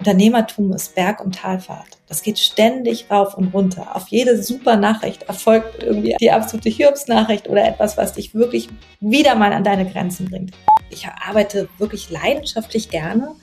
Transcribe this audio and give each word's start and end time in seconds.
Unternehmertum 0.00 0.72
ist 0.72 0.94
Berg- 0.94 1.22
und 1.22 1.34
Talfahrt. 1.34 1.98
Das 2.08 2.22
geht 2.22 2.38
ständig 2.38 3.10
rauf 3.10 3.36
und 3.36 3.52
runter. 3.52 3.94
Auf 3.94 4.08
jede 4.08 4.42
super 4.42 4.76
Nachricht 4.76 5.24
erfolgt 5.24 5.82
irgendwie 5.82 6.16
die 6.18 6.30
absolute 6.30 6.70
Hiobsnachricht 6.70 7.48
oder 7.48 7.68
etwas, 7.68 7.98
was 7.98 8.14
dich 8.14 8.34
wirklich 8.34 8.70
wieder 9.00 9.34
mal 9.34 9.52
an 9.52 9.62
deine 9.62 9.84
Grenzen 9.84 10.30
bringt. 10.30 10.52
Ich 10.88 11.06
arbeite 11.06 11.68
wirklich 11.76 12.10
leidenschaftlich 12.10 12.88
gerne 12.88 13.34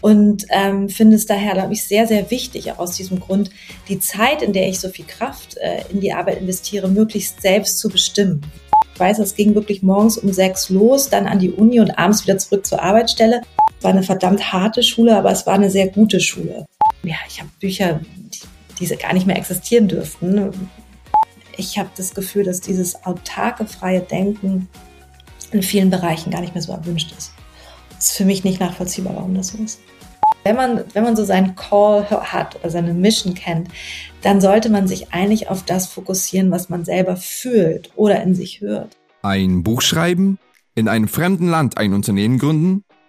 und 0.00 0.46
ähm, 0.50 0.88
finde 0.88 1.16
es 1.16 1.26
daher, 1.26 1.54
glaube 1.54 1.72
ich, 1.72 1.84
sehr, 1.84 2.06
sehr 2.06 2.30
wichtig, 2.30 2.70
auch 2.70 2.78
aus 2.78 2.96
diesem 2.96 3.18
Grund, 3.18 3.50
die 3.88 3.98
Zeit, 3.98 4.42
in 4.42 4.52
der 4.52 4.68
ich 4.68 4.78
so 4.78 4.88
viel 4.88 5.06
Kraft 5.06 5.56
äh, 5.56 5.80
in 5.90 5.98
die 5.98 6.12
Arbeit 6.12 6.40
investiere, 6.40 6.86
möglichst 6.86 7.42
selbst 7.42 7.80
zu 7.80 7.88
bestimmen. 7.88 8.42
Ich 8.94 9.00
weiß, 9.00 9.18
es 9.18 9.34
ging 9.34 9.56
wirklich 9.56 9.82
morgens 9.82 10.18
um 10.18 10.32
sechs 10.32 10.70
los, 10.70 11.10
dann 11.10 11.26
an 11.26 11.40
die 11.40 11.50
Uni 11.50 11.80
und 11.80 11.98
abends 11.98 12.24
wieder 12.24 12.38
zurück 12.38 12.64
zur 12.64 12.80
Arbeitsstelle. 12.80 13.42
Es 13.86 13.88
war 13.88 13.94
eine 13.98 14.02
verdammt 14.02 14.52
harte 14.52 14.82
Schule, 14.82 15.16
aber 15.16 15.30
es 15.30 15.46
war 15.46 15.54
eine 15.54 15.70
sehr 15.70 15.86
gute 15.86 16.18
Schule. 16.18 16.66
Ja, 17.04 17.14
ich 17.28 17.38
habe 17.38 17.48
Bücher, 17.60 18.00
die, 18.80 18.84
die 18.84 18.96
gar 18.96 19.14
nicht 19.14 19.28
mehr 19.28 19.36
existieren 19.36 19.86
dürften. 19.86 20.68
Ich 21.56 21.78
habe 21.78 21.88
das 21.96 22.12
Gefühl, 22.12 22.42
dass 22.42 22.60
dieses 22.60 23.04
autarke, 23.04 23.64
freie 23.64 24.00
Denken 24.00 24.68
in 25.52 25.62
vielen 25.62 25.88
Bereichen 25.88 26.32
gar 26.32 26.40
nicht 26.40 26.52
mehr 26.52 26.64
so 26.64 26.72
erwünscht 26.72 27.14
ist. 27.16 27.32
Das 27.94 28.06
ist 28.06 28.16
für 28.16 28.24
mich 28.24 28.42
nicht 28.42 28.58
nachvollziehbar, 28.58 29.14
warum 29.14 29.36
das 29.36 29.50
so 29.50 29.58
ist. 29.62 29.78
Wenn 30.42 30.56
man, 30.56 30.82
wenn 30.92 31.04
man 31.04 31.14
so 31.14 31.24
seinen 31.24 31.54
Call 31.54 32.10
hat 32.10 32.56
oder 32.56 32.70
seine 32.70 32.92
Mission 32.92 33.34
kennt, 33.34 33.68
dann 34.20 34.40
sollte 34.40 34.68
man 34.68 34.88
sich 34.88 35.12
eigentlich 35.12 35.48
auf 35.48 35.62
das 35.62 35.86
fokussieren, 35.86 36.50
was 36.50 36.68
man 36.68 36.84
selber 36.84 37.16
fühlt 37.16 37.92
oder 37.94 38.20
in 38.20 38.34
sich 38.34 38.60
hört. 38.60 38.96
Ein 39.22 39.62
Buch 39.62 39.80
schreiben, 39.80 40.40
in 40.74 40.88
einem 40.88 41.06
fremden 41.06 41.48
Land 41.48 41.78
ein 41.78 41.94
Unternehmen 41.94 42.40
gründen, 42.40 42.82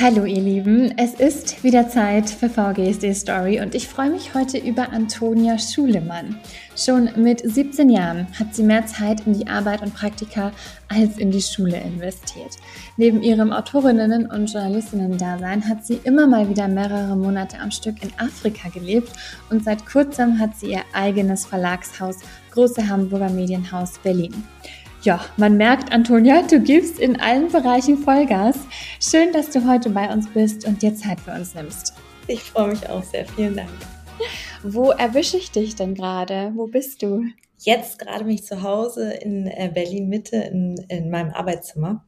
Hallo 0.00 0.26
ihr 0.26 0.40
Lieben, 0.40 0.96
es 0.96 1.14
ist 1.14 1.64
wieder 1.64 1.88
Zeit 1.88 2.30
für 2.30 2.48
VGSD 2.48 3.12
Story 3.14 3.60
und 3.60 3.74
ich 3.74 3.88
freue 3.88 4.10
mich 4.10 4.32
heute 4.32 4.56
über 4.56 4.92
Antonia 4.92 5.58
Schulemann. 5.58 6.38
Schon 6.76 7.10
mit 7.16 7.40
17 7.40 7.90
Jahren 7.90 8.28
hat 8.38 8.54
sie 8.54 8.62
mehr 8.62 8.86
Zeit 8.86 9.26
in 9.26 9.32
die 9.32 9.48
Arbeit 9.48 9.82
und 9.82 9.92
Praktika 9.92 10.52
als 10.86 11.18
in 11.18 11.32
die 11.32 11.42
Schule 11.42 11.80
investiert. 11.80 12.58
Neben 12.96 13.24
ihrem 13.24 13.50
Autorinnen- 13.50 14.30
und 14.30 14.52
Journalistinnen-Dasein 14.52 15.68
hat 15.68 15.84
sie 15.84 15.98
immer 16.04 16.28
mal 16.28 16.48
wieder 16.48 16.68
mehrere 16.68 17.16
Monate 17.16 17.58
am 17.58 17.72
Stück 17.72 18.00
in 18.00 18.12
Afrika 18.18 18.68
gelebt 18.68 19.10
und 19.50 19.64
seit 19.64 19.84
kurzem 19.84 20.38
hat 20.38 20.56
sie 20.56 20.70
ihr 20.70 20.82
eigenes 20.92 21.44
Verlagshaus 21.44 22.18
Große 22.52 22.88
Hamburger 22.88 23.30
Medienhaus 23.30 23.98
Berlin. 23.98 24.44
Ja, 25.02 25.24
man 25.36 25.56
merkt, 25.56 25.92
Antonia, 25.92 26.42
du 26.42 26.58
gibst 26.58 26.98
in 26.98 27.20
allen 27.20 27.52
Bereichen 27.52 27.98
Vollgas. 27.98 28.58
Schön, 29.00 29.32
dass 29.32 29.48
du 29.50 29.64
heute 29.68 29.90
bei 29.90 30.12
uns 30.12 30.28
bist 30.28 30.66
und 30.66 30.82
dir 30.82 30.92
Zeit 30.96 31.20
für 31.20 31.30
uns 31.30 31.54
nimmst. 31.54 31.94
Ich 32.26 32.42
freue 32.42 32.70
mich 32.70 32.88
auch 32.88 33.04
sehr. 33.04 33.24
Vielen 33.24 33.54
Dank. 33.54 33.70
Wo 34.64 34.90
erwische 34.90 35.36
ich 35.36 35.52
dich 35.52 35.76
denn 35.76 35.94
gerade? 35.94 36.50
Wo 36.56 36.66
bist 36.66 37.00
du? 37.02 37.22
Jetzt 37.58 38.00
gerade 38.00 38.24
mich 38.24 38.44
zu 38.44 38.62
Hause 38.62 39.12
in 39.12 39.46
äh, 39.46 39.70
Berlin 39.72 40.08
Mitte 40.08 40.36
in, 40.36 40.74
in 40.88 41.10
meinem 41.10 41.30
Arbeitszimmer. 41.32 42.04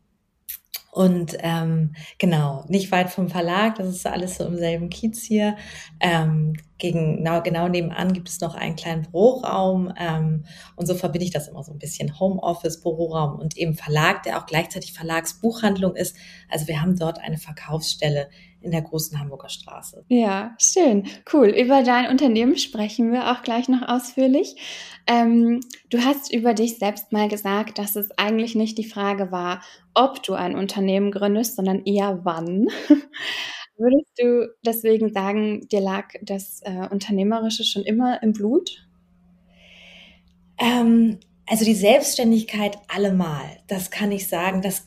Und 0.90 1.36
ähm, 1.38 1.94
genau, 2.18 2.64
nicht 2.66 2.90
weit 2.90 3.10
vom 3.10 3.28
Verlag, 3.28 3.76
das 3.76 3.88
ist 3.88 4.06
alles 4.06 4.36
so 4.36 4.44
im 4.44 4.56
selben 4.56 4.90
Kiez 4.90 5.22
hier. 5.22 5.56
Ähm, 6.00 6.54
gegen, 6.78 7.18
genau, 7.18 7.42
genau 7.42 7.68
nebenan 7.68 8.12
gibt 8.12 8.28
es 8.28 8.40
noch 8.40 8.56
einen 8.56 8.74
kleinen 8.74 9.02
Büroraum 9.02 9.92
ähm, 9.96 10.46
und 10.74 10.86
so 10.86 10.94
verbinde 10.96 11.26
ich 11.26 11.30
das 11.30 11.46
immer 11.46 11.62
so 11.62 11.72
ein 11.72 11.78
bisschen 11.78 12.18
Homeoffice, 12.18 12.80
Büroraum 12.80 13.38
und 13.38 13.56
eben 13.56 13.74
Verlag, 13.74 14.24
der 14.24 14.38
auch 14.38 14.46
gleichzeitig 14.46 14.92
Verlagsbuchhandlung 14.92 15.94
ist. 15.94 16.16
Also 16.48 16.66
wir 16.66 16.80
haben 16.80 16.98
dort 16.98 17.20
eine 17.20 17.38
Verkaufsstelle 17.38 18.28
in 18.62 18.70
der 18.70 18.82
großen 18.82 19.18
Hamburger 19.18 19.48
Straße. 19.48 20.04
Ja, 20.08 20.54
schön, 20.58 21.06
cool. 21.32 21.48
Über 21.48 21.82
dein 21.82 22.08
Unternehmen 22.08 22.56
sprechen 22.56 23.12
wir 23.12 23.32
auch 23.32 23.42
gleich 23.42 23.68
noch 23.68 23.88
ausführlich. 23.88 24.56
Ähm, 25.06 25.60
du 25.88 25.98
hast 26.04 26.32
über 26.32 26.54
dich 26.54 26.78
selbst 26.78 27.12
mal 27.12 27.28
gesagt, 27.28 27.78
dass 27.78 27.96
es 27.96 28.10
eigentlich 28.18 28.54
nicht 28.54 28.76
die 28.78 28.84
Frage 28.84 29.32
war, 29.32 29.62
ob 29.94 30.22
du 30.22 30.34
ein 30.34 30.56
Unternehmen 30.56 31.10
gründest, 31.10 31.56
sondern 31.56 31.84
eher 31.84 32.20
wann. 32.24 32.68
Würdest 33.76 34.12
du 34.18 34.54
deswegen 34.64 35.10
sagen, 35.12 35.66
dir 35.68 35.80
lag 35.80 36.08
das 36.22 36.60
äh, 36.62 36.86
Unternehmerische 36.90 37.64
schon 37.64 37.82
immer 37.82 38.22
im 38.22 38.34
Blut? 38.34 38.86
Ähm, 40.58 41.18
also 41.46 41.64
die 41.64 41.74
Selbstständigkeit 41.74 42.76
allemal, 42.88 43.58
das 43.66 43.90
kann 43.90 44.12
ich 44.12 44.28
sagen, 44.28 44.62
das 44.62 44.86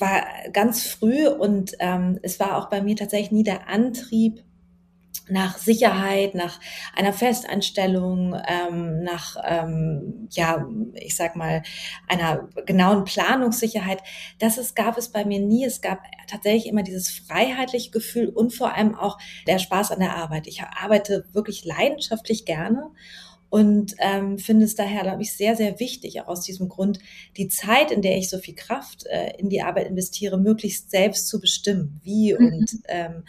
war 0.00 0.24
ganz 0.52 0.86
früh 0.86 1.26
und 1.26 1.72
ähm, 1.80 2.18
es 2.22 2.40
war 2.40 2.56
auch 2.56 2.68
bei 2.68 2.82
mir 2.82 2.96
tatsächlich 2.96 3.32
nie 3.32 3.44
der 3.44 3.68
Antrieb, 3.68 4.42
nach 5.30 5.58
Sicherheit, 5.58 6.34
nach 6.34 6.58
einer 6.94 7.12
Festanstellung, 7.12 8.34
ähm, 8.46 9.02
nach, 9.02 9.36
ähm, 9.44 10.28
ja, 10.30 10.66
ich 10.94 11.16
sag 11.16 11.36
mal, 11.36 11.62
einer 12.06 12.48
genauen 12.66 13.04
Planungssicherheit. 13.04 14.02
Das 14.38 14.58
ist, 14.58 14.74
gab 14.74 14.96
es 14.98 15.10
bei 15.10 15.24
mir 15.24 15.40
nie. 15.40 15.64
Es 15.64 15.80
gab 15.80 16.00
tatsächlich 16.28 16.66
immer 16.66 16.82
dieses 16.82 17.10
freiheitliche 17.10 17.90
Gefühl 17.90 18.28
und 18.28 18.54
vor 18.54 18.74
allem 18.74 18.94
auch 18.94 19.18
der 19.46 19.58
Spaß 19.58 19.92
an 19.92 20.00
der 20.00 20.16
Arbeit. 20.16 20.46
Ich 20.46 20.62
arbeite 20.62 21.26
wirklich 21.32 21.64
leidenschaftlich 21.64 22.44
gerne 22.44 22.90
und 23.50 23.94
ähm, 23.98 24.38
finde 24.38 24.66
es 24.66 24.74
daher, 24.74 25.02
glaube 25.02 25.22
ich, 25.22 25.32
sehr, 25.32 25.56
sehr 25.56 25.80
wichtig, 25.80 26.20
auch 26.20 26.28
aus 26.28 26.42
diesem 26.42 26.68
Grund, 26.68 26.98
die 27.36 27.48
Zeit, 27.48 27.90
in 27.90 28.02
der 28.02 28.18
ich 28.18 28.28
so 28.28 28.38
viel 28.38 28.54
Kraft 28.54 29.06
äh, 29.06 29.32
in 29.38 29.48
die 29.48 29.62
Arbeit 29.62 29.86
investiere, 29.86 30.38
möglichst 30.38 30.90
selbst 30.90 31.28
zu 31.28 31.40
bestimmen, 31.40 32.00
wie 32.02 32.34
mhm. 32.34 32.46
und 32.46 32.70
ähm, 32.88 33.24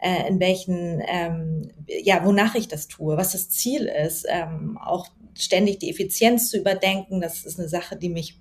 äh, 0.00 0.28
in 0.28 0.40
welchen, 0.40 1.02
ähm, 1.06 1.70
ja, 1.86 2.24
wonach 2.24 2.54
ich 2.54 2.68
das 2.68 2.88
tue, 2.88 3.16
was 3.16 3.32
das 3.32 3.48
Ziel 3.48 3.86
ist, 3.86 4.26
ähm, 4.28 4.78
auch 4.78 5.08
ständig 5.34 5.78
die 5.78 5.90
Effizienz 5.90 6.50
zu 6.50 6.58
überdenken. 6.58 7.20
Das 7.20 7.44
ist 7.44 7.58
eine 7.58 7.68
Sache, 7.68 7.96
die 7.96 8.10
mich 8.10 8.38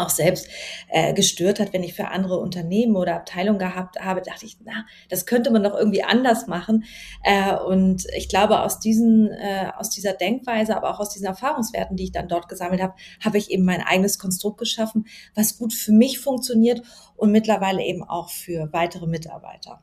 auch 0.00 0.10
selbst 0.10 0.48
äh, 0.88 1.14
gestört 1.14 1.60
hat, 1.60 1.72
wenn 1.72 1.82
ich 1.82 1.94
für 1.94 2.08
andere 2.08 2.38
Unternehmen 2.38 2.96
oder 2.96 3.16
Abteilungen 3.16 3.58
gehabt 3.58 4.00
habe, 4.00 4.22
dachte 4.22 4.46
ich, 4.46 4.56
na, 4.64 4.84
das 5.08 5.26
könnte 5.26 5.50
man 5.50 5.62
doch 5.62 5.76
irgendwie 5.76 6.02
anders 6.02 6.46
machen. 6.46 6.84
Äh, 7.22 7.54
und 7.56 8.06
ich 8.16 8.28
glaube, 8.28 8.60
aus 8.60 8.80
diesen, 8.80 9.30
äh, 9.30 9.70
aus 9.76 9.90
dieser 9.90 10.14
Denkweise, 10.14 10.76
aber 10.76 10.90
auch 10.90 11.00
aus 11.00 11.10
diesen 11.10 11.26
Erfahrungswerten, 11.26 11.96
die 11.96 12.04
ich 12.04 12.12
dann 12.12 12.28
dort 12.28 12.48
gesammelt 12.48 12.82
habe, 12.82 12.94
habe 13.24 13.38
ich 13.38 13.50
eben 13.50 13.64
mein 13.64 13.82
eigenes 13.82 14.18
Konstrukt 14.18 14.58
geschaffen, 14.58 15.06
was 15.34 15.58
gut 15.58 15.72
für 15.72 15.92
mich 15.92 16.18
funktioniert 16.18 16.82
und 17.16 17.32
mittlerweile 17.32 17.82
eben 17.82 18.02
auch 18.02 18.30
für 18.30 18.72
weitere 18.72 19.06
Mitarbeiter. 19.06 19.82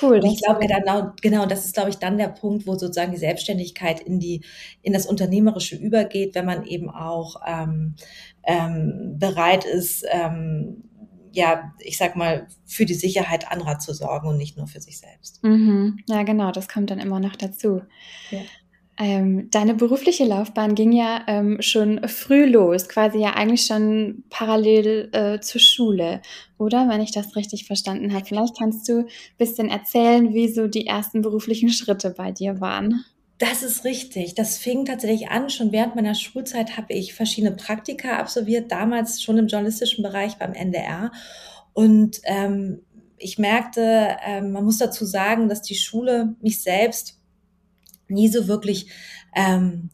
Cool. 0.00 0.20
Und 0.20 0.26
ich 0.26 0.40
glaube, 0.42 0.60
genau, 0.66 1.12
genau, 1.20 1.46
das 1.46 1.64
ist, 1.64 1.74
glaube 1.74 1.90
ich, 1.90 1.96
dann 1.96 2.18
der 2.18 2.28
Punkt, 2.28 2.66
wo 2.66 2.72
sozusagen 2.76 3.12
die 3.12 3.18
Selbstständigkeit 3.18 4.00
in 4.00 4.20
die, 4.20 4.42
in 4.82 4.92
das 4.92 5.06
Unternehmerische 5.06 5.76
übergeht, 5.76 6.34
wenn 6.34 6.46
man 6.46 6.64
eben 6.64 6.90
auch 6.90 7.40
ähm, 7.46 7.96
ähm, 8.44 9.16
bereit 9.18 9.64
ist, 9.64 10.04
ähm, 10.10 10.84
ja, 11.32 11.72
ich 11.78 11.96
sag 11.96 12.16
mal, 12.16 12.48
für 12.66 12.84
die 12.84 12.94
Sicherheit 12.94 13.50
anderer 13.50 13.78
zu 13.78 13.94
sorgen 13.94 14.28
und 14.28 14.36
nicht 14.36 14.56
nur 14.56 14.66
für 14.66 14.80
sich 14.80 14.98
selbst. 14.98 15.42
Mhm. 15.44 15.98
Ja, 16.08 16.22
genau, 16.22 16.50
das 16.50 16.68
kommt 16.68 16.90
dann 16.90 16.98
immer 16.98 17.20
noch 17.20 17.36
dazu. 17.36 17.82
Ja. 18.30 18.40
Ähm, 19.02 19.48
deine 19.50 19.72
berufliche 19.72 20.26
Laufbahn 20.26 20.74
ging 20.74 20.92
ja 20.92 21.22
ähm, 21.26 21.62
schon 21.62 22.06
früh 22.06 22.44
los, 22.44 22.86
quasi 22.86 23.18
ja 23.18 23.30
eigentlich 23.30 23.64
schon 23.64 24.24
parallel 24.28 25.08
äh, 25.12 25.40
zur 25.40 25.58
Schule, 25.62 26.20
oder? 26.58 26.86
Wenn 26.86 27.00
ich 27.00 27.10
das 27.10 27.34
richtig 27.34 27.64
verstanden 27.64 28.12
habe. 28.12 28.26
Vielleicht 28.26 28.58
kannst 28.58 28.86
du 28.90 28.98
ein 28.98 29.08
bisschen 29.38 29.70
erzählen, 29.70 30.34
wie 30.34 30.48
so 30.48 30.66
die 30.66 30.86
ersten 30.86 31.22
beruflichen 31.22 31.70
Schritte 31.70 32.10
bei 32.10 32.30
dir 32.30 32.60
waren. 32.60 33.02
Das 33.38 33.62
ist 33.62 33.84
richtig. 33.84 34.34
Das 34.34 34.58
fing 34.58 34.84
tatsächlich 34.84 35.30
an. 35.30 35.48
Schon 35.48 35.72
während 35.72 35.96
meiner 35.96 36.14
Schulzeit 36.14 36.76
habe 36.76 36.92
ich 36.92 37.14
verschiedene 37.14 37.56
Praktika 37.56 38.18
absolviert, 38.18 38.70
damals 38.70 39.22
schon 39.22 39.38
im 39.38 39.46
journalistischen 39.46 40.02
Bereich 40.02 40.36
beim 40.36 40.52
NDR. 40.52 41.10
Und 41.72 42.20
ähm, 42.24 42.82
ich 43.16 43.38
merkte, 43.38 44.18
ähm, 44.26 44.52
man 44.52 44.64
muss 44.66 44.76
dazu 44.76 45.06
sagen, 45.06 45.48
dass 45.48 45.62
die 45.62 45.74
Schule 45.74 46.34
mich 46.42 46.62
selbst 46.62 47.19
nie 48.10 48.28
so 48.28 48.48
wirklich 48.48 48.90
ähm, 49.34 49.90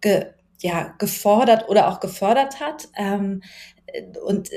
ge, 0.00 0.26
ja, 0.60 0.94
gefordert 0.98 1.68
oder 1.68 1.88
auch 1.88 2.00
gefördert 2.00 2.60
hat. 2.60 2.88
Ähm, 2.96 3.42
und 4.24 4.50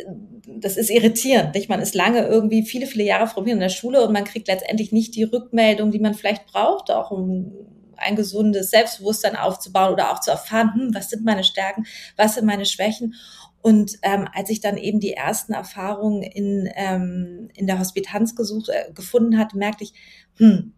das 0.45 0.77
ist 0.77 0.89
irritierend. 0.89 1.55
Nicht? 1.55 1.69
Man 1.69 1.81
ist 1.81 1.95
lange 1.95 2.25
irgendwie 2.25 2.63
viele, 2.63 2.85
viele 2.85 3.05
Jahre 3.05 3.27
probiert 3.27 3.55
in 3.55 3.61
der 3.61 3.69
Schule 3.69 4.05
und 4.05 4.13
man 4.13 4.25
kriegt 4.25 4.47
letztendlich 4.47 4.91
nicht 4.91 5.15
die 5.15 5.23
Rückmeldung, 5.23 5.91
die 5.91 5.99
man 5.99 6.13
vielleicht 6.13 6.47
braucht, 6.47 6.91
auch 6.91 7.11
um 7.11 7.53
ein 8.01 8.15
gesundes 8.15 8.71
Selbstbewusstsein 8.71 9.35
aufzubauen 9.35 9.93
oder 9.93 10.11
auch 10.11 10.19
zu 10.19 10.31
erfahren, 10.31 10.73
hm, 10.73 10.95
was 10.95 11.09
sind 11.09 11.23
meine 11.23 11.43
Stärken, 11.43 11.85
was 12.17 12.35
sind 12.35 12.45
meine 12.45 12.65
Schwächen. 12.65 13.13
Und 13.61 13.97
ähm, 14.01 14.27
als 14.33 14.49
ich 14.49 14.59
dann 14.59 14.77
eben 14.77 14.99
die 14.99 15.13
ersten 15.13 15.53
Erfahrungen 15.53 16.23
in, 16.23 16.67
ähm, 16.75 17.49
in 17.53 17.67
der 17.67 17.77
Hospitanz 17.77 18.35
gesucht, 18.35 18.69
äh, 18.69 18.91
gefunden 18.93 19.37
hatte, 19.37 19.57
merkte 19.57 19.83
ich, 19.83 19.93
hm, 20.37 20.73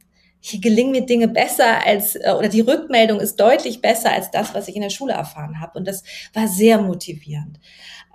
hier 0.45 0.59
gelingen 0.59 0.91
mir 0.91 1.05
Dinge 1.05 1.29
besser 1.29 1.85
als, 1.85 2.15
äh, 2.15 2.33
oder 2.37 2.49
die 2.49 2.59
Rückmeldung 2.59 3.21
ist 3.21 3.39
deutlich 3.39 3.81
besser 3.81 4.11
als 4.11 4.29
das, 4.29 4.53
was 4.53 4.67
ich 4.67 4.75
in 4.75 4.81
der 4.81 4.89
Schule 4.89 5.13
erfahren 5.13 5.61
habe. 5.61 5.79
Und 5.79 5.87
das 5.87 6.03
war 6.33 6.49
sehr 6.49 6.81
motivierend. 6.81 7.61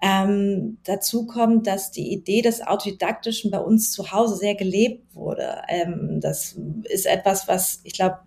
Ähm, 0.02 0.76
dazu 0.84 1.26
kommt, 1.26 1.66
dass 1.66 1.90
die 1.90 2.12
Idee 2.12 2.42
des 2.42 2.60
Autodidaktischen 2.60 3.50
bei 3.50 3.58
uns 3.58 3.92
zu 3.92 4.12
Hause 4.12 4.36
sehr 4.36 4.54
gelebt 4.54 5.14
wurde. 5.14 5.62
Ähm, 5.68 6.18
das 6.20 6.60
ist 6.84 7.06
etwas, 7.06 7.48
was 7.48 7.80
ich 7.84 7.94
glaube, 7.94 8.18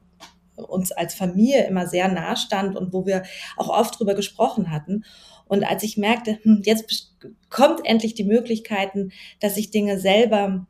uns 0.55 0.91
als 0.91 1.13
Familie 1.13 1.67
immer 1.67 1.85
sehr 1.85 2.07
nah 2.07 2.35
stand 2.35 2.75
und 2.75 2.93
wo 2.93 3.05
wir 3.05 3.21
auch 3.55 3.69
oft 3.69 3.99
drüber 3.99 4.15
gesprochen 4.15 4.71
hatten. 4.71 5.05
Und 5.45 5.63
als 5.63 5.83
ich 5.83 5.97
merkte, 5.97 6.39
hm, 6.41 6.63
jetzt 6.65 7.17
kommt 7.49 7.85
endlich 7.85 8.15
die 8.15 8.23
Möglichkeiten, 8.23 9.11
dass 9.39 9.57
ich 9.57 9.69
Dinge 9.69 9.99
selber 9.99 10.65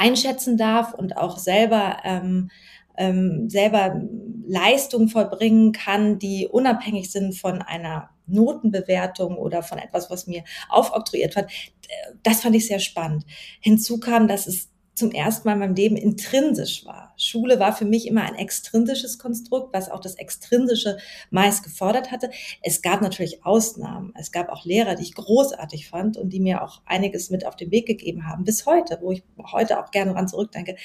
einschätzen 0.00 0.56
darf 0.56 0.94
und 0.94 1.16
auch 1.16 1.38
selber 1.38 1.98
ähm, 2.04 2.50
ähm, 2.96 3.48
selber 3.48 4.00
Leistungen 4.46 5.08
vollbringen 5.08 5.72
kann, 5.72 6.18
die 6.18 6.48
unabhängig 6.50 7.10
sind 7.10 7.34
von 7.34 7.62
einer 7.62 8.10
Notenbewertung 8.26 9.36
oder 9.36 9.62
von 9.62 9.78
etwas, 9.78 10.10
was 10.10 10.26
mir 10.26 10.44
aufoktroyiert 10.68 11.36
wird. 11.36 11.50
Das 12.22 12.42
fand 12.42 12.56
ich 12.56 12.66
sehr 12.66 12.78
spannend. 12.78 13.24
Hinzu 13.60 14.00
kam, 14.00 14.28
dass 14.28 14.46
es 14.46 14.69
zum 15.00 15.10
ersten 15.10 15.48
Mal 15.48 15.54
in 15.54 15.58
meinem 15.58 15.74
Leben 15.74 15.96
intrinsisch 15.96 16.84
war. 16.86 17.12
Schule 17.16 17.58
war 17.58 17.74
für 17.74 17.84
mich 17.84 18.06
immer 18.06 18.22
ein 18.22 18.36
extrinsisches 18.36 19.18
Konstrukt, 19.18 19.74
was 19.74 19.90
auch 19.90 20.00
das 20.00 20.14
Extrinsische 20.14 20.98
meist 21.30 21.64
gefordert 21.64 22.12
hatte. 22.12 22.30
Es 22.62 22.82
gab 22.82 23.02
natürlich 23.02 23.44
Ausnahmen. 23.44 24.12
Es 24.16 24.30
gab 24.30 24.48
auch 24.48 24.64
Lehrer, 24.64 24.94
die 24.94 25.02
ich 25.02 25.14
großartig 25.14 25.88
fand 25.88 26.16
und 26.16 26.30
die 26.30 26.40
mir 26.40 26.62
auch 26.62 26.82
einiges 26.86 27.30
mit 27.30 27.46
auf 27.46 27.56
den 27.56 27.70
Weg 27.70 27.86
gegeben 27.86 28.26
haben, 28.26 28.44
bis 28.44 28.66
heute, 28.66 28.98
wo 29.02 29.10
ich 29.10 29.24
heute 29.50 29.82
auch 29.82 29.90
gerne 29.90 30.12
dran 30.12 30.28
zurückdenke. 30.28 30.76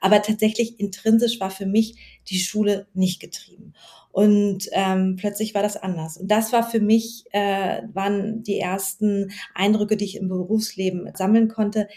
Aber 0.00 0.20
tatsächlich 0.22 0.78
intrinsisch 0.78 1.40
war 1.40 1.50
für 1.50 1.66
mich 1.66 2.20
die 2.28 2.38
Schule 2.38 2.86
nicht 2.92 3.20
getrieben. 3.20 3.72
Und 4.12 4.68
ähm, 4.72 5.16
plötzlich 5.16 5.54
war 5.54 5.62
das 5.62 5.76
anders. 5.76 6.16
Und 6.16 6.30
das 6.30 6.52
war 6.52 6.68
für 6.68 6.80
mich, 6.80 7.24
äh, 7.30 7.82
waren 7.92 8.42
die 8.42 8.58
ersten 8.58 9.30
Eindrücke, 9.54 9.96
die 9.96 10.04
ich 10.04 10.16
im 10.16 10.28
Berufsleben 10.28 11.08
sammeln 11.14 11.48
konnte. 11.48 11.88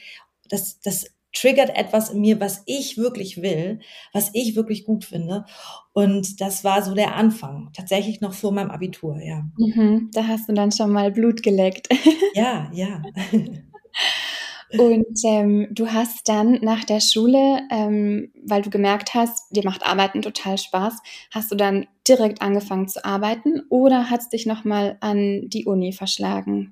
Das, 0.47 0.79
das 0.79 1.07
triggert 1.33 1.75
etwas 1.75 2.11
in 2.11 2.21
mir, 2.21 2.39
was 2.39 2.63
ich 2.65 2.97
wirklich 2.97 3.41
will, 3.41 3.79
was 4.13 4.29
ich 4.33 4.55
wirklich 4.55 4.85
gut 4.85 5.03
finde. 5.03 5.45
Und 5.93 6.39
das 6.41 6.63
war 6.63 6.81
so 6.83 6.93
der 6.93 7.15
Anfang, 7.15 7.69
tatsächlich 7.73 8.21
noch 8.21 8.33
vor 8.33 8.51
meinem 8.51 8.71
Abitur, 8.71 9.19
ja. 9.21 9.43
Mhm, 9.57 10.09
da 10.13 10.27
hast 10.27 10.47
du 10.47 10.53
dann 10.53 10.71
schon 10.71 10.91
mal 10.91 11.11
Blut 11.11 11.43
geleckt. 11.43 11.89
Ja, 12.35 12.71
ja. 12.73 13.01
Und 14.77 15.19
ähm, 15.23 15.67
du 15.69 15.91
hast 15.91 16.27
dann 16.27 16.53
nach 16.61 16.83
der 16.83 16.99
Schule, 16.99 17.61
ähm, 17.69 18.31
weil 18.43 18.63
du 18.63 18.71
gemerkt 18.71 19.13
hast, 19.13 19.55
dir 19.55 19.63
macht 19.63 19.85
Arbeiten 19.85 20.23
total 20.23 20.57
Spaß, 20.57 20.95
hast 21.31 21.51
du 21.51 21.55
dann 21.55 21.85
direkt 22.07 22.41
angefangen 22.41 22.87
zu 22.87 23.05
arbeiten 23.05 23.61
oder 23.69 24.09
hat 24.09 24.21
es 24.21 24.29
dich 24.29 24.47
nochmal 24.47 24.97
an 24.99 25.47
die 25.47 25.65
Uni 25.65 25.93
verschlagen? 25.93 26.71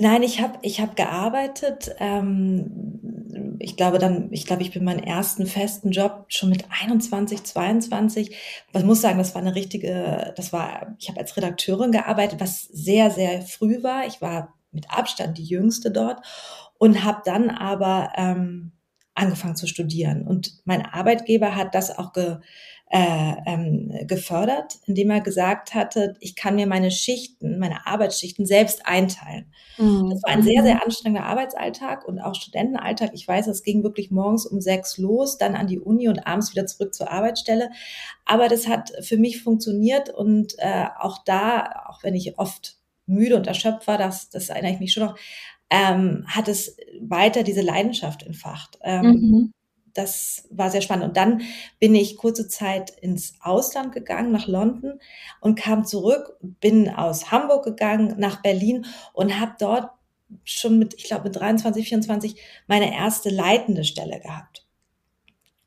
Nein, 0.00 0.22
ich 0.22 0.40
habe 0.40 0.58
ich 0.62 0.80
hab 0.80 0.96
gearbeitet. 0.96 1.94
Ähm, 1.98 3.56
ich 3.58 3.76
glaube 3.76 3.98
dann, 3.98 4.32
ich 4.32 4.46
glaube, 4.46 4.62
ich 4.62 4.72
bin 4.72 4.84
meinen 4.84 5.02
ersten 5.02 5.46
festen 5.46 5.90
Job 5.90 6.26
schon 6.28 6.50
mit 6.50 6.64
21, 6.70 7.42
22. 7.42 8.36
Ich 8.72 8.84
muss 8.84 9.00
sagen, 9.00 9.18
das 9.18 9.34
war 9.34 9.42
eine 9.42 9.54
richtige, 9.54 10.32
das 10.36 10.52
war, 10.52 10.94
ich 10.98 11.08
habe 11.08 11.20
als 11.20 11.36
Redakteurin 11.36 11.90
gearbeitet, 11.92 12.40
was 12.40 12.62
sehr, 12.62 13.10
sehr 13.10 13.42
früh 13.42 13.82
war. 13.82 14.06
Ich 14.06 14.20
war 14.20 14.54
mit 14.70 14.90
Abstand 14.90 15.38
die 15.38 15.44
jüngste 15.44 15.90
dort 15.90 16.20
und 16.78 17.04
habe 17.04 17.22
dann 17.24 17.50
aber 17.50 18.12
ähm, 18.16 18.72
angefangen 19.14 19.56
zu 19.56 19.66
studieren. 19.66 20.26
Und 20.26 20.60
mein 20.64 20.86
Arbeitgeber 20.86 21.56
hat 21.56 21.74
das 21.74 21.96
auch 21.98 22.12
ge, 22.12 22.36
äh, 22.90 23.34
ähm, 23.44 23.92
gefördert, 24.06 24.78
indem 24.86 25.10
er 25.10 25.20
gesagt 25.20 25.74
hatte, 25.74 26.14
ich 26.20 26.36
kann 26.36 26.54
mir 26.54 26.66
meine 26.66 26.90
Schichten, 26.90 27.58
meine 27.58 27.86
Arbeitsschichten 27.86 28.46
selbst 28.46 28.86
einteilen. 28.86 29.52
Mhm. 29.76 30.08
Das 30.10 30.22
war 30.22 30.32
ein 30.32 30.42
sehr, 30.42 30.62
sehr 30.62 30.82
anstrengender 30.82 31.26
Arbeitsalltag 31.26 32.06
und 32.08 32.18
auch 32.18 32.34
Studentenalltag. 32.34 33.10
Ich 33.12 33.28
weiß, 33.28 33.46
es 33.48 33.62
ging 33.62 33.82
wirklich 33.82 34.10
morgens 34.10 34.46
um 34.46 34.62
sechs 34.62 34.96
los, 34.96 35.36
dann 35.36 35.54
an 35.54 35.66
die 35.66 35.78
Uni 35.78 36.08
und 36.08 36.26
abends 36.26 36.52
wieder 36.52 36.66
zurück 36.66 36.94
zur 36.94 37.10
Arbeitsstelle. 37.10 37.70
Aber 38.24 38.48
das 38.48 38.68
hat 38.68 38.92
für 39.02 39.18
mich 39.18 39.42
funktioniert 39.42 40.08
und 40.08 40.54
äh, 40.58 40.86
auch 40.98 41.18
da, 41.24 41.84
auch 41.88 42.02
wenn 42.02 42.14
ich 42.14 42.38
oft 42.38 42.76
müde 43.04 43.36
und 43.36 43.46
erschöpft 43.46 43.86
war, 43.86 43.98
das, 43.98 44.30
das 44.30 44.48
erinnere 44.48 44.72
ich 44.72 44.80
mich 44.80 44.92
schon 44.92 45.04
noch, 45.04 45.18
ähm, 45.70 46.24
hat 46.26 46.48
es 46.48 46.76
weiter 47.00 47.42
diese 47.42 47.60
Leidenschaft 47.60 48.22
entfacht. 48.22 48.78
Ähm, 48.82 49.04
mhm. 49.04 49.52
Das 49.98 50.46
war 50.50 50.70
sehr 50.70 50.80
spannend. 50.80 51.08
Und 51.08 51.16
dann 51.16 51.42
bin 51.80 51.92
ich 51.96 52.16
kurze 52.16 52.46
Zeit 52.46 52.90
ins 52.90 53.34
Ausland 53.40 53.92
gegangen, 53.92 54.30
nach 54.30 54.46
London 54.46 55.00
und 55.40 55.58
kam 55.58 55.84
zurück, 55.84 56.36
bin 56.40 56.88
aus 56.88 57.32
Hamburg 57.32 57.64
gegangen 57.64 58.14
nach 58.16 58.40
Berlin 58.40 58.86
und 59.12 59.40
habe 59.40 59.56
dort 59.58 59.90
schon 60.44 60.78
mit, 60.78 60.94
ich 60.94 61.04
glaube, 61.04 61.24
mit 61.24 61.36
23, 61.36 61.88
24 61.88 62.40
meine 62.68 62.94
erste 62.94 63.28
leitende 63.28 63.82
Stelle 63.82 64.20
gehabt. 64.20 64.66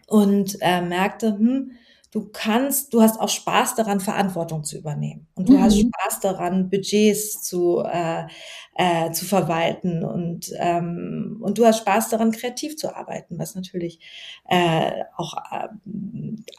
Und 0.07 0.57
äh, 0.61 0.81
merkte, 0.81 1.33
hm, 1.33 1.71
du 2.11 2.29
kannst, 2.31 2.93
du 2.93 3.01
hast 3.01 3.19
auch 3.19 3.29
Spaß 3.29 3.75
daran, 3.75 4.01
Verantwortung 4.01 4.63
zu 4.63 4.77
übernehmen. 4.77 5.27
Und 5.33 5.47
du 5.47 5.53
mhm. 5.53 5.61
hast 5.61 5.79
Spaß 5.79 6.19
daran, 6.19 6.69
Budgets 6.69 7.41
zu, 7.41 7.79
äh, 7.79 8.25
äh, 8.75 9.11
zu 9.11 9.25
verwalten. 9.25 10.03
Und, 10.03 10.51
ähm, 10.57 11.37
und 11.41 11.57
du 11.57 11.65
hast 11.65 11.79
Spaß 11.79 12.09
daran, 12.09 12.31
kreativ 12.31 12.75
zu 12.77 12.95
arbeiten, 12.95 13.39
was 13.39 13.55
natürlich 13.55 13.99
äh, 14.49 14.91
auch 15.15 15.37
äh, 15.51 15.69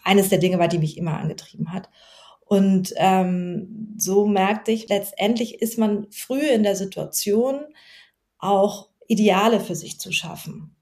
eines 0.03 0.31
der 0.31 0.39
Dinge 0.39 0.59
war, 0.59 0.69
die 0.69 0.79
mich 0.79 0.97
immer 0.97 1.19
angetrieben 1.19 1.73
hat. 1.73 1.91
Und 2.47 2.93
ähm, 2.97 3.95
so 3.97 4.27
merkte 4.27 4.73
ich, 4.73 4.89
letztendlich 4.89 5.61
ist 5.61 5.79
man 5.79 6.07
früh 6.11 6.41
in 6.41 6.63
der 6.63 6.77
Situation, 6.77 7.61
auch 8.39 8.89
Ideale 9.07 9.61
für 9.61 9.75
sich 9.75 10.01
zu 10.01 10.13
schaffen. 10.13 10.75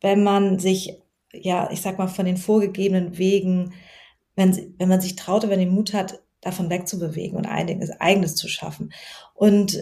Wenn 0.00 0.22
man 0.22 0.58
sich 0.58 1.00
ja, 1.42 1.70
ich 1.70 1.80
sag 1.80 1.98
mal, 1.98 2.08
von 2.08 2.26
den 2.26 2.36
vorgegebenen 2.36 3.18
Wegen, 3.18 3.74
wenn, 4.34 4.74
wenn 4.78 4.88
man 4.88 5.00
sich 5.00 5.16
traut, 5.16 5.48
wenn 5.48 5.58
den 5.58 5.74
Mut 5.74 5.92
hat, 5.92 6.20
davon 6.40 6.70
wegzubewegen 6.70 7.36
und 7.36 7.46
einiges 7.46 7.90
eigenes 8.00 8.36
zu 8.36 8.48
schaffen. 8.48 8.92
Und 9.34 9.80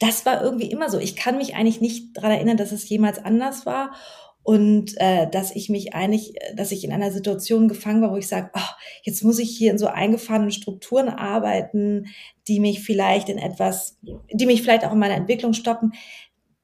das 0.00 0.24
war 0.24 0.42
irgendwie 0.42 0.70
immer 0.70 0.88
so. 0.88 0.98
Ich 0.98 1.16
kann 1.16 1.36
mich 1.36 1.54
eigentlich 1.54 1.80
nicht 1.80 2.16
daran 2.16 2.32
erinnern, 2.32 2.56
dass 2.56 2.72
es 2.72 2.88
jemals 2.88 3.18
anders 3.18 3.66
war 3.66 3.92
und 4.42 4.94
äh, 4.96 5.28
dass 5.30 5.54
ich 5.54 5.68
mich 5.68 5.94
eigentlich, 5.94 6.34
dass 6.56 6.72
ich 6.72 6.82
in 6.82 6.92
einer 6.92 7.12
Situation 7.12 7.68
gefangen 7.68 8.02
war, 8.02 8.10
wo 8.10 8.16
ich 8.16 8.26
sage, 8.26 8.50
oh, 8.54 8.70
jetzt 9.04 9.22
muss 9.22 9.38
ich 9.38 9.56
hier 9.56 9.70
in 9.70 9.78
so 9.78 9.86
eingefahrenen 9.86 10.50
Strukturen 10.50 11.08
arbeiten, 11.08 12.06
die 12.48 12.58
mich 12.58 12.80
vielleicht 12.80 13.28
in 13.28 13.38
etwas, 13.38 13.98
die 14.32 14.46
mich 14.46 14.62
vielleicht 14.62 14.84
auch 14.84 14.92
in 14.92 14.98
meiner 14.98 15.14
Entwicklung 15.14 15.52
stoppen 15.52 15.92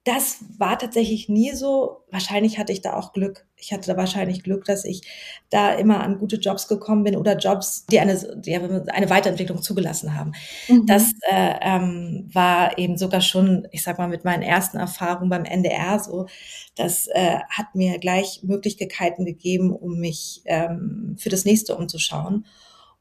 das 0.08 0.38
war 0.56 0.78
tatsächlich 0.78 1.28
nie 1.28 1.52
so. 1.52 2.02
Wahrscheinlich 2.10 2.58
hatte 2.58 2.72
ich 2.72 2.80
da 2.80 2.94
auch 2.94 3.12
Glück. 3.12 3.46
Ich 3.56 3.74
hatte 3.74 3.90
da 3.90 3.96
wahrscheinlich 3.98 4.42
Glück, 4.42 4.64
dass 4.64 4.86
ich 4.86 5.02
da 5.50 5.74
immer 5.74 6.00
an 6.00 6.18
gute 6.18 6.36
Jobs 6.36 6.66
gekommen 6.66 7.04
bin 7.04 7.14
oder 7.14 7.36
Jobs, 7.36 7.84
die 7.84 8.00
eine, 8.00 8.40
die 8.40 8.56
eine 8.56 9.10
Weiterentwicklung 9.10 9.60
zugelassen 9.60 10.14
haben. 10.14 10.32
Mhm. 10.66 10.86
Das 10.86 11.12
äh, 11.30 11.56
ähm, 11.60 12.30
war 12.32 12.78
eben 12.78 12.96
sogar 12.96 13.20
schon, 13.20 13.68
ich 13.70 13.82
sag 13.82 13.98
mal, 13.98 14.08
mit 14.08 14.24
meinen 14.24 14.42
ersten 14.42 14.78
Erfahrungen 14.78 15.28
beim 15.28 15.44
NDR 15.44 15.98
so. 15.98 16.26
Das 16.74 17.06
äh, 17.08 17.40
hat 17.50 17.74
mir 17.74 17.98
gleich 17.98 18.40
Möglichkeiten 18.42 19.26
gegeben, 19.26 19.74
um 19.74 19.98
mich 19.98 20.40
ähm, 20.46 21.16
für 21.18 21.28
das 21.28 21.44
nächste 21.44 21.76
umzuschauen. 21.76 22.46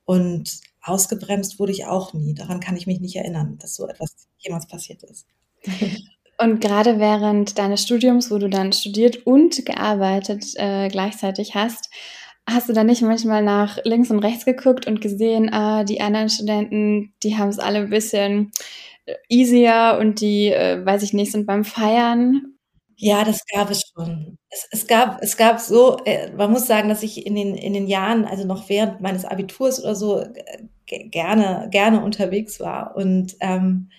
Und 0.04 0.60
ausgebremst 0.82 1.58
wurde 1.58 1.72
ich 1.72 1.86
auch 1.86 2.14
nie. 2.14 2.34
Daran 2.34 2.60
kann 2.60 2.76
ich 2.76 2.86
mich 2.86 3.00
nicht 3.00 3.16
erinnern, 3.16 3.58
dass 3.60 3.76
so 3.76 3.88
etwas 3.88 4.28
jemals 4.40 4.68
passiert 4.68 5.04
ist. 5.04 5.26
Und 6.40 6.62
gerade 6.62 7.00
während 7.00 7.58
deines 7.58 7.82
Studiums, 7.82 8.30
wo 8.30 8.38
du 8.38 8.48
dann 8.48 8.72
studiert 8.72 9.26
und 9.26 9.66
gearbeitet 9.66 10.46
äh, 10.56 10.88
gleichzeitig 10.88 11.56
hast, 11.56 11.90
hast 12.48 12.70
du 12.70 12.74
dann 12.74 12.88
nicht 12.88 13.02
manchmal 13.02 13.44
nach 13.44 13.80
links 13.84 14.12
und 14.12 14.20
rechts 14.20 14.46
geguckt 14.46 14.88
und 14.88 15.02
gesehen, 15.02 15.52
ah, 15.52 15.84
die 15.84 16.00
anderen 16.00 16.30
Studenten, 16.30 17.14
die 17.24 17.38
haben 17.38 17.50
es 17.50 17.60
alle 17.60 17.80
ein 17.80 17.90
bisschen 17.90 18.52
äh, 19.06 19.16
easier 19.30 19.98
und 20.00 20.22
die, 20.22 20.52
äh, 20.52 20.86
weiß 20.86 21.04
ich 21.04 21.14
nicht, 21.14 21.32
sind 21.32 21.48
beim 21.48 21.66
Feiern? 21.66 22.54
Ja, 23.00 23.24
das 23.24 23.42
gab 23.54 23.70
es 23.70 23.84
schon. 23.94 24.38
Es, 24.50 24.68
es 24.72 24.88
gab, 24.88 25.22
es 25.22 25.38
gab 25.38 25.60
so, 25.60 25.98
äh, 26.06 26.32
man 26.34 26.52
muss 26.52 26.68
sagen, 26.68 26.90
dass 26.90 27.04
ich 27.04 27.26
in 27.26 27.36
den, 27.36 27.56
in 27.56 27.74
den 27.74 27.88
Jahren, 27.88 28.26
also 28.26 28.46
noch 28.46 28.70
während 28.70 29.02
meines 29.02 29.26
Abiturs 29.26 29.84
oder 29.84 29.96
so, 29.96 30.20
äh, 30.22 30.64
gerne, 30.86 31.68
gerne 31.72 32.04
unterwegs 32.04 32.60
war 32.60 32.96
und 32.96 33.36
ähm, 33.42 33.90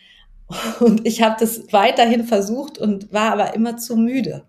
und 0.80 1.06
ich 1.06 1.22
habe 1.22 1.36
das 1.38 1.72
weiterhin 1.72 2.24
versucht 2.24 2.78
und 2.78 3.12
war 3.12 3.32
aber 3.32 3.54
immer 3.54 3.76
zu 3.76 3.96
müde. 3.96 4.44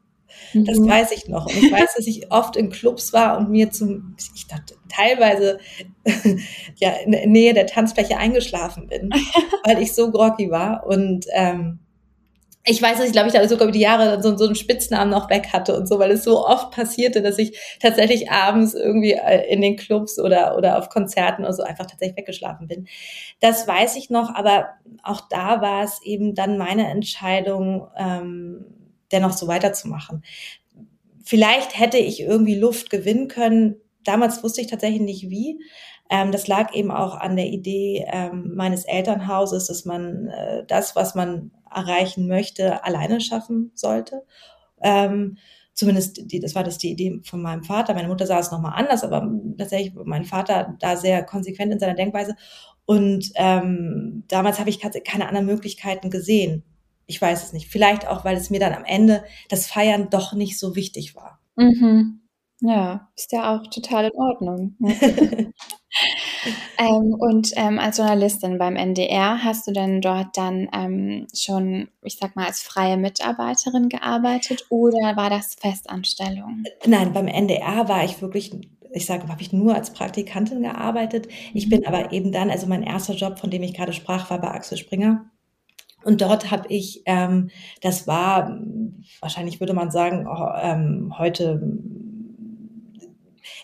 Das 0.54 0.80
mhm. 0.80 0.90
weiß 0.90 1.12
ich 1.12 1.28
noch. 1.28 1.46
Und 1.46 1.58
ich 1.58 1.72
weiß, 1.72 1.96
dass 1.96 2.08
ich 2.08 2.32
oft 2.32 2.56
in 2.56 2.70
Clubs 2.70 3.14
war 3.14 3.38
und 3.38 3.50
mir 3.50 3.72
zum, 3.72 4.16
ich 4.36 4.48
dachte, 4.48 4.76
teilweise 4.88 5.60
ja, 6.76 6.92
in 7.04 7.12
der 7.12 7.28
Nähe 7.28 7.54
der 7.54 7.68
Tanzfläche 7.68 8.18
eingeschlafen 8.18 8.88
bin, 8.88 9.10
weil 9.64 9.82
ich 9.82 9.94
so 9.94 10.12
groggy 10.12 10.50
war. 10.50 10.86
Und 10.86 11.26
ähm, 11.34 11.80
ich 12.66 12.82
weiß, 12.82 12.98
dass 12.98 13.08
ich, 13.08 13.14
glaube 13.14 13.28
ich, 13.28 13.34
da 13.34 13.48
sogar 13.48 13.68
über 13.68 13.72
die 13.72 13.80
Jahre 13.80 14.22
so, 14.22 14.36
so 14.38 14.46
einen 14.46 14.56
Spitznamen 14.56 15.10
noch 15.10 15.30
weg 15.30 15.48
hatte 15.54 15.76
und 15.76 15.88
so, 15.88 15.98
weil 15.98 16.12
es 16.12 16.24
so 16.24 16.46
oft 16.46 16.72
passierte, 16.72 17.22
dass 17.22 17.38
ich 17.38 17.58
tatsächlich 17.80 18.32
abends 18.32 18.74
irgendwie 18.74 19.14
äh, 19.14 19.52
in 19.52 19.62
den 19.62 19.78
Clubs 19.78 20.20
oder, 20.20 20.58
oder 20.58 20.78
auf 20.78 20.90
Konzerten 20.90 21.44
oder 21.44 21.54
so 21.54 21.64
einfach 21.64 21.86
tatsächlich 21.86 22.18
weggeschlafen 22.18 22.68
bin. 22.68 22.88
Das 23.40 23.68
weiß 23.68 23.96
ich 23.96 24.10
noch, 24.10 24.36
aber 24.36 24.70
auch 25.04 25.22
da 25.30 25.62
war 25.62 25.84
es 25.84 26.02
eben 26.04 26.36
dann 26.36 26.58
meine 26.58 26.90
Entscheidung, 26.90 27.88
ähm, 27.98 28.66
dennoch 29.12 29.34
so 29.34 29.48
weiterzumachen. 29.48 30.24
Vielleicht 31.24 31.80
hätte 31.80 31.98
ich 31.98 32.22
irgendwie 32.22 32.56
Luft 32.56 32.90
gewinnen 32.90 33.28
können. 33.28 33.78
Damals 34.04 34.44
wusste 34.44 34.62
ich 34.62 34.68
tatsächlich 34.68 35.02
nicht 35.02 35.30
wie. 35.30 35.60
Ähm, 36.10 36.32
das 36.32 36.48
lag 36.48 36.74
eben 36.74 36.92
auch 36.92 37.16
an 37.16 37.36
der 37.36 37.48
Idee 37.48 38.06
ähm, 38.12 38.56
meines 38.56 38.86
Elternhauses, 38.86 39.68
dass 39.68 39.86
man 39.86 40.28
äh, 40.28 40.66
das, 40.68 40.96
was 40.96 41.16
man 41.16 41.52
erreichen 41.72 42.28
möchte, 42.28 42.84
alleine 42.84 43.22
schaffen 43.22 43.72
sollte. 43.76 44.24
Ähm, 44.82 45.38
zumindest 45.74 46.32
die, 46.32 46.40
das 46.40 46.56
war 46.56 46.64
das 46.64 46.78
die 46.78 46.92
Idee 46.92 47.22
von 47.24 47.42
meinem 47.42 47.64
Vater. 47.64 47.94
Meine 47.94 48.08
Mutter 48.08 48.26
sah 48.26 48.40
es 48.40 48.52
nochmal 48.52 48.74
anders, 48.76 49.04
aber 49.04 49.32
tatsächlich 49.58 49.94
mein 50.04 50.26
Vater 50.26 50.76
da 50.80 50.98
sehr 50.98 51.24
konsequent 51.24 51.72
in 51.72 51.80
seiner 51.80 51.96
Denkweise. 51.96 52.36
Und 52.86 53.32
ähm, 53.36 54.24
damals 54.28 54.60
habe 54.60 54.72
ich 54.72 54.80
keine 54.80 55.28
anderen 55.28 55.46
Möglichkeiten 55.46 56.10
gesehen. 56.10 56.64
Ich 57.06 57.22
weiß 57.22 57.44
es 57.44 57.54
nicht. 57.54 57.68
Vielleicht 57.68 58.08
auch, 58.08 58.26
weil 58.26 58.36
es 58.36 58.50
mir 58.50 58.60
dann 58.60 58.74
am 58.74 58.84
Ende 58.84 59.24
das 59.48 59.68
Feiern 59.68 60.10
doch 60.10 60.34
nicht 60.34 60.58
so 60.60 60.76
wichtig 60.76 61.16
war. 61.16 61.40
Mhm. 61.56 62.22
Ja, 62.62 63.10
ist 63.16 63.32
ja 63.32 63.56
auch 63.56 63.68
total 63.68 64.06
in 64.06 64.12
Ordnung. 64.16 64.76
ähm, 66.78 67.16
und 67.18 67.52
ähm, 67.56 67.80
als 67.80 67.98
Journalistin 67.98 68.58
beim 68.58 68.76
NDR 68.76 69.44
hast 69.44 69.68
du 69.68 69.72
denn 69.72 70.02
dort 70.02 70.38
dann 70.38 70.68
ähm, 70.74 71.28
schon, 71.34 71.90
ich 72.04 72.18
sag 72.18 72.36
mal, 72.36 72.48
als 72.48 72.62
freie 72.62 72.98
Mitarbeiterin 72.98 73.90
gearbeitet 73.90 74.66
oder 74.70 75.16
war 75.16 75.30
das 75.30 75.56
Festanstellung? 75.56 76.64
Nein, 76.86 77.14
beim 77.14 77.28
NDR 77.28 77.88
war 77.88 78.04
ich 78.04 78.22
wirklich 78.22 78.52
ich 78.92 79.06
sage, 79.06 79.28
habe 79.28 79.42
ich 79.44 79.54
nur 79.54 79.76
als 79.76 79.94
Praktikantin 79.94 80.64
gearbeitet. 80.64 81.28
Ich 81.54 81.68
mhm. 81.68 81.70
bin 81.70 81.86
aber 81.86 82.12
eben 82.12 82.32
dann, 82.32 82.50
also 82.50 82.66
mein 82.66 82.82
erster 82.82 83.14
Job, 83.14 83.38
von 83.38 83.52
dem 83.52 83.62
ich 83.62 83.76
gerade 83.76 83.94
sprach, 83.94 84.32
war 84.32 84.42
bei 84.42 84.50
Axel 84.50 84.80
Springer. 84.80 85.26
Und 86.04 86.22
dort 86.22 86.50
habe 86.50 86.68
ich, 86.70 87.04
ähm, 87.06 87.50
das 87.82 88.08
war, 88.08 88.58
wahrscheinlich 89.20 89.60
würde 89.60 89.74
man 89.74 89.92
sagen, 89.92 90.28
oh, 90.28 90.48
ähm, 90.60 91.14
heute 91.20 91.62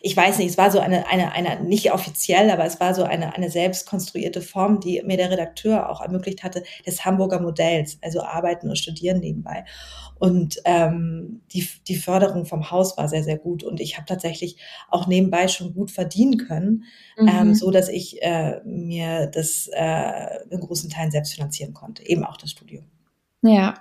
ich 0.06 0.16
weiß 0.16 0.38
nicht, 0.38 0.50
es 0.50 0.58
war 0.60 0.70
so 0.70 0.80
eine, 0.80 1.08
eine, 1.08 1.32
eine, 1.32 1.64
nicht 1.64 1.92
offiziell, 1.92 2.52
aber 2.52 2.64
es 2.64 2.80
war 2.80 2.94
so 2.94 3.02
eine, 3.02 3.34
eine 3.34 3.50
selbst 3.50 3.88
konstruierte 3.88 4.40
Form, 4.40 4.80
die 4.80 5.02
mir 5.04 5.18
der 5.18 5.32
Redakteur 5.32 5.90
auch 5.90 6.00
ermöglicht 6.00 6.44
hatte, 6.44 6.64
des 6.86 7.06
Hamburger 7.06 7.40
Modells, 7.40 7.98
also 8.04 8.22
arbeiten 8.22 8.70
und 8.70 8.78
studieren 8.78 9.20
nebenbei. 9.20 9.66
Und 10.20 10.62
ähm, 10.66 11.42
die, 11.52 11.68
die 11.88 11.96
Förderung 11.96 12.46
vom 12.46 12.70
Haus 12.70 12.96
war 13.00 13.10
sehr, 13.10 13.24
sehr 13.24 13.40
gut. 13.40 13.64
Und 13.64 13.80
ich 13.80 13.98
habe 13.98 14.06
tatsächlich 14.06 14.58
auch 14.90 15.08
nebenbei 15.08 15.48
schon 15.48 15.74
gut 15.74 15.90
verdienen 15.90 16.38
können, 16.38 16.84
ähm, 17.18 17.26
mhm. 17.26 17.30
ähm, 17.30 17.56
so 17.56 17.72
dass 17.72 17.90
ich 17.90 18.22
äh, 18.22 18.62
mir 18.64 19.26
das 19.26 19.68
äh, 19.74 20.44
in 20.52 20.60
großen 20.60 20.92
Teilen 20.92 21.10
selbst 21.10 21.34
finanzieren 21.34 21.74
konnte, 21.74 22.08
eben 22.08 22.24
auch 22.24 22.38
das 22.38 22.52
Studium. 22.52 22.86
Ja. 23.42 23.74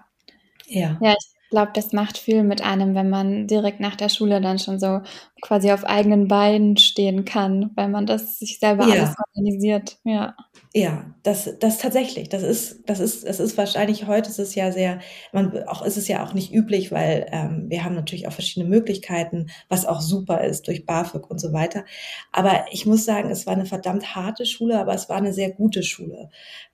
Ja. 0.68 0.98
Ja, 1.02 1.12
ich 1.12 1.33
glaube, 1.50 1.72
das 1.74 1.92
macht 1.92 2.18
viel 2.18 2.42
mit 2.42 2.62
einem, 2.62 2.94
wenn 2.94 3.08
man 3.08 3.46
direkt 3.46 3.80
nach 3.80 3.96
der 3.96 4.08
Schule 4.08 4.40
dann 4.40 4.58
schon 4.58 4.78
so 4.78 5.00
quasi 5.40 5.70
auf 5.70 5.84
eigenen 5.84 6.26
Beinen 6.26 6.76
stehen 6.76 7.24
kann, 7.24 7.70
weil 7.74 7.88
man 7.88 8.06
das 8.06 8.38
sich 8.38 8.58
selber 8.58 8.86
ja. 8.88 8.94
alles 8.94 9.14
organisiert. 9.28 9.98
Ja. 10.04 10.34
Ja, 10.76 11.14
das, 11.22 11.56
das 11.60 11.78
tatsächlich. 11.78 12.28
Das 12.28 12.42
ist, 12.42 12.88
das 12.88 12.98
ist, 12.98 13.22
es 13.22 13.38
ist 13.38 13.56
wahrscheinlich 13.56 14.08
heute 14.08 14.28
ist 14.28 14.40
es 14.40 14.56
ja 14.56 14.72
sehr, 14.72 14.98
man, 15.32 15.62
auch 15.68 15.82
ist 15.82 15.96
es 15.96 16.08
ja 16.08 16.24
auch 16.24 16.34
nicht 16.34 16.52
üblich, 16.52 16.90
weil 16.90 17.26
ähm, 17.30 17.66
wir 17.68 17.84
haben 17.84 17.94
natürlich 17.94 18.26
auch 18.26 18.32
verschiedene 18.32 18.68
Möglichkeiten, 18.68 19.46
was 19.68 19.86
auch 19.86 20.00
super 20.00 20.42
ist 20.42 20.66
durch 20.66 20.86
BAföG 20.86 21.30
und 21.30 21.40
so 21.40 21.52
weiter. 21.52 21.84
Aber 22.32 22.64
ich 22.72 22.86
muss 22.86 23.04
sagen, 23.04 23.30
es 23.30 23.46
war 23.46 23.52
eine 23.52 23.66
verdammt 23.66 24.16
harte 24.16 24.46
Schule, 24.46 24.80
aber 24.80 24.94
es 24.94 25.08
war 25.08 25.18
eine 25.18 25.32
sehr 25.32 25.52
gute 25.52 25.84
Schule. 25.84 26.30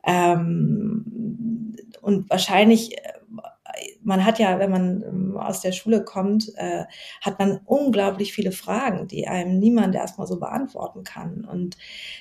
Ähm, 0.07 1.75
und 2.01 2.31
wahrscheinlich 2.31 2.97
äh, 2.97 3.20
man 4.03 4.25
hat 4.25 4.39
ja, 4.39 4.59
wenn 4.59 4.71
man 4.71 5.03
ähm, 5.03 5.37
aus 5.37 5.61
der 5.61 5.73
Schule 5.73 6.05
kommt, 6.05 6.53
äh, 6.57 6.85
hat 7.21 7.39
man 7.39 7.61
unglaublich 7.65 8.33
viele 8.33 8.53
Fragen, 8.53 9.09
die 9.09 9.29
einem 9.29 9.59
niemand 9.59 9.95
erstmal 9.95 10.27
so 10.27 10.39
beantworten 10.39 11.05
kann. 11.05 11.45
Und 11.45 11.77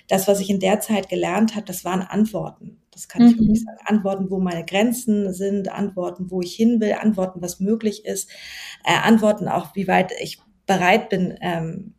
das, 0.07 0.27
was 0.27 0.39
ich 0.39 0.49
in 0.49 0.59
der 0.59 0.79
Zeit 0.79 1.09
gelernt 1.09 1.55
habe, 1.55 1.65
das 1.65 1.85
waren 1.85 2.01
Antworten. 2.01 2.81
Das 2.91 3.07
kann 3.07 3.21
ich 3.21 3.37
wirklich 3.37 3.61
mhm. 3.61 3.65
sagen. 3.65 3.79
Antworten, 3.85 4.29
wo 4.29 4.39
meine 4.39 4.65
Grenzen 4.65 5.33
sind, 5.33 5.71
Antworten, 5.71 6.31
wo 6.31 6.41
ich 6.41 6.55
hin 6.55 6.81
will, 6.81 6.93
Antworten, 6.99 7.41
was 7.41 7.59
möglich 7.59 8.05
ist, 8.05 8.29
äh, 8.83 8.93
Antworten 8.93 9.47
auch, 9.47 9.75
wie 9.75 9.87
weit 9.87 10.11
ich 10.19 10.41
bereit 10.65 11.09
bin, 11.09 11.37
ähm, 11.41 11.93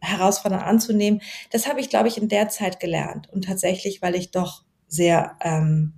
Herausforderungen 0.00 0.66
anzunehmen. 0.66 1.20
Das 1.50 1.68
habe 1.68 1.80
ich, 1.80 1.90
glaube 1.90 2.08
ich, 2.08 2.18
in 2.18 2.28
der 2.28 2.48
Zeit 2.48 2.80
gelernt. 2.80 3.28
Und 3.32 3.44
tatsächlich, 3.44 4.02
weil 4.02 4.14
ich 4.14 4.30
doch 4.30 4.64
sehr 4.86 5.36
ähm, 5.40 5.94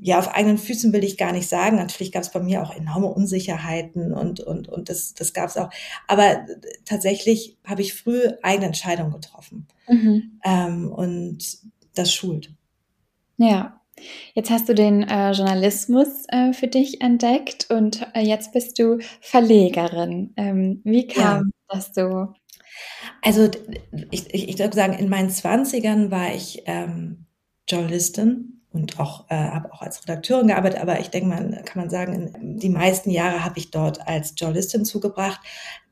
ja, 0.00 0.18
auf 0.18 0.28
eigenen 0.28 0.58
Füßen 0.58 0.92
will 0.92 1.04
ich 1.04 1.16
gar 1.16 1.32
nicht 1.32 1.48
sagen. 1.48 1.76
Natürlich 1.76 2.12
gab 2.12 2.22
es 2.22 2.30
bei 2.30 2.40
mir 2.40 2.62
auch 2.62 2.74
enorme 2.74 3.06
Unsicherheiten 3.06 4.12
und, 4.12 4.40
und, 4.40 4.68
und 4.68 4.88
das, 4.88 5.14
das 5.14 5.32
gab 5.32 5.48
es 5.48 5.56
auch. 5.56 5.70
Aber 6.06 6.46
tatsächlich 6.84 7.58
habe 7.64 7.82
ich 7.82 7.94
früh 7.94 8.20
eigene 8.42 8.66
Entscheidungen 8.66 9.12
getroffen. 9.12 9.66
Mhm. 9.88 10.40
Ähm, 10.44 10.92
und 10.92 11.58
das 11.94 12.12
schult. 12.12 12.52
Ja. 13.36 13.80
Jetzt 14.34 14.50
hast 14.50 14.68
du 14.68 14.74
den 14.74 15.02
äh, 15.02 15.32
Journalismus 15.32 16.24
äh, 16.28 16.52
für 16.52 16.68
dich 16.68 17.00
entdeckt 17.00 17.66
und 17.68 18.06
äh, 18.14 18.20
jetzt 18.20 18.52
bist 18.52 18.78
du 18.78 18.98
Verlegerin. 19.20 20.32
Ähm, 20.36 20.80
wie 20.84 21.08
kam 21.08 21.52
ja. 21.70 21.74
das 21.74 21.90
so? 21.94 22.32
Also 23.22 23.50
ich, 24.12 24.32
ich, 24.32 24.48
ich 24.48 24.58
würde 24.60 24.76
sagen, 24.76 24.92
in 24.92 25.08
meinen 25.08 25.30
Zwanzigern 25.30 26.12
war 26.12 26.32
ich 26.32 26.62
ähm, 26.66 27.26
Journalistin 27.68 28.57
und 28.72 29.00
auch 29.00 29.24
äh, 29.30 29.34
habe 29.34 29.72
auch 29.72 29.80
als 29.80 30.02
Redakteurin 30.02 30.48
gearbeitet, 30.48 30.80
aber 30.80 31.00
ich 31.00 31.08
denke 31.08 31.28
mal, 31.28 31.62
kann 31.64 31.82
man 31.82 31.90
sagen, 31.90 32.58
die 32.58 32.68
meisten 32.68 33.10
Jahre 33.10 33.44
habe 33.44 33.58
ich 33.58 33.70
dort 33.70 34.06
als 34.06 34.34
Journalistin 34.36 34.84
zugebracht. 34.84 35.40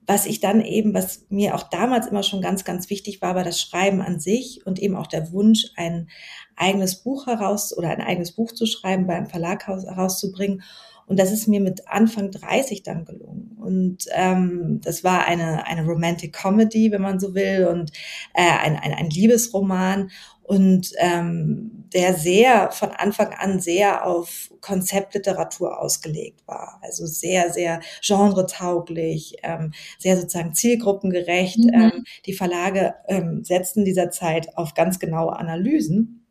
Was 0.06 0.26
ich 0.26 0.38
dann 0.38 0.60
eben, 0.60 0.94
was 0.94 1.26
mir 1.30 1.56
auch 1.56 1.64
damals 1.64 2.06
immer 2.06 2.22
schon 2.22 2.40
ganz, 2.40 2.64
ganz 2.64 2.90
wichtig 2.90 3.20
war, 3.22 3.34
war 3.34 3.42
das 3.42 3.60
Schreiben 3.60 4.00
an 4.00 4.20
sich 4.20 4.64
und 4.64 4.78
eben 4.78 4.94
auch 4.94 5.08
der 5.08 5.32
Wunsch, 5.32 5.66
ein 5.76 6.08
eigenes 6.54 7.02
Buch 7.02 7.26
heraus 7.26 7.76
oder 7.76 7.88
ein 7.90 8.00
eigenes 8.00 8.32
Buch 8.32 8.52
zu 8.52 8.66
schreiben, 8.66 9.06
beim 9.06 9.26
Verlag 9.26 9.66
herauszubringen. 9.66 10.62
Und 11.06 11.18
das 11.18 11.32
ist 11.32 11.46
mir 11.46 11.60
mit 11.60 11.88
Anfang 11.88 12.30
30 12.30 12.82
dann 12.82 13.04
gelungen. 13.04 13.56
Und 13.60 14.06
ähm, 14.12 14.80
das 14.82 15.04
war 15.04 15.24
eine, 15.26 15.66
eine 15.66 15.84
Romantic 15.84 16.32
Comedy, 16.32 16.90
wenn 16.90 17.02
man 17.02 17.20
so 17.20 17.34
will, 17.34 17.66
und 17.66 17.92
äh, 18.34 18.42
ein, 18.42 18.76
ein, 18.76 18.92
ein 18.92 19.10
Liebesroman 19.10 20.10
und 20.42 20.92
ähm, 20.98 21.85
der 21.96 22.12
sehr 22.12 22.70
von 22.72 22.90
Anfang 22.90 23.32
an 23.32 23.58
sehr 23.58 24.06
auf 24.06 24.52
Konzeptliteratur 24.60 25.80
ausgelegt 25.80 26.46
war. 26.46 26.78
Also 26.82 27.06
sehr, 27.06 27.50
sehr 27.54 27.80
genretauglich, 28.06 29.36
ähm, 29.42 29.72
sehr 29.98 30.18
sozusagen 30.18 30.54
zielgruppengerecht. 30.54 31.58
Mhm. 31.58 31.72
Ähm, 31.72 32.04
die 32.26 32.34
Verlage 32.34 32.96
ähm, 33.08 33.44
setzten 33.44 33.86
dieser 33.86 34.10
Zeit 34.10 34.58
auf 34.58 34.74
ganz 34.74 34.98
genaue 34.98 35.36
Analysen 35.36 36.22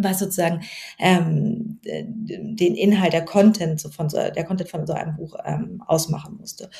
was 0.00 0.20
sozusagen 0.20 0.60
ähm, 1.00 1.80
den 1.82 2.76
Inhalt, 2.76 3.14
der 3.14 3.24
Content 3.24 3.80
so 3.80 3.88
von 3.88 4.08
so, 4.08 4.16
der 4.16 4.44
Content 4.44 4.70
von 4.70 4.86
so 4.86 4.92
einem 4.92 5.16
Buch 5.16 5.34
ähm, 5.44 5.82
ausmachen 5.84 6.36
musste. 6.38 6.70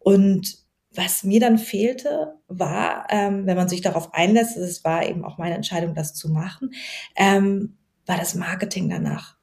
Und 0.00 0.63
was 0.94 1.24
mir 1.24 1.40
dann 1.40 1.58
fehlte, 1.58 2.34
war, 2.48 3.06
ähm, 3.10 3.46
wenn 3.46 3.56
man 3.56 3.68
sich 3.68 3.80
darauf 3.80 4.14
einlässt, 4.14 4.56
es 4.56 4.84
war 4.84 5.06
eben 5.06 5.24
auch 5.24 5.38
meine 5.38 5.54
Entscheidung, 5.54 5.94
das 5.94 6.14
zu 6.14 6.30
machen, 6.30 6.72
ähm, 7.16 7.76
war 8.06 8.16
das 8.16 8.34
Marketing 8.34 8.88
danach. 8.88 9.36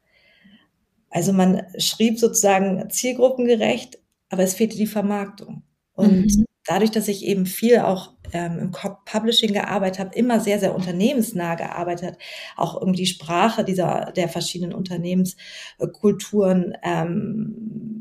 Also 1.10 1.34
man 1.34 1.64
schrieb 1.78 2.20
sozusagen 2.20 2.90
zielgruppengerecht, 2.90 4.00
aber 4.30 4.44
es 4.44 4.54
fehlte 4.54 4.78
die 4.78 4.88
Vermarktung. 4.88 5.64
Und 5.94 6.26
mhm. 6.26 6.46
dadurch, 6.66 6.92
dass 6.92 7.10
ich 7.10 7.26
eben 7.26 7.46
viel 7.46 7.80
auch 7.80 8.14
ähm, 8.32 8.60
im 8.60 8.72
Publishing 9.06 9.52
gearbeitet 9.52 10.00
habe, 10.00 10.16
immer 10.16 10.40
sehr, 10.40 10.60
sehr 10.60 10.74
unternehmensnah 10.74 11.56
gearbeitet, 11.56 12.18
auch 12.56 12.80
irgendwie 12.80 13.02
die 13.02 13.08
Sprache 13.08 13.66
dieser 13.66 14.14
der 14.16 14.30
verschiedenen 14.30 14.74
Unternehmenskulturen 14.74 16.78
ähm, 16.82 18.01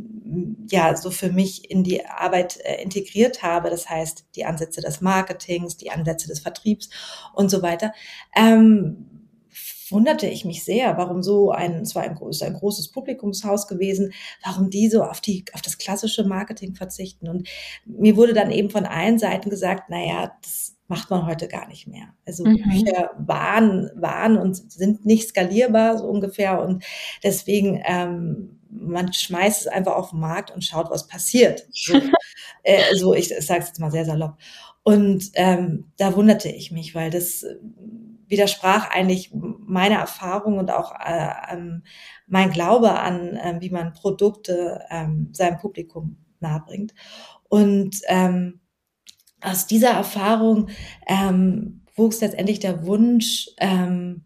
ja 0.71 0.97
so 0.97 1.11
für 1.11 1.31
mich 1.31 1.71
in 1.71 1.83
die 1.85 2.07
Arbeit 2.07 2.59
äh, 2.65 2.83
integriert 2.83 3.43
habe. 3.43 3.71
Das 3.71 3.89
heißt, 3.89 4.27
die 4.37 4.45
Ansätze 4.45 4.81
des 4.81 5.01
Marketings, 5.01 5.77
die 5.77 5.91
Ansätze 5.91 6.29
des 6.29 6.41
Vertriebs 6.41 6.89
und 7.35 7.51
so 7.51 7.63
weiter. 7.63 7.93
Ähm, 8.35 9.07
wunderte 9.91 10.29
ich 10.29 10.45
mich 10.45 10.65
sehr, 10.65 10.97
warum 10.97 11.23
so 11.23 11.51
ein, 11.51 11.81
es 11.81 11.95
war 11.95 12.03
ein, 12.03 12.17
ist 12.29 12.43
ein 12.43 12.55
großes 12.55 12.93
Publikumshaus 12.93 13.67
gewesen, 13.67 14.13
warum 14.45 14.71
die 14.71 14.89
so 14.89 15.03
auf 15.03 15.21
die, 15.21 15.45
auf 15.53 15.63
das 15.63 15.79
klassische 15.79 16.25
Marketing 16.25 16.75
verzichten. 16.75 17.29
Und 17.29 17.49
mir 17.85 18.17
wurde 18.17 18.33
dann 18.33 18.51
eben 18.51 18.71
von 18.71 18.87
allen 18.87 19.19
Seiten 19.19 19.51
gesagt, 19.51 19.91
naja, 19.91 20.33
das 20.43 20.77
macht 20.87 21.11
man 21.11 21.27
heute 21.27 21.49
gar 21.49 21.69
nicht 21.69 21.87
mehr. 21.87 22.15
Also 22.27 22.45
mhm. 22.45 22.63
Bücher 22.63 23.11
waren, 23.19 23.91
waren 23.95 24.37
und 24.37 24.55
sind 24.73 25.07
nicht 25.07 25.29
skalierbar, 25.29 25.99
so 25.99 26.05
ungefähr. 26.05 26.61
Und 26.63 26.85
deswegen, 27.23 27.81
ähm, 27.85 28.60
man 28.71 29.13
schmeißt 29.13 29.63
es 29.63 29.67
einfach 29.67 29.95
auf 29.95 30.11
den 30.11 30.21
Markt 30.21 30.51
und 30.51 30.65
schaut, 30.65 30.91
was 30.91 31.07
passiert. 31.07 31.67
So, 31.73 31.95
äh, 32.63 32.95
so 32.95 33.15
ich, 33.15 33.31
ich 33.31 33.47
sage 33.47 33.61
es 33.61 33.69
jetzt 33.69 33.81
mal 33.81 33.91
sehr 33.91 34.05
salopp. 34.05 34.37
Und 34.83 35.31
ähm, 35.35 35.93
da 35.99 36.15
wunderte 36.17 36.49
ich 36.49 36.73
mich, 36.73 36.95
weil 36.95 37.11
das 37.11 37.45
widersprach 38.31 38.91
eigentlich 38.91 39.33
meiner 39.33 39.97
Erfahrung 39.97 40.59
und 40.59 40.71
auch 40.71 40.95
äh, 41.01 41.31
ähm, 41.53 41.83
mein 42.27 42.51
Glaube 42.51 42.99
an, 42.99 43.37
äh, 43.37 43.57
wie 43.61 43.71
man 43.71 43.93
Produkte 43.93 44.81
ähm, 44.89 45.29
seinem 45.33 45.59
Publikum 45.59 46.17
nahebringt. 46.39 46.95
Und 47.49 48.01
ähm, 48.07 48.61
aus 49.43 49.67
dieser 49.67 49.91
Erfahrung 49.91 50.69
ähm, 51.07 51.83
wuchs 51.97 52.21
letztendlich 52.21 52.61
der 52.61 52.87
Wunsch, 52.87 53.49
ähm, 53.59 54.25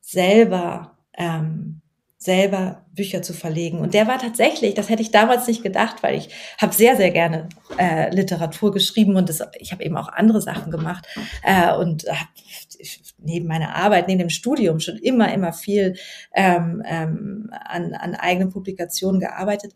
selber 0.00 0.98
ähm, 1.16 1.81
selber 2.22 2.84
Bücher 2.94 3.20
zu 3.22 3.32
verlegen. 3.32 3.80
Und 3.80 3.94
der 3.94 4.06
war 4.06 4.18
tatsächlich, 4.18 4.74
das 4.74 4.88
hätte 4.88 5.02
ich 5.02 5.10
damals 5.10 5.48
nicht 5.48 5.64
gedacht, 5.64 6.04
weil 6.04 6.16
ich 6.16 6.28
habe 6.56 6.72
sehr, 6.72 6.96
sehr 6.96 7.10
gerne 7.10 7.48
äh, 7.78 8.14
Literatur 8.14 8.70
geschrieben 8.70 9.16
und 9.16 9.28
das, 9.28 9.42
ich 9.58 9.72
habe 9.72 9.82
eben 9.82 9.96
auch 9.96 10.06
andere 10.06 10.40
Sachen 10.40 10.70
gemacht 10.70 11.04
äh, 11.42 11.74
und 11.74 12.04
habe 12.04 12.28
neben 13.18 13.48
meiner 13.48 13.74
Arbeit, 13.74 14.06
neben 14.06 14.20
dem 14.20 14.30
Studium 14.30 14.78
schon 14.78 14.98
immer, 14.98 15.32
immer 15.32 15.52
viel 15.52 15.96
ähm, 16.32 16.82
ähm, 16.86 17.50
an, 17.50 17.94
an 17.94 18.14
eigenen 18.14 18.50
Publikationen 18.50 19.20
gearbeitet. 19.20 19.74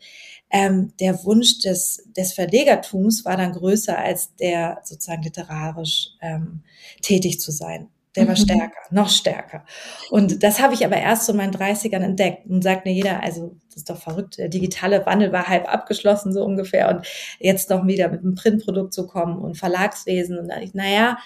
Ähm, 0.49 0.93
der 1.01 1.25
Wunsch 1.25 1.59
des, 1.59 2.09
des 2.17 2.33
Verlegertums 2.33 3.25
war 3.25 3.37
dann 3.37 3.55
größer 3.55 3.99
als 3.99 4.37
der 4.37 4.79
sozusagen 4.85 5.25
literarisch 5.25 6.11
ähm, 6.23 6.63
tätig 7.03 7.41
zu 7.41 7.51
sein. 7.51 7.89
Der 8.17 8.27
war 8.27 8.35
mhm. 8.35 8.41
stärker, 8.41 8.81
noch 8.91 9.09
stärker. 9.09 9.65
Und 10.11 10.43
das 10.43 10.61
habe 10.61 10.75
ich 10.75 10.85
aber 10.85 10.97
erst 10.97 11.27
so 11.27 11.33
in 11.33 11.39
meinen 11.39 11.55
30ern 11.55 12.03
entdeckt. 12.03 12.47
Und 12.47 12.63
sagt 12.63 12.85
mir 12.85 12.93
jeder, 12.93 13.23
also 13.23 13.57
das 13.69 13.77
ist 13.77 13.91
doch 13.91 13.99
verrückt, 13.99 14.39
der 14.39 14.49
digitale 14.49 15.05
Wandel 15.07 15.33
war 15.33 15.49
halb 15.49 15.73
abgeschlossen 15.73 16.33
so 16.33 16.45
ungefähr. 16.45 16.89
Und 16.89 17.07
jetzt 17.39 17.71
noch 17.71 17.87
wieder 17.87 18.09
mit 18.09 18.21
einem 18.21 18.35
Printprodukt 18.35 18.93
zu 18.93 19.07
kommen 19.07 19.39
und 19.39 19.57
Verlagswesen. 19.57 20.39
Und 20.39 20.49
dann 20.49 20.63
ich, 20.63 20.75
naja, 20.75 21.19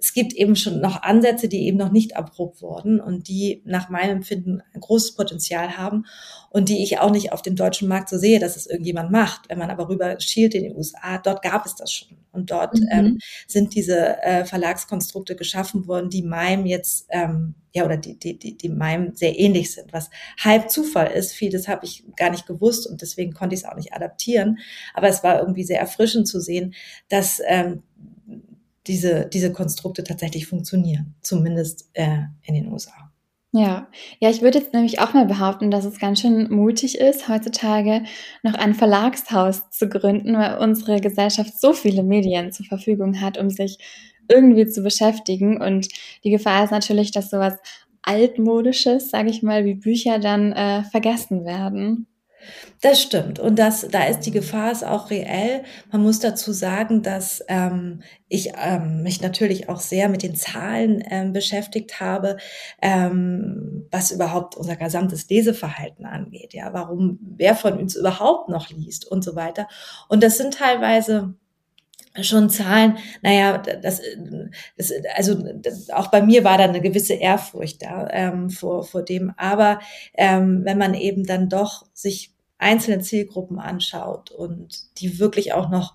es 0.00 0.12
gibt 0.12 0.32
eben 0.32 0.54
schon 0.54 0.80
noch 0.80 1.02
Ansätze, 1.02 1.48
die 1.48 1.66
eben 1.66 1.76
noch 1.76 1.90
nicht 1.90 2.12
erprobt 2.12 2.62
wurden 2.62 3.00
und 3.00 3.28
die 3.28 3.62
nach 3.64 3.88
meinem 3.88 4.18
Empfinden 4.18 4.62
ein 4.72 4.80
großes 4.80 5.16
Potenzial 5.16 5.76
haben 5.76 6.06
und 6.50 6.68
die 6.68 6.84
ich 6.84 7.00
auch 7.00 7.10
nicht 7.10 7.32
auf 7.32 7.42
dem 7.42 7.56
deutschen 7.56 7.88
Markt 7.88 8.08
so 8.08 8.16
sehe, 8.16 8.38
dass 8.38 8.56
es 8.56 8.66
irgendjemand 8.66 9.10
macht. 9.10 9.48
Wenn 9.48 9.58
man 9.58 9.70
aber 9.70 9.88
rüber 9.88 10.18
schielt 10.20 10.54
in 10.54 10.64
die 10.64 10.72
USA, 10.72 11.18
dort 11.18 11.42
gab 11.42 11.66
es 11.66 11.74
das 11.74 11.92
schon. 11.92 12.16
Und 12.30 12.52
dort 12.52 12.74
mhm. 12.74 12.88
ähm, 12.92 13.18
sind 13.48 13.74
diese 13.74 14.22
äh, 14.22 14.44
Verlagskonstrukte 14.44 15.34
geschaffen 15.34 15.88
worden, 15.88 16.10
die 16.10 16.22
meinem 16.22 16.66
jetzt, 16.66 17.06
ähm, 17.10 17.54
ja, 17.72 17.84
oder 17.84 17.96
die, 17.96 18.16
die, 18.16 18.38
die, 18.38 18.56
die 18.56 18.68
meinem 18.68 19.14
sehr 19.14 19.36
ähnlich 19.38 19.72
sind, 19.72 19.92
was 19.92 20.10
halb 20.38 20.70
Zufall 20.70 21.10
ist. 21.10 21.32
Vieles 21.32 21.66
habe 21.66 21.84
ich 21.84 22.04
gar 22.16 22.30
nicht 22.30 22.46
gewusst 22.46 22.86
und 22.86 23.02
deswegen 23.02 23.32
konnte 23.32 23.54
ich 23.54 23.62
es 23.62 23.66
auch 23.66 23.74
nicht 23.74 23.92
adaptieren. 23.92 24.58
Aber 24.94 25.08
es 25.08 25.24
war 25.24 25.40
irgendwie 25.40 25.64
sehr 25.64 25.80
erfrischend 25.80 26.28
zu 26.28 26.38
sehen, 26.38 26.74
dass 27.08 27.40
ähm, 27.44 27.82
diese, 28.88 29.26
diese 29.26 29.52
Konstrukte 29.52 30.02
tatsächlich 30.02 30.46
funktionieren, 30.46 31.14
zumindest 31.22 31.90
äh, 31.92 32.22
in 32.42 32.54
den 32.54 32.72
USA. 32.72 33.12
Ja, 33.52 33.88
ja, 34.20 34.28
ich 34.28 34.42
würde 34.42 34.58
jetzt 34.58 34.74
nämlich 34.74 35.00
auch 35.00 35.14
mal 35.14 35.24
behaupten, 35.24 35.70
dass 35.70 35.86
es 35.86 35.98
ganz 35.98 36.20
schön 36.20 36.50
mutig 36.50 36.98
ist, 36.98 37.28
heutzutage 37.28 38.04
noch 38.42 38.54
ein 38.54 38.74
Verlagshaus 38.74 39.70
zu 39.70 39.88
gründen, 39.88 40.36
weil 40.36 40.58
unsere 40.58 41.00
Gesellschaft 41.00 41.58
so 41.58 41.72
viele 41.72 42.02
Medien 42.02 42.52
zur 42.52 42.66
Verfügung 42.66 43.22
hat, 43.22 43.38
um 43.38 43.48
sich 43.48 43.78
irgendwie 44.28 44.66
zu 44.66 44.82
beschäftigen. 44.82 45.62
Und 45.62 45.88
die 46.24 46.30
Gefahr 46.30 46.64
ist 46.64 46.72
natürlich, 46.72 47.10
dass 47.10 47.30
sowas 47.30 47.54
altmodisches, 48.02 49.08
sage 49.10 49.30
ich 49.30 49.42
mal, 49.42 49.64
wie 49.64 49.74
Bücher 49.74 50.18
dann 50.18 50.52
äh, 50.52 50.84
vergessen 50.84 51.46
werden. 51.46 52.06
Das 52.80 53.02
stimmt. 53.02 53.38
Und 53.38 53.58
das, 53.58 53.88
da 53.90 54.04
ist 54.04 54.20
die 54.20 54.30
Gefahr 54.30 54.70
ist 54.70 54.84
auch 54.84 55.10
reell. 55.10 55.64
Man 55.90 56.02
muss 56.02 56.20
dazu 56.20 56.52
sagen, 56.52 57.02
dass 57.02 57.44
ähm, 57.48 58.02
ich 58.28 58.52
ähm, 58.56 59.02
mich 59.02 59.20
natürlich 59.20 59.68
auch 59.68 59.80
sehr 59.80 60.08
mit 60.08 60.22
den 60.22 60.36
Zahlen 60.36 61.02
ähm, 61.10 61.32
beschäftigt 61.32 62.00
habe, 62.00 62.36
ähm, 62.80 63.86
was 63.90 64.12
überhaupt 64.12 64.56
unser 64.56 64.76
gesamtes 64.76 65.28
Leseverhalten 65.28 66.06
angeht. 66.06 66.54
Ja, 66.54 66.72
warum, 66.72 67.18
wer 67.36 67.56
von 67.56 67.78
uns 67.78 67.96
überhaupt 67.96 68.48
noch 68.48 68.70
liest 68.70 69.06
und 69.06 69.24
so 69.24 69.34
weiter. 69.34 69.66
Und 70.08 70.22
das 70.22 70.38
sind 70.38 70.54
teilweise 70.54 71.34
schon 72.22 72.50
Zahlen, 72.50 72.98
naja, 73.22 73.58
das, 73.58 74.00
das 74.76 74.92
also 75.14 75.34
das, 75.34 75.90
auch 75.90 76.08
bei 76.08 76.22
mir 76.22 76.44
war 76.44 76.58
da 76.58 76.64
eine 76.64 76.80
gewisse 76.80 77.14
Ehrfurcht 77.14 77.82
da 77.82 78.08
ähm, 78.10 78.50
vor, 78.50 78.84
vor 78.84 79.02
dem. 79.02 79.32
Aber 79.36 79.80
ähm, 80.14 80.62
wenn 80.64 80.78
man 80.78 80.94
eben 80.94 81.24
dann 81.24 81.48
doch 81.48 81.86
sich 81.92 82.32
einzelne 82.58 83.00
Zielgruppen 83.00 83.58
anschaut 83.58 84.30
und 84.30 84.98
die 85.00 85.18
wirklich 85.18 85.52
auch 85.52 85.70
noch 85.70 85.94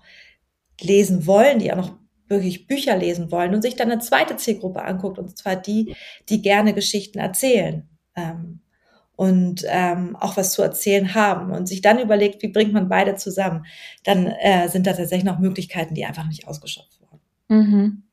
lesen 0.80 1.26
wollen, 1.26 1.58
die 1.58 1.72
auch 1.72 1.76
noch 1.76 1.96
wirklich 2.28 2.66
Bücher 2.66 2.96
lesen 2.96 3.30
wollen 3.30 3.54
und 3.54 3.62
sich 3.62 3.76
dann 3.76 3.90
eine 3.90 4.00
zweite 4.00 4.36
Zielgruppe 4.36 4.82
anguckt, 4.82 5.18
und 5.18 5.36
zwar 5.36 5.56
die, 5.56 5.94
die 6.28 6.42
gerne 6.42 6.72
Geschichten 6.72 7.18
erzählen 7.18 7.88
ähm, 8.16 8.60
und 9.14 9.64
ähm, 9.68 10.16
auch 10.16 10.36
was 10.36 10.52
zu 10.52 10.62
erzählen 10.62 11.14
haben 11.14 11.52
und 11.52 11.66
sich 11.66 11.82
dann 11.82 11.98
überlegt, 11.98 12.42
wie 12.42 12.48
bringt 12.48 12.72
man 12.72 12.88
beide 12.88 13.14
zusammen, 13.14 13.66
dann 14.04 14.26
äh, 14.26 14.68
sind 14.68 14.86
da 14.86 14.92
tatsächlich 14.92 15.24
noch 15.24 15.38
Möglichkeiten, 15.38 15.94
die 15.94 16.04
einfach 16.04 16.26
nicht 16.26 16.48
ausgeschöpft 16.48 16.98
wurden. 17.00 17.20
Mhm. 17.48 18.03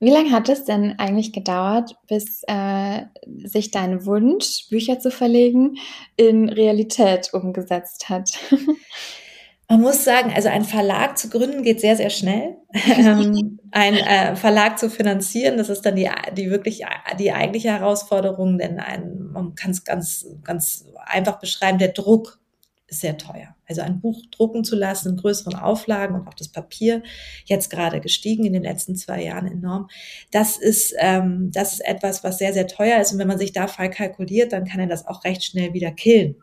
Wie 0.00 0.10
lange 0.10 0.32
hat 0.32 0.48
es 0.48 0.64
denn 0.64 0.98
eigentlich 0.98 1.32
gedauert, 1.32 1.96
bis 2.08 2.42
äh, 2.46 3.02
sich 3.44 3.70
dein 3.70 4.04
Wunsch, 4.06 4.66
Bücher 4.68 4.98
zu 4.98 5.10
verlegen, 5.10 5.76
in 6.16 6.48
Realität 6.48 7.32
umgesetzt 7.32 8.08
hat? 8.08 8.30
Man 9.68 9.80
muss 9.80 10.04
sagen, 10.04 10.30
also 10.34 10.50
ein 10.50 10.64
Verlag 10.64 11.16
zu 11.16 11.30
gründen 11.30 11.62
geht 11.62 11.80
sehr, 11.80 11.96
sehr 11.96 12.10
schnell. 12.10 12.56
Ähm, 12.86 13.60
ein 13.70 13.94
äh, 13.94 14.36
Verlag 14.36 14.78
zu 14.78 14.90
finanzieren, 14.90 15.56
das 15.56 15.68
ist 15.68 15.82
dann 15.82 15.96
die, 15.96 16.08
die 16.36 16.50
wirklich 16.50 16.82
die 17.18 17.32
eigentliche 17.32 17.70
Herausforderung, 17.70 18.58
denn 18.58 18.78
ein, 18.78 19.30
man 19.32 19.54
kann 19.54 19.70
es 19.70 19.84
ganz, 19.84 20.26
ganz 20.42 20.86
einfach 21.06 21.38
beschreiben, 21.40 21.78
der 21.78 21.88
Druck 21.88 22.38
ist 22.94 23.00
sehr 23.00 23.16
teuer. 23.16 23.54
Also 23.66 23.82
ein 23.82 24.00
Buch 24.00 24.22
drucken 24.30 24.64
zu 24.64 24.76
lassen 24.76 25.10
in 25.10 25.16
größeren 25.16 25.54
Auflagen 25.54 26.14
und 26.14 26.26
auch 26.28 26.34
das 26.34 26.48
Papier 26.48 27.02
jetzt 27.44 27.70
gerade 27.70 28.00
gestiegen 28.00 28.44
in 28.44 28.52
den 28.52 28.62
letzten 28.62 28.96
zwei 28.96 29.22
Jahren 29.22 29.46
enorm. 29.46 29.88
Das 30.30 30.56
ist, 30.56 30.94
ähm, 30.98 31.50
das 31.52 31.74
ist 31.74 31.80
etwas, 31.80 32.24
was 32.24 32.38
sehr, 32.38 32.52
sehr 32.52 32.66
teuer 32.66 33.00
ist. 33.00 33.12
Und 33.12 33.18
wenn 33.18 33.28
man 33.28 33.38
sich 33.38 33.52
da 33.52 33.66
frei 33.66 33.88
kalkuliert, 33.88 34.52
dann 34.52 34.64
kann 34.64 34.80
er 34.80 34.86
das 34.86 35.06
auch 35.06 35.24
recht 35.24 35.44
schnell 35.44 35.74
wieder 35.74 35.90
killen. 35.90 36.36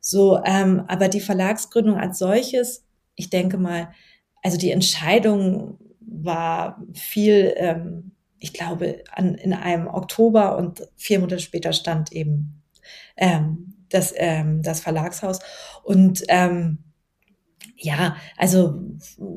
So, 0.00 0.40
ähm, 0.44 0.84
aber 0.88 1.08
die 1.08 1.20
Verlagsgründung 1.20 1.96
als 1.96 2.18
solches, 2.18 2.84
ich 3.16 3.30
denke 3.30 3.58
mal, 3.58 3.90
also 4.42 4.56
die 4.56 4.70
Entscheidung 4.70 5.78
war 6.00 6.82
viel, 6.94 7.52
ähm, 7.56 8.12
ich 8.38 8.52
glaube, 8.52 9.02
an, 9.12 9.34
in 9.34 9.52
einem 9.52 9.86
Oktober 9.86 10.56
und 10.56 10.88
vier 10.96 11.20
Monate 11.20 11.40
später 11.40 11.72
stand 11.72 12.12
eben 12.12 12.62
ähm, 13.16 13.79
das, 13.90 14.12
ähm, 14.16 14.62
das 14.62 14.80
Verlagshaus. 14.80 15.40
Und 15.82 16.22
ähm, 16.28 16.78
ja, 17.76 18.16
also 18.36 18.80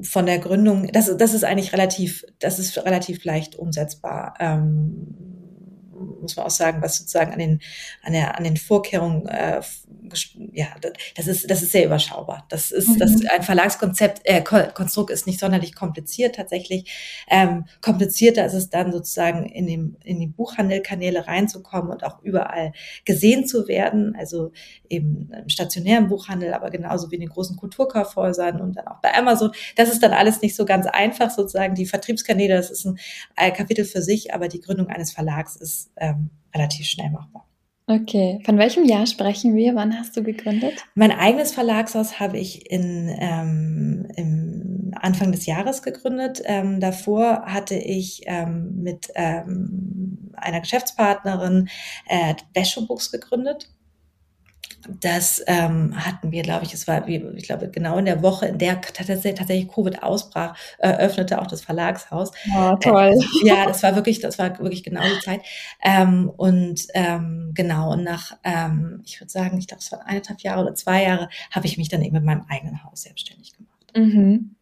von 0.02 0.26
der 0.26 0.40
Gründung, 0.40 0.88
das, 0.88 1.16
das 1.18 1.34
ist 1.34 1.44
eigentlich 1.44 1.74
relativ, 1.74 2.26
das 2.40 2.60
ist 2.60 2.78
relativ 2.78 3.24
leicht 3.24 3.56
umsetzbar. 3.56 4.34
Ähm, 4.40 5.33
muss 6.22 6.36
man 6.36 6.46
auch 6.46 6.52
sagen, 6.52 6.82
was 6.82 6.98
sozusagen 6.98 7.34
an 7.34 7.40
den, 7.40 7.62
an 8.02 8.14
der, 8.14 8.38
an 8.38 8.44
den 8.44 8.58
Vorkehrungen, 8.58 9.28
äh, 9.28 9.62
ja, 10.52 10.68
das 11.16 11.28
ist, 11.28 11.50
das 11.50 11.62
ist 11.62 11.72
sehr 11.72 11.86
überschaubar. 11.86 12.46
Das 12.50 12.72
ist, 12.72 12.90
mhm. 12.90 13.00
das, 13.00 13.26
ein 13.26 13.44
Verlagskonzept, 13.44 14.22
äh, 14.26 14.42
Konstrukt 14.42 15.12
ist 15.12 15.28
nicht 15.28 15.40
sonderlich 15.40 15.76
kompliziert 15.76 16.36
tatsächlich. 16.36 17.26
Ähm, 17.30 17.66
komplizierter 17.82 18.46
ist 18.46 18.54
es 18.54 18.70
dann 18.70 18.92
sozusagen 18.92 19.46
in 19.46 19.68
dem, 19.68 19.98
in 20.04 20.20
die 20.20 20.28
Buchhandelkanäle 20.28 21.28
reinzukommen 21.28 21.92
und 21.92 22.04
auch 22.04 22.22
überall 22.22 22.74
gesehen 23.06 23.48
zu 23.48 23.68
werden. 23.68 24.16
Also 24.18 24.52
eben 24.90 25.32
im 25.34 25.50
stationären 25.50 26.08
Buchhandel, 26.08 26.54
aber 26.54 26.70
genauso 26.70 27.12
wie 27.12 27.16
in 27.16 27.22
den 27.22 27.30
großen 27.30 27.58
Kulturkaufhäusern 27.58 28.62
und 28.62 28.78
dann 28.78 28.88
auch 28.88 29.02
bei 29.02 29.14
Amazon. 29.14 29.52
Das 29.76 29.92
ist 29.92 30.04
dann 30.04 30.14
alles 30.14 30.42
nicht 30.42 30.56
so 30.56 30.66
ganz 30.66 30.86
einfach 30.86 31.30
sozusagen. 31.32 31.76
Die 31.76 31.86
Vertriebskanäle, 31.86 32.56
das 32.56 32.72
ist 32.72 32.86
ein 32.86 33.54
Kapitel 33.54 33.86
für 33.86 34.02
sich, 34.02 34.34
aber 34.34 34.48
die 34.48 34.62
Gründung 34.62 34.88
eines 34.88 35.12
Verlags 35.12 35.56
ist 35.56 35.83
ähm, 35.98 36.30
relativ 36.54 36.86
schnell 36.86 37.10
machbar. 37.12 37.46
Okay, 37.86 38.40
von 38.46 38.58
welchem 38.58 38.86
Jahr 38.86 39.06
sprechen 39.06 39.56
wir? 39.56 39.76
Wann 39.76 39.98
hast 39.98 40.16
du 40.16 40.24
gegründet? 40.24 40.86
Mein 40.96 41.12
eigenes 41.12 41.52
Verlagshaus 41.52 42.20
habe 42.20 42.38
ich 42.38 42.72
in, 42.72 43.14
ähm, 43.20 44.08
im 44.16 44.94
Anfang 44.96 45.34
des 45.34 45.46
Jahres 45.46 45.82
gegründet. 45.82 46.42
Ähm, 46.46 46.80
davor 46.80 47.44
hatte 47.46 47.76
ich 47.76 48.22
ähm, 48.26 48.82
mit 48.82 49.10
ähm, 49.16 50.32
einer 50.38 50.62
Geschäftspartnerin 50.62 51.68
äh, 52.08 52.36
Besho 52.54 52.86
Books 52.86 53.12
gegründet 53.12 53.73
das 54.90 55.44
ähm, 55.48 55.94
hatten 55.96 56.32
wir, 56.32 56.44
glaube 56.44 56.66
ich, 56.66 56.74
es 56.74 56.88
war, 56.88 57.08
ich 57.08 57.46
glaube, 57.46 57.70
genau 57.70 57.98
in 57.98 58.06
der 58.06 58.22
Woche, 58.22 58.48
in 58.48 58.58
der 58.58 58.82
tatsächlich 58.82 59.68
Covid 59.68 60.04
ausbrach, 60.04 60.58
eröffnete 60.78 61.42
auch 61.42 61.48
das 61.48 61.62
Verlagshaus. 61.62 62.32
Oh, 62.56 62.76
toll. 62.80 63.14
Äh, 63.44 63.48
ja, 63.48 63.66
das 63.68 63.84
war 63.84 63.96
wirklich, 63.96 64.20
das 64.20 64.40
war 64.40 64.58
wirklich 64.60 64.84
genau 64.84 65.02
die 65.04 65.20
Zeit. 65.22 65.42
Ähm, 65.84 66.30
und 66.30 66.88
ähm, 66.94 67.52
genau, 67.54 67.94
und 67.94 68.04
nach, 68.04 68.38
ähm, 68.44 69.02
ich 69.06 69.20
würde 69.20 69.32
sagen, 69.32 69.58
ich 69.58 69.68
glaube, 69.68 69.82
es 69.82 69.92
waren 69.92 70.02
eineinhalb 70.02 70.42
Jahre 70.42 70.62
oder 70.62 70.76
zwei 70.76 71.04
Jahre, 71.04 71.30
habe 71.52 71.66
ich 71.66 71.78
mich 71.78 71.90
dann 71.90 72.02
eben 72.02 72.16
mit 72.16 72.24
meinem 72.24 72.46
eigenen 72.50 72.84
Haus 72.84 73.04
selbstständig 73.04 73.54
gemacht. 73.56 73.92
Mhm. 73.96 74.56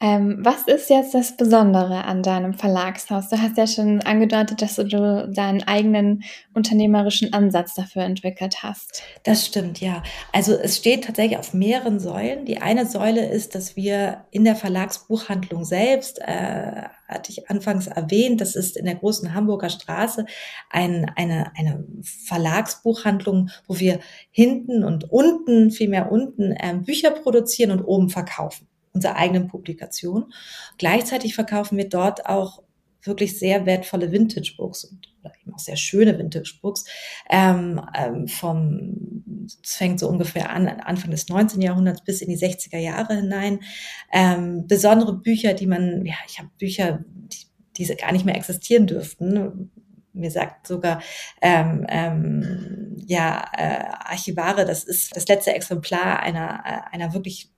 Ähm, 0.00 0.38
was 0.42 0.62
ist 0.68 0.90
jetzt 0.90 1.12
das 1.12 1.36
Besondere 1.36 2.04
an 2.04 2.22
deinem 2.22 2.54
Verlagshaus? 2.54 3.30
Du 3.30 3.42
hast 3.42 3.56
ja 3.56 3.66
schon 3.66 4.00
angedeutet, 4.02 4.62
dass 4.62 4.76
du 4.76 5.28
deinen 5.28 5.64
eigenen 5.64 6.22
unternehmerischen 6.54 7.32
Ansatz 7.32 7.74
dafür 7.74 8.02
entwickelt 8.02 8.62
hast. 8.62 9.02
Das 9.24 9.44
stimmt, 9.44 9.80
ja. 9.80 10.04
Also 10.32 10.54
es 10.54 10.76
steht 10.76 11.04
tatsächlich 11.04 11.36
auf 11.36 11.52
mehreren 11.52 11.98
Säulen. 11.98 12.44
Die 12.44 12.58
eine 12.58 12.86
Säule 12.86 13.26
ist, 13.26 13.56
dass 13.56 13.74
wir 13.74 14.24
in 14.30 14.44
der 14.44 14.54
Verlagsbuchhandlung 14.54 15.64
selbst, 15.64 16.20
äh, 16.20 16.84
hatte 17.08 17.32
ich 17.32 17.50
anfangs 17.50 17.88
erwähnt, 17.88 18.40
das 18.40 18.54
ist 18.54 18.76
in 18.76 18.84
der 18.84 18.94
großen 18.94 19.34
Hamburger 19.34 19.70
Straße 19.70 20.26
ein, 20.70 21.10
eine, 21.16 21.50
eine 21.56 21.84
Verlagsbuchhandlung, 22.02 23.50
wo 23.66 23.80
wir 23.80 23.98
hinten 24.30 24.84
und 24.84 25.10
unten, 25.10 25.72
vielmehr 25.72 26.12
unten, 26.12 26.52
äh, 26.52 26.74
Bücher 26.76 27.10
produzieren 27.10 27.72
und 27.72 27.82
oben 27.82 28.10
verkaufen 28.10 28.67
unserer 28.98 29.16
eigenen 29.16 29.46
Publikation. 29.46 30.32
Gleichzeitig 30.76 31.34
verkaufen 31.34 31.78
wir 31.78 31.88
dort 31.88 32.26
auch 32.26 32.62
wirklich 33.02 33.38
sehr 33.38 33.64
wertvolle 33.64 34.10
Vintage 34.10 34.54
Books 34.56 34.84
und 34.84 35.08
eben 35.42 35.54
auch 35.54 35.58
sehr 35.58 35.76
schöne 35.76 36.18
Vintage 36.18 36.54
Books. 36.60 36.84
Ähm, 37.30 37.80
ähm, 37.94 38.28
vom, 38.28 39.46
es 39.62 39.76
fängt 39.76 40.00
so 40.00 40.08
ungefähr 40.08 40.50
an, 40.50 40.68
Anfang 40.68 41.10
des 41.10 41.28
19. 41.28 41.60
Jahrhunderts 41.60 42.04
bis 42.04 42.22
in 42.22 42.28
die 42.28 42.38
60er 42.38 42.78
Jahre 42.78 43.16
hinein. 43.16 43.60
Ähm, 44.12 44.66
besondere 44.66 45.14
Bücher, 45.14 45.54
die 45.54 45.66
man, 45.66 46.04
ja, 46.04 46.14
ich 46.26 46.38
habe 46.38 46.50
Bücher, 46.58 47.04
die, 47.06 47.46
diese 47.76 47.96
gar 47.96 48.12
nicht 48.12 48.24
mehr 48.24 48.36
existieren 48.36 48.86
dürften. 48.86 49.70
Mir 50.12 50.30
sagt 50.30 50.66
sogar 50.66 51.00
ähm, 51.40 51.86
ähm, 51.88 52.96
ja 53.06 53.44
äh, 53.56 53.84
Archivare, 54.00 54.64
das 54.64 54.82
ist 54.82 55.14
das 55.14 55.28
letzte 55.28 55.54
Exemplar 55.54 56.18
einer 56.18 56.62
äh, 56.64 56.94
einer 56.94 57.14
wirklich 57.14 57.52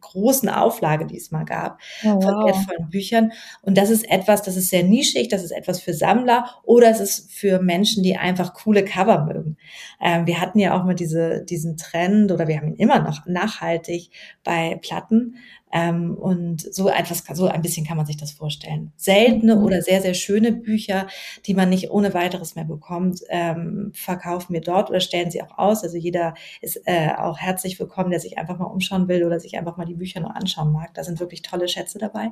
großen 0.00 0.48
Auflage, 0.48 1.06
die 1.06 1.16
es 1.16 1.30
mal 1.30 1.44
gab, 1.44 1.80
oh, 2.04 2.14
wow. 2.14 2.24
von 2.24 2.46
wertvollen 2.46 2.90
Büchern. 2.90 3.32
Und 3.62 3.76
das 3.76 3.90
ist 3.90 4.10
etwas, 4.10 4.42
das 4.42 4.56
ist 4.56 4.70
sehr 4.70 4.82
nischig, 4.82 5.28
das 5.28 5.42
ist 5.42 5.50
etwas 5.50 5.80
für 5.80 5.94
Sammler 5.94 6.46
oder 6.62 6.88
es 6.90 7.00
ist 7.00 7.32
für 7.32 7.60
Menschen, 7.60 8.02
die 8.02 8.16
einfach 8.16 8.54
coole 8.54 8.84
Cover 8.84 9.24
mögen. 9.24 9.56
Ähm, 10.00 10.26
wir 10.26 10.40
hatten 10.40 10.58
ja 10.58 10.78
auch 10.78 10.84
mal 10.84 10.94
diese, 10.94 11.44
diesen 11.44 11.76
Trend 11.76 12.32
oder 12.32 12.48
wir 12.48 12.56
haben 12.56 12.68
ihn 12.68 12.76
immer 12.76 13.00
noch 13.00 13.26
nachhaltig 13.26 14.10
bei 14.42 14.78
Platten, 14.82 15.36
ähm, 15.74 16.14
und 16.14 16.72
so 16.72 16.88
etwas, 16.88 17.24
so 17.32 17.48
ein 17.48 17.60
bisschen 17.60 17.84
kann 17.84 17.96
man 17.96 18.06
sich 18.06 18.16
das 18.16 18.30
vorstellen. 18.30 18.92
Seltene 18.96 19.56
mhm. 19.56 19.64
oder 19.64 19.82
sehr, 19.82 20.00
sehr 20.00 20.14
schöne 20.14 20.52
Bücher, 20.52 21.08
die 21.46 21.54
man 21.54 21.68
nicht 21.68 21.90
ohne 21.90 22.14
weiteres 22.14 22.54
mehr 22.54 22.64
bekommt, 22.64 23.22
ähm, 23.28 23.90
verkaufen 23.92 24.54
wir 24.54 24.60
dort 24.60 24.88
oder 24.88 25.00
stellen 25.00 25.32
sie 25.32 25.42
auch 25.42 25.58
aus. 25.58 25.82
Also 25.82 25.96
jeder 25.96 26.34
ist 26.60 26.80
äh, 26.84 27.10
auch 27.18 27.38
herzlich 27.38 27.80
willkommen, 27.80 28.10
der 28.10 28.20
sich 28.20 28.38
einfach 28.38 28.56
mal 28.56 28.66
umschauen 28.66 29.08
will 29.08 29.24
oder 29.24 29.40
sich 29.40 29.58
einfach 29.58 29.76
mal 29.76 29.84
die 29.84 29.94
Bücher 29.94 30.20
noch 30.20 30.30
anschauen 30.30 30.72
mag. 30.72 30.94
Da 30.94 31.02
sind 31.02 31.18
wirklich 31.18 31.42
tolle 31.42 31.66
Schätze 31.66 31.98
dabei. 31.98 32.30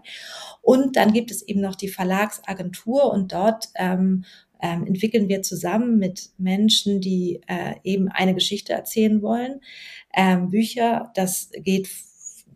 Und 0.60 0.94
dann 0.94 1.12
gibt 1.12 1.32
es 1.32 1.42
eben 1.42 1.60
noch 1.60 1.74
die 1.74 1.88
Verlagsagentur 1.88 3.12
und 3.12 3.32
dort 3.32 3.70
ähm, 3.74 4.24
ähm, 4.60 4.86
entwickeln 4.86 5.28
wir 5.28 5.42
zusammen 5.42 5.98
mit 5.98 6.30
Menschen, 6.38 7.00
die 7.00 7.40
äh, 7.48 7.74
eben 7.82 8.08
eine 8.08 8.34
Geschichte 8.34 8.72
erzählen 8.72 9.20
wollen, 9.20 9.60
ähm, 10.14 10.50
Bücher. 10.50 11.10
Das 11.16 11.50
geht 11.56 11.88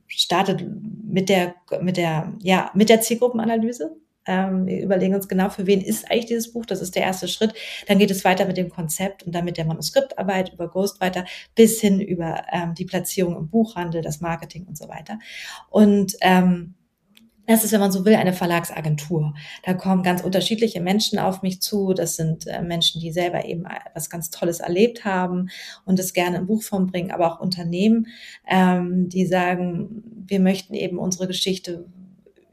startet 0.08 0.64
mit 1.04 1.28
der, 1.28 1.54
mit 1.80 1.96
der, 1.96 2.34
ja, 2.40 2.70
mit 2.74 2.88
der 2.88 3.00
Zielgruppenanalyse. 3.00 3.96
Ähm, 4.26 4.66
wir 4.66 4.82
überlegen 4.82 5.14
uns 5.14 5.28
genau, 5.28 5.50
für 5.50 5.66
wen 5.66 5.80
ist 5.80 6.10
eigentlich 6.10 6.26
dieses 6.26 6.52
Buch. 6.52 6.66
Das 6.66 6.80
ist 6.80 6.96
der 6.96 7.02
erste 7.02 7.28
Schritt. 7.28 7.54
Dann 7.86 7.98
geht 7.98 8.10
es 8.10 8.24
weiter 8.24 8.46
mit 8.46 8.56
dem 8.56 8.70
Konzept 8.70 9.22
und 9.22 9.34
dann 9.34 9.44
mit 9.44 9.56
der 9.56 9.64
Manuskriptarbeit 9.64 10.52
über 10.52 10.68
Ghostwriter 10.68 11.24
bis 11.54 11.80
hin 11.80 12.00
über 12.00 12.42
ähm, 12.52 12.74
die 12.74 12.84
Platzierung 12.84 13.36
im 13.36 13.48
Buchhandel, 13.48 14.02
das 14.02 14.20
Marketing 14.20 14.66
und 14.66 14.76
so 14.76 14.88
weiter. 14.88 15.18
Und 15.70 16.16
ähm, 16.20 16.74
das 17.46 17.64
ist, 17.64 17.72
wenn 17.72 17.80
man 17.80 17.92
so 17.92 18.04
will, 18.04 18.14
eine 18.14 18.32
Verlagsagentur. 18.32 19.34
Da 19.64 19.74
kommen 19.74 20.02
ganz 20.02 20.22
unterschiedliche 20.22 20.80
Menschen 20.80 21.18
auf 21.18 21.42
mich 21.42 21.60
zu. 21.60 21.92
Das 21.94 22.16
sind 22.16 22.46
äh, 22.46 22.62
Menschen, 22.62 23.00
die 23.00 23.12
selber 23.12 23.44
eben 23.44 23.64
was 23.94 24.10
ganz 24.10 24.30
Tolles 24.30 24.60
erlebt 24.60 25.04
haben 25.04 25.48
und 25.84 25.98
es 25.98 26.12
gerne 26.12 26.38
in 26.38 26.46
Buchform 26.46 26.86
bringen, 26.86 27.10
aber 27.10 27.32
auch 27.32 27.40
Unternehmen, 27.40 28.08
ähm, 28.48 29.08
die 29.08 29.26
sagen, 29.26 30.02
wir 30.26 30.40
möchten 30.40 30.74
eben 30.74 30.98
unsere 30.98 31.26
Geschichte 31.26 31.86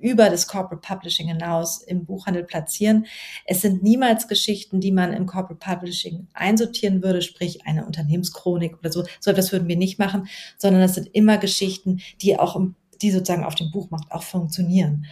über 0.03 0.29
das 0.29 0.47
Corporate 0.47 0.86
Publishing 0.86 1.29
hinaus 1.29 1.82
im 1.82 2.06
Buchhandel 2.06 2.43
platzieren. 2.43 3.06
Es 3.45 3.62
sind 3.62 3.84
niemals 3.84 4.27
Geschichten, 4.27 4.82
die 4.82 4.91
man 4.91 5.13
im 5.13 5.25
Corporate 5.25 5.65
Publishing 5.65 6.27
einsortieren 6.34 7.01
würde, 7.01 7.21
sprich 7.21 7.65
eine 7.65 7.86
Unternehmenschronik 7.86 8.77
oder 8.79 8.91
so. 8.91 9.06
So 9.21 9.32
etwas 9.32 9.53
würden 9.53 9.69
wir 9.69 9.77
nicht 9.77 9.99
machen, 9.99 10.27
sondern 10.58 10.82
es 10.82 10.95
sind 10.95 11.08
immer 11.13 11.38
Geschichten, 11.38 12.01
die 12.21 12.38
auch 12.38 12.58
im 12.58 12.75
die 13.03 13.11
sozusagen 13.11 13.43
auf 13.43 13.55
dem 13.55 13.69
Buchmarkt 13.71 14.11
auch 14.11 14.23
funktionieren, 14.23 15.05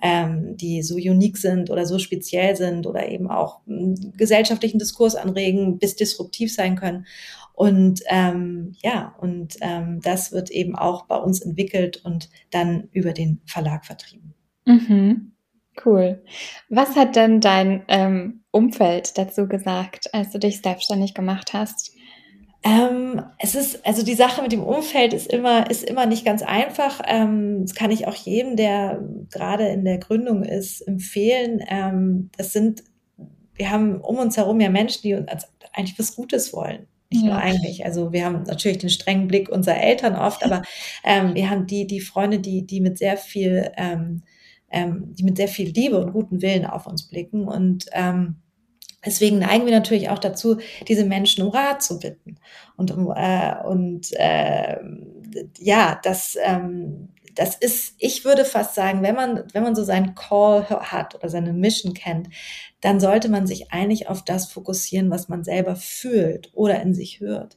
ähm, 0.00 0.56
die 0.56 0.82
so 0.82 0.94
unique 0.94 1.38
sind 1.38 1.70
oder 1.70 1.86
so 1.86 1.98
speziell 1.98 2.54
sind 2.54 2.86
oder 2.86 3.08
eben 3.08 3.28
auch 3.30 3.60
einen 3.66 4.12
gesellschaftlichen 4.16 4.78
Diskurs 4.78 5.16
anregen, 5.16 5.78
bis 5.78 5.96
disruptiv 5.96 6.54
sein 6.54 6.76
können. 6.76 7.06
Und 7.54 8.02
ähm, 8.06 8.76
ja, 8.82 9.16
und 9.20 9.56
ähm, 9.62 10.00
das 10.00 10.30
wird 10.30 10.50
eben 10.50 10.76
auch 10.76 11.06
bei 11.06 11.16
uns 11.16 11.40
entwickelt 11.40 12.04
und 12.04 12.28
dann 12.50 12.88
über 12.92 13.12
den 13.12 13.40
Verlag 13.46 13.84
vertrieben. 13.84 14.34
Mhm. 14.64 15.32
Cool. 15.84 16.22
Was 16.68 16.96
hat 16.96 17.16
denn 17.16 17.40
dein 17.40 17.84
ähm, 17.88 18.42
Umfeld 18.50 19.16
dazu 19.16 19.46
gesagt, 19.46 20.12
als 20.12 20.30
du 20.30 20.38
dich 20.38 20.60
selbstständig 20.60 21.14
gemacht 21.14 21.52
hast? 21.52 21.92
Ähm, 22.64 23.22
es 23.38 23.54
ist, 23.54 23.86
also 23.86 24.04
die 24.04 24.14
Sache 24.14 24.42
mit 24.42 24.50
dem 24.50 24.64
Umfeld 24.64 25.12
ist 25.12 25.32
immer, 25.32 25.70
ist 25.70 25.84
immer 25.84 26.06
nicht 26.06 26.24
ganz 26.24 26.42
einfach. 26.42 27.00
Ähm, 27.06 27.62
das 27.62 27.74
kann 27.74 27.90
ich 27.90 28.06
auch 28.06 28.14
jedem, 28.14 28.56
der 28.56 29.00
gerade 29.30 29.68
in 29.68 29.84
der 29.84 29.98
Gründung 29.98 30.42
ist, 30.42 30.80
empfehlen. 30.80 31.62
Ähm, 31.68 32.30
das 32.36 32.52
sind, 32.52 32.82
wir 33.54 33.70
haben 33.70 34.00
um 34.00 34.16
uns 34.16 34.36
herum 34.36 34.60
ja 34.60 34.70
Menschen, 34.70 35.02
die 35.02 35.14
uns 35.14 35.46
eigentlich 35.72 35.98
was 35.98 36.16
Gutes 36.16 36.52
wollen. 36.52 36.86
Nicht 37.10 37.24
ja. 37.24 37.30
nur 37.30 37.38
eigentlich. 37.38 37.84
Also 37.84 38.12
wir 38.12 38.24
haben 38.24 38.42
natürlich 38.42 38.78
den 38.78 38.90
strengen 38.90 39.28
Blick 39.28 39.48
unserer 39.48 39.80
Eltern 39.80 40.16
oft, 40.16 40.44
aber 40.44 40.62
ähm, 41.04 41.34
wir 41.34 41.48
haben 41.48 41.66
die, 41.66 41.86
die 41.86 42.00
Freunde, 42.00 42.40
die, 42.40 42.66
die 42.66 42.80
mit 42.80 42.98
sehr 42.98 43.16
viel, 43.16 43.70
ähm, 43.76 44.22
ähm, 44.70 45.14
die 45.14 45.22
mit 45.22 45.36
sehr 45.36 45.48
viel 45.48 45.70
Liebe 45.70 45.98
und 45.98 46.12
guten 46.12 46.42
Willen 46.42 46.66
auf 46.66 46.86
uns 46.86 47.08
blicken 47.08 47.46
und 47.46 47.86
ähm, 47.92 48.36
Deswegen 49.04 49.38
neigen 49.38 49.64
wir 49.64 49.72
natürlich 49.72 50.10
auch 50.10 50.18
dazu, 50.18 50.58
diese 50.88 51.04
Menschen 51.04 51.44
um 51.44 51.50
Rat 51.50 51.82
zu 51.82 51.98
bitten. 51.98 52.36
Und, 52.76 52.90
äh, 52.90 53.54
und 53.64 54.12
äh, 54.12 54.76
ja, 55.58 56.00
das, 56.02 56.36
ähm, 56.42 57.08
das 57.38 57.54
ist, 57.54 57.94
ich 57.98 58.24
würde 58.24 58.44
fast 58.44 58.74
sagen, 58.74 59.02
wenn 59.02 59.14
man, 59.14 59.44
wenn 59.52 59.62
man 59.62 59.76
so 59.76 59.84
seinen 59.84 60.16
Call 60.16 60.68
hat 60.68 61.14
oder 61.14 61.28
seine 61.28 61.52
Mission 61.52 61.94
kennt, 61.94 62.28
dann 62.80 62.98
sollte 62.98 63.28
man 63.28 63.46
sich 63.46 63.70
eigentlich 63.70 64.08
auf 64.08 64.24
das 64.24 64.50
fokussieren, 64.50 65.10
was 65.10 65.28
man 65.28 65.44
selber 65.44 65.76
fühlt 65.76 66.50
oder 66.54 66.82
in 66.82 66.94
sich 66.94 67.20
hört. 67.20 67.56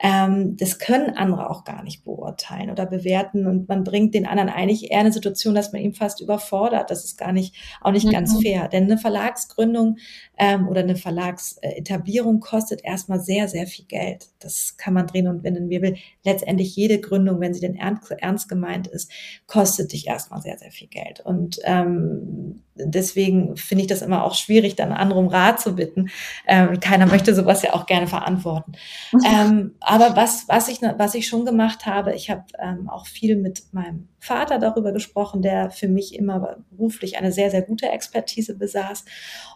Ähm, 0.00 0.56
das 0.56 0.80
können 0.80 1.16
andere 1.16 1.48
auch 1.48 1.62
gar 1.62 1.84
nicht 1.84 2.04
beurteilen 2.04 2.70
oder 2.70 2.84
bewerten 2.84 3.46
und 3.46 3.68
man 3.68 3.84
bringt 3.84 4.12
den 4.14 4.26
anderen 4.26 4.48
eigentlich 4.48 4.90
eher 4.90 4.98
eine 4.98 5.12
Situation, 5.12 5.54
dass 5.54 5.72
man 5.72 5.82
ihn 5.82 5.94
fast 5.94 6.20
überfordert. 6.20 6.90
Das 6.90 7.04
ist 7.04 7.16
gar 7.16 7.32
nicht, 7.32 7.54
auch 7.80 7.92
nicht 7.92 8.06
mhm. 8.06 8.10
ganz 8.10 8.42
fair. 8.42 8.68
Denn 8.68 8.84
eine 8.84 8.98
Verlagsgründung 8.98 9.98
ähm, 10.36 10.68
oder 10.68 10.80
eine 10.80 10.96
Verlagsetablierung 10.96 12.40
kostet 12.40 12.84
erstmal 12.84 13.20
sehr, 13.20 13.48
sehr 13.48 13.66
viel 13.66 13.84
Geld. 13.84 14.28
Das 14.40 14.76
kann 14.76 14.94
man 14.94 15.06
drehen 15.06 15.28
und 15.28 15.44
wenden, 15.44 15.70
wie 15.70 15.82
will. 15.82 15.96
Letztendlich 16.24 16.74
jede 16.74 17.00
Gründung, 17.00 17.40
wenn 17.40 17.54
sie 17.54 17.60
denn 17.60 17.76
ernst, 17.76 18.10
ernst 18.10 18.48
gemeint 18.48 18.86
ist, 18.86 19.10
kostet 19.46 19.92
dich 19.92 20.06
erstmal 20.06 20.42
sehr, 20.42 20.58
sehr 20.58 20.72
viel 20.72 20.88
Geld. 20.88 21.20
Und 21.20 21.60
ähm, 21.64 22.62
deswegen 22.74 23.56
finde 23.56 23.82
ich 23.82 23.88
das 23.88 24.02
immer 24.02 24.24
auch 24.24 24.34
schwierig, 24.34 24.74
dann 24.76 24.92
andere 24.92 25.20
um 25.20 25.28
Rat 25.28 25.60
zu 25.60 25.76
bitten. 25.76 26.10
Ähm, 26.46 26.80
keiner 26.80 27.06
möchte 27.06 27.34
sowas 27.34 27.62
ja 27.62 27.72
auch 27.74 27.86
gerne 27.86 28.06
verantworten. 28.06 28.72
ähm, 29.26 29.74
aber 29.80 30.16
was, 30.16 30.48
was, 30.48 30.68
ich, 30.68 30.82
was 30.82 31.14
ich 31.14 31.28
schon 31.28 31.44
gemacht 31.44 31.86
habe, 31.86 32.14
ich 32.14 32.30
habe 32.30 32.44
ähm, 32.58 32.88
auch 32.88 33.06
viel 33.06 33.36
mit 33.36 33.64
meinem 33.72 34.08
Vater 34.24 34.58
darüber 34.58 34.92
gesprochen, 34.92 35.42
der 35.42 35.70
für 35.70 35.88
mich 35.88 36.14
immer 36.14 36.56
beruflich 36.70 37.18
eine 37.18 37.30
sehr, 37.30 37.50
sehr 37.50 37.62
gute 37.62 37.90
Expertise 37.90 38.56
besaß 38.56 39.04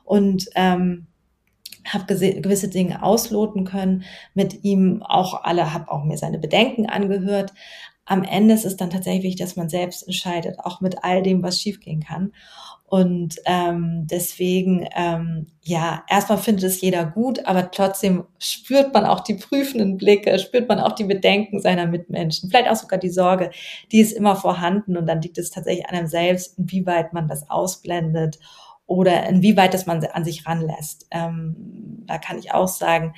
und 0.04 0.50
ähm, 0.54 1.06
habe 1.86 2.04
gewisse 2.14 2.68
Dinge 2.68 3.02
ausloten 3.02 3.64
können 3.64 4.04
mit 4.34 4.64
ihm, 4.64 5.02
auch 5.02 5.42
alle, 5.44 5.72
habe 5.72 5.90
auch 5.90 6.04
mir 6.04 6.18
seine 6.18 6.38
Bedenken 6.38 6.86
angehört. 6.86 7.54
Am 8.04 8.24
Ende 8.24 8.52
ist 8.54 8.66
es 8.66 8.76
dann 8.76 8.90
tatsächlich, 8.90 9.36
dass 9.36 9.56
man 9.56 9.70
selbst 9.70 10.02
entscheidet, 10.02 10.58
auch 10.58 10.82
mit 10.82 11.02
all 11.02 11.22
dem, 11.22 11.42
was 11.42 11.60
schiefgehen 11.60 12.02
kann. 12.02 12.32
Und 12.90 13.36
ähm, 13.44 14.06
deswegen, 14.06 14.88
ähm, 14.96 15.48
ja, 15.62 16.04
erstmal 16.08 16.38
findet 16.38 16.64
es 16.64 16.80
jeder 16.80 17.04
gut, 17.04 17.44
aber 17.44 17.70
trotzdem 17.70 18.24
spürt 18.38 18.94
man 18.94 19.04
auch 19.04 19.20
die 19.20 19.34
prüfenden 19.34 19.98
Blicke, 19.98 20.38
spürt 20.38 20.70
man 20.70 20.80
auch 20.80 20.92
die 20.92 21.04
Bedenken 21.04 21.60
seiner 21.60 21.86
Mitmenschen, 21.86 22.48
vielleicht 22.48 22.70
auch 22.70 22.76
sogar 22.76 22.98
die 22.98 23.10
Sorge, 23.10 23.50
die 23.92 24.00
ist 24.00 24.12
immer 24.12 24.36
vorhanden 24.36 24.96
und 24.96 25.06
dann 25.06 25.20
liegt 25.20 25.36
es 25.36 25.50
tatsächlich 25.50 25.86
an 25.86 25.96
einem 25.96 26.06
selbst, 26.06 26.58
inwieweit 26.58 27.12
man 27.12 27.28
das 27.28 27.50
ausblendet 27.50 28.38
oder 28.86 29.28
inwieweit 29.28 29.74
das 29.74 29.84
man 29.84 30.02
an 30.02 30.24
sich 30.24 30.46
ranlässt. 30.46 31.08
Ähm, 31.10 32.04
da 32.06 32.16
kann 32.16 32.38
ich 32.38 32.54
auch 32.54 32.68
sagen, 32.68 33.12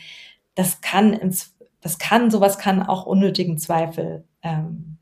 das 0.56 0.80
kann 0.80 1.12
ins, 1.12 1.54
das 1.80 1.98
kann, 1.98 2.32
sowas 2.32 2.58
kann 2.58 2.82
auch 2.82 3.06
unnötigen 3.06 3.56
Zweifel 3.56 4.24
ähm, 4.42 4.98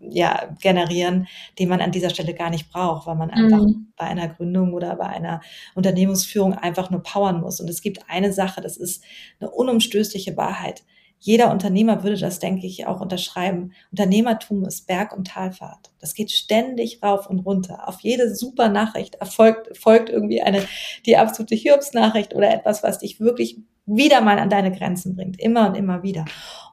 ja, 0.00 0.48
generieren, 0.60 1.28
den 1.58 1.68
man 1.68 1.80
an 1.80 1.92
dieser 1.92 2.10
Stelle 2.10 2.34
gar 2.34 2.50
nicht 2.50 2.70
braucht, 2.70 3.06
weil 3.06 3.16
man 3.16 3.30
einfach 3.30 3.62
mhm. 3.62 3.92
bei 3.96 4.04
einer 4.04 4.28
Gründung 4.28 4.72
oder 4.72 4.96
bei 4.96 5.06
einer 5.06 5.40
Unternehmensführung 5.74 6.54
einfach 6.54 6.90
nur 6.90 7.02
powern 7.02 7.40
muss. 7.40 7.60
Und 7.60 7.68
es 7.68 7.82
gibt 7.82 8.08
eine 8.08 8.32
Sache, 8.32 8.60
das 8.60 8.76
ist 8.76 9.04
eine 9.40 9.50
unumstößliche 9.50 10.36
Wahrheit. 10.36 10.82
Jeder 11.18 11.50
Unternehmer 11.50 12.02
würde 12.02 12.16
das, 12.16 12.38
denke 12.38 12.66
ich, 12.66 12.86
auch 12.86 13.00
unterschreiben. 13.00 13.72
Unternehmertum 13.90 14.64
ist 14.64 14.86
Berg- 14.86 15.16
und 15.16 15.26
Talfahrt. 15.26 15.89
Das 16.00 16.14
geht 16.14 16.30
ständig 16.30 17.02
rauf 17.02 17.28
und 17.28 17.40
runter. 17.40 17.88
Auf 17.88 18.00
jede 18.00 18.34
super 18.34 18.68
Nachricht 18.68 19.16
erfolgt, 19.16 19.76
folgt 19.76 20.08
irgendwie 20.08 20.42
eine, 20.42 20.62
die 21.06 21.16
absolute 21.16 21.54
Hiobsnachricht 21.54 22.34
oder 22.34 22.52
etwas, 22.52 22.82
was 22.82 22.98
dich 22.98 23.20
wirklich 23.20 23.58
wieder 23.86 24.20
mal 24.20 24.38
an 24.38 24.50
deine 24.50 24.72
Grenzen 24.72 25.16
bringt. 25.16 25.40
Immer 25.40 25.68
und 25.68 25.74
immer 25.74 26.02
wieder. 26.02 26.24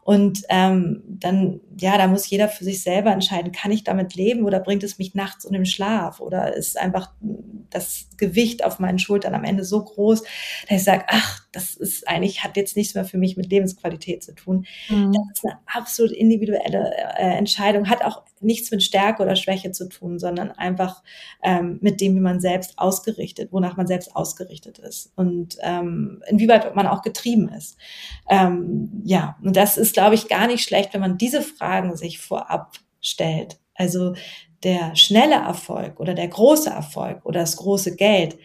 Und 0.03 0.43
ähm, 0.47 1.03
dann, 1.05 1.59
ja, 1.77 1.97
da 1.97 2.07
muss 2.07 2.29
jeder 2.29 2.47
für 2.47 2.63
sich 2.63 2.81
selber 2.81 3.11
entscheiden, 3.11 3.51
kann 3.51 3.73
ich 3.73 3.83
damit 3.83 4.15
leben 4.15 4.45
oder 4.45 4.61
bringt 4.61 4.83
es 4.83 4.97
mich 4.97 5.15
nachts 5.15 5.43
und 5.43 5.53
im 5.53 5.65
Schlaf? 5.65 6.21
Oder 6.21 6.55
ist 6.55 6.79
einfach 6.79 7.11
das 7.69 8.07
Gewicht 8.15 8.63
auf 8.63 8.79
meinen 8.79 8.99
Schultern 8.99 9.35
am 9.35 9.43
Ende 9.43 9.65
so 9.65 9.83
groß, 9.83 10.21
dass 10.21 10.77
ich 10.77 10.83
sage, 10.85 11.03
ach, 11.09 11.41
das 11.51 11.75
ist 11.75 12.07
eigentlich, 12.07 12.41
hat 12.41 12.55
jetzt 12.55 12.77
nichts 12.77 12.95
mehr 12.95 13.03
für 13.03 13.17
mich 13.17 13.35
mit 13.35 13.49
Lebensqualität 13.49 14.23
zu 14.23 14.33
tun. 14.33 14.65
Mhm. 14.87 15.11
Das 15.11 15.39
ist 15.39 15.45
eine 15.45 15.59
absolut 15.65 16.13
individuelle 16.13 16.93
äh, 17.17 17.37
Entscheidung, 17.37 17.89
hat 17.89 18.01
auch 18.05 18.23
nichts 18.41 18.71
mit 18.71 18.84
Stärke 18.84 19.23
oder 19.23 19.36
Schwäche 19.36 19.71
zu 19.71 19.89
tun, 19.89 20.19
sondern 20.19 20.52
einfach 20.52 21.04
ähm, 21.43 21.80
mit 21.82 22.02
dem, 22.02 22.15
wie 22.15 22.21
man 22.21 22.39
selbst 22.39 22.78
ausgerichtet, 22.78 23.52
wonach 23.52 23.78
man 23.78 23.88
selbst 23.88 24.15
ausgerichtet 24.15 24.80
ist 24.80 25.12
und 25.15 25.58
ähm, 25.62 26.23
inwieweit 26.28 26.76
man 26.76 26.88
auch 26.88 27.02
getrieben 27.02 27.50
ist. 27.50 27.78
Ähm, 28.30 29.02
ja, 29.04 29.38
und 29.43 29.56
das 29.56 29.78
ist, 29.78 29.93
glaube 29.93 30.15
ich, 30.15 30.28
gar 30.28 30.47
nicht 30.47 30.63
schlecht, 30.63 30.93
wenn 30.93 31.02
man 31.02 31.17
diese 31.17 31.41
Fragen 31.41 31.95
sich 31.95 32.19
vorab 32.19 32.78
stellt. 33.02 33.60
Also 33.76 34.13
der 34.63 34.95
schnelle 34.95 35.36
Erfolg 35.36 36.00
oder 36.00 36.13
der 36.13 36.28
große 36.28 36.69
Erfolg 36.69 37.26
oder 37.26 37.41
das 37.41 37.58
große 37.58 37.95
Geld, 37.95 38.38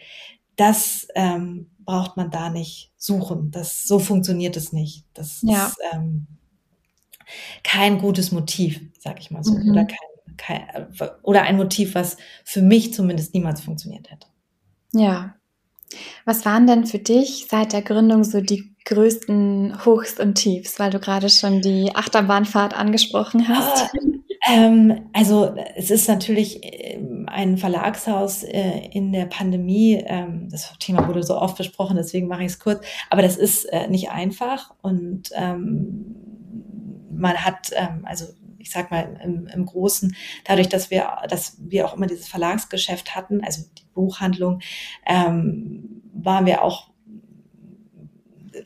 das 0.55 1.07
ähm, 1.15 1.71
braucht 1.79 2.17
man 2.17 2.31
da 2.31 2.49
nicht 2.49 2.91
suchen. 2.97 3.51
Das 3.51 3.85
so 3.85 3.99
funktioniert 3.99 4.55
es 4.55 4.71
nicht. 4.73 5.05
Das 5.13 5.41
ja. 5.41 5.67
ist 5.67 5.77
ähm, 5.91 6.27
kein 7.63 7.99
gutes 7.99 8.31
Motiv, 8.31 8.81
sag 8.99 9.19
ich 9.19 9.31
mal 9.31 9.43
so, 9.43 9.53
mhm. 9.53 9.71
oder 9.71 9.85
kein, 9.85 9.97
kein, 10.37 10.87
oder 11.21 11.43
ein 11.43 11.57
Motiv, 11.57 11.95
was 11.95 12.17
für 12.43 12.61
mich 12.61 12.93
zumindest 12.93 13.33
niemals 13.33 13.61
funktioniert 13.61 14.11
hätte. 14.11 14.27
Ja. 14.93 15.35
Was 16.25 16.45
waren 16.45 16.65
denn 16.65 16.85
für 16.85 16.99
dich 16.99 17.47
seit 17.49 17.73
der 17.73 17.81
Gründung 17.81 18.23
so 18.23 18.41
die 18.41 18.73
größten 18.85 19.85
Hochs 19.85 20.19
und 20.19 20.35
Tiefs, 20.35 20.79
weil 20.79 20.89
du 20.89 20.99
gerade 20.99 21.29
schon 21.29 21.61
die 21.61 21.91
Achterbahnfahrt 21.95 22.75
angesprochen 22.75 23.47
hast? 23.47 23.89
Oh, 23.93 24.13
ähm, 24.49 25.09
also 25.13 25.55
es 25.75 25.89
ist 25.89 26.07
natürlich 26.07 26.59
ähm, 26.63 27.27
ein 27.29 27.57
Verlagshaus 27.57 28.43
äh, 28.43 28.89
in 28.91 29.13
der 29.13 29.25
Pandemie. 29.25 30.03
Ähm, 30.05 30.49
das 30.49 30.73
Thema 30.79 31.07
wurde 31.07 31.23
so 31.23 31.37
oft 31.37 31.57
besprochen, 31.57 31.95
deswegen 31.95 32.27
mache 32.27 32.41
ich 32.41 32.51
es 32.51 32.59
kurz. 32.59 32.85
Aber 33.09 33.21
das 33.21 33.37
ist 33.37 33.65
äh, 33.65 33.87
nicht 33.87 34.09
einfach 34.09 34.73
und 34.81 35.29
ähm, 35.33 36.15
man 37.15 37.43
hat 37.43 37.71
ähm, 37.75 38.05
also 38.05 38.25
ich 38.63 38.71
sag 38.71 38.91
mal 38.91 39.19
im, 39.21 39.47
im 39.47 39.65
Großen, 39.65 40.15
dadurch, 40.45 40.69
dass 40.69 40.89
wir, 40.89 41.17
dass 41.27 41.57
wir 41.59 41.85
auch 41.85 41.97
immer 41.97 42.07
dieses 42.07 42.29
Verlagsgeschäft 42.29 43.13
hatten, 43.13 43.43
also 43.43 43.63
die 43.77 43.85
Buchhandlung, 43.93 44.61
ähm, 45.05 46.01
waren 46.13 46.45
wir 46.45 46.61
auch 46.61 46.93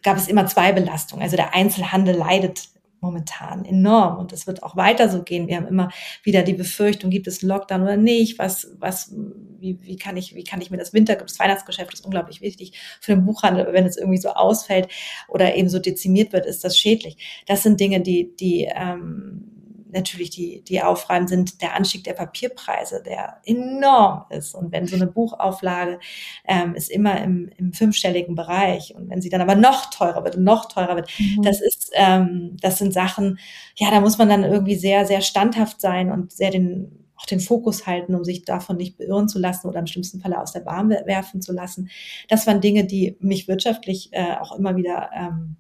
gab 0.04 0.18
es 0.18 0.28
immer 0.28 0.46
zwei 0.48 0.72
Belastungen. 0.72 1.24
Also 1.24 1.38
der 1.38 1.54
Einzelhandel 1.54 2.16
leidet 2.16 2.70
momentan 3.00 3.66
enorm 3.66 4.18
und 4.18 4.34
es 4.34 4.48
wird 4.48 4.64
auch 4.64 4.76
weiter 4.76 5.10
so 5.10 5.24
gehen. 5.24 5.48
Wir 5.48 5.58
haben 5.58 5.68
immer 5.68 5.90
wieder 6.24 6.44
die 6.44 6.54
Befürchtung, 6.54 7.10
gibt 7.10 7.28
es 7.28 7.42
einen 7.42 7.50
Lockdown 7.50 7.84
oder 7.84 7.98
nicht? 7.98 8.40
Was, 8.40 8.76
was, 8.80 9.14
wie, 9.60 9.80
wie 9.82 9.98
kann 9.98 10.18
ich, 10.18 10.36
wie 10.36 10.44
kann 10.44 10.62
ich 10.62 10.72
mir 10.72 10.78
das 10.78 10.94
Winter, 10.94 11.16
das 11.16 11.40
Weihnachtsgeschäft 11.40 11.94
ist 11.94 12.06
unglaublich 12.06 12.42
wichtig 12.42 12.74
für 13.02 13.14
den 13.14 13.26
Buchhandel. 13.26 13.68
Wenn 13.72 13.86
es 13.86 13.98
irgendwie 13.98 14.20
so 14.20 14.30
ausfällt 14.30 14.88
oder 15.28 15.56
eben 15.56 15.70
so 15.70 15.80
dezimiert 15.80 16.34
wird, 16.34 16.46
ist 16.46 16.64
das 16.64 16.78
schädlich. 16.78 17.44
Das 17.46 17.64
sind 17.64 17.80
Dinge, 17.80 18.02
die, 18.02 18.36
die, 18.36 18.70
ähm, 18.74 19.57
natürlich 19.92 20.30
die, 20.30 20.64
die 20.64 20.82
aufreiben, 20.82 21.28
sind 21.28 21.62
der 21.62 21.76
Anstieg 21.76 22.04
der 22.04 22.14
Papierpreise, 22.14 23.02
der 23.04 23.42
enorm 23.46 24.26
ist. 24.30 24.56
Und 24.56 24.72
wenn 24.72 24.88
so 24.88 24.96
eine 24.96 25.08
Buchauflage 25.08 26.00
ähm, 26.46 26.76
ist 26.76 26.90
immer 26.90 27.22
im, 27.22 27.50
im 27.58 27.74
fünfstelligen 27.74 28.36
Bereich 28.36 28.96
und 28.96 29.10
wenn 29.10 29.22
sie 29.22 29.30
dann 29.30 29.42
aber 29.42 29.56
noch 29.56 29.90
teurer 29.90 30.24
wird 30.24 30.36
und 30.36 30.44
noch 30.44 30.66
teurer 30.66 30.96
wird, 30.96 31.10
mhm. 31.20 31.42
das 31.42 31.62
ist, 31.62 31.92
ähm, 31.94 32.58
das 32.62 32.78
sind 32.78 32.94
Sachen, 32.94 33.40
ja, 33.76 33.92
da 33.92 34.02
muss 34.02 34.18
man 34.18 34.30
dann 34.30 34.44
irgendwie 34.44 34.76
sehr, 34.76 35.06
sehr 35.06 35.22
standhaft 35.22 35.82
sein 35.82 36.12
und 36.12 36.32
sehr 36.32 36.52
den 36.52 37.04
auch 37.18 37.26
den 37.26 37.40
Fokus 37.40 37.88
halten, 37.88 38.14
um 38.16 38.24
sich 38.24 38.46
davon 38.46 38.78
nicht 38.78 38.98
beirren 38.98 39.28
zu 39.28 39.40
lassen 39.40 39.68
oder 39.68 39.80
im 39.80 39.88
schlimmsten 39.88 40.20
Falle 40.20 40.40
aus 40.40 40.52
der 40.52 40.60
Bahn 40.60 40.90
werfen 40.90 41.42
zu 41.42 41.52
lassen. 41.52 41.90
Das 42.30 42.46
waren 42.46 42.62
Dinge, 42.62 42.86
die 42.86 43.18
mich 43.20 43.48
wirtschaftlich 43.48 44.10
äh, 44.12 44.36
auch 44.40 44.58
immer 44.58 44.76
wieder 44.76 45.10
ähm, 45.16 45.58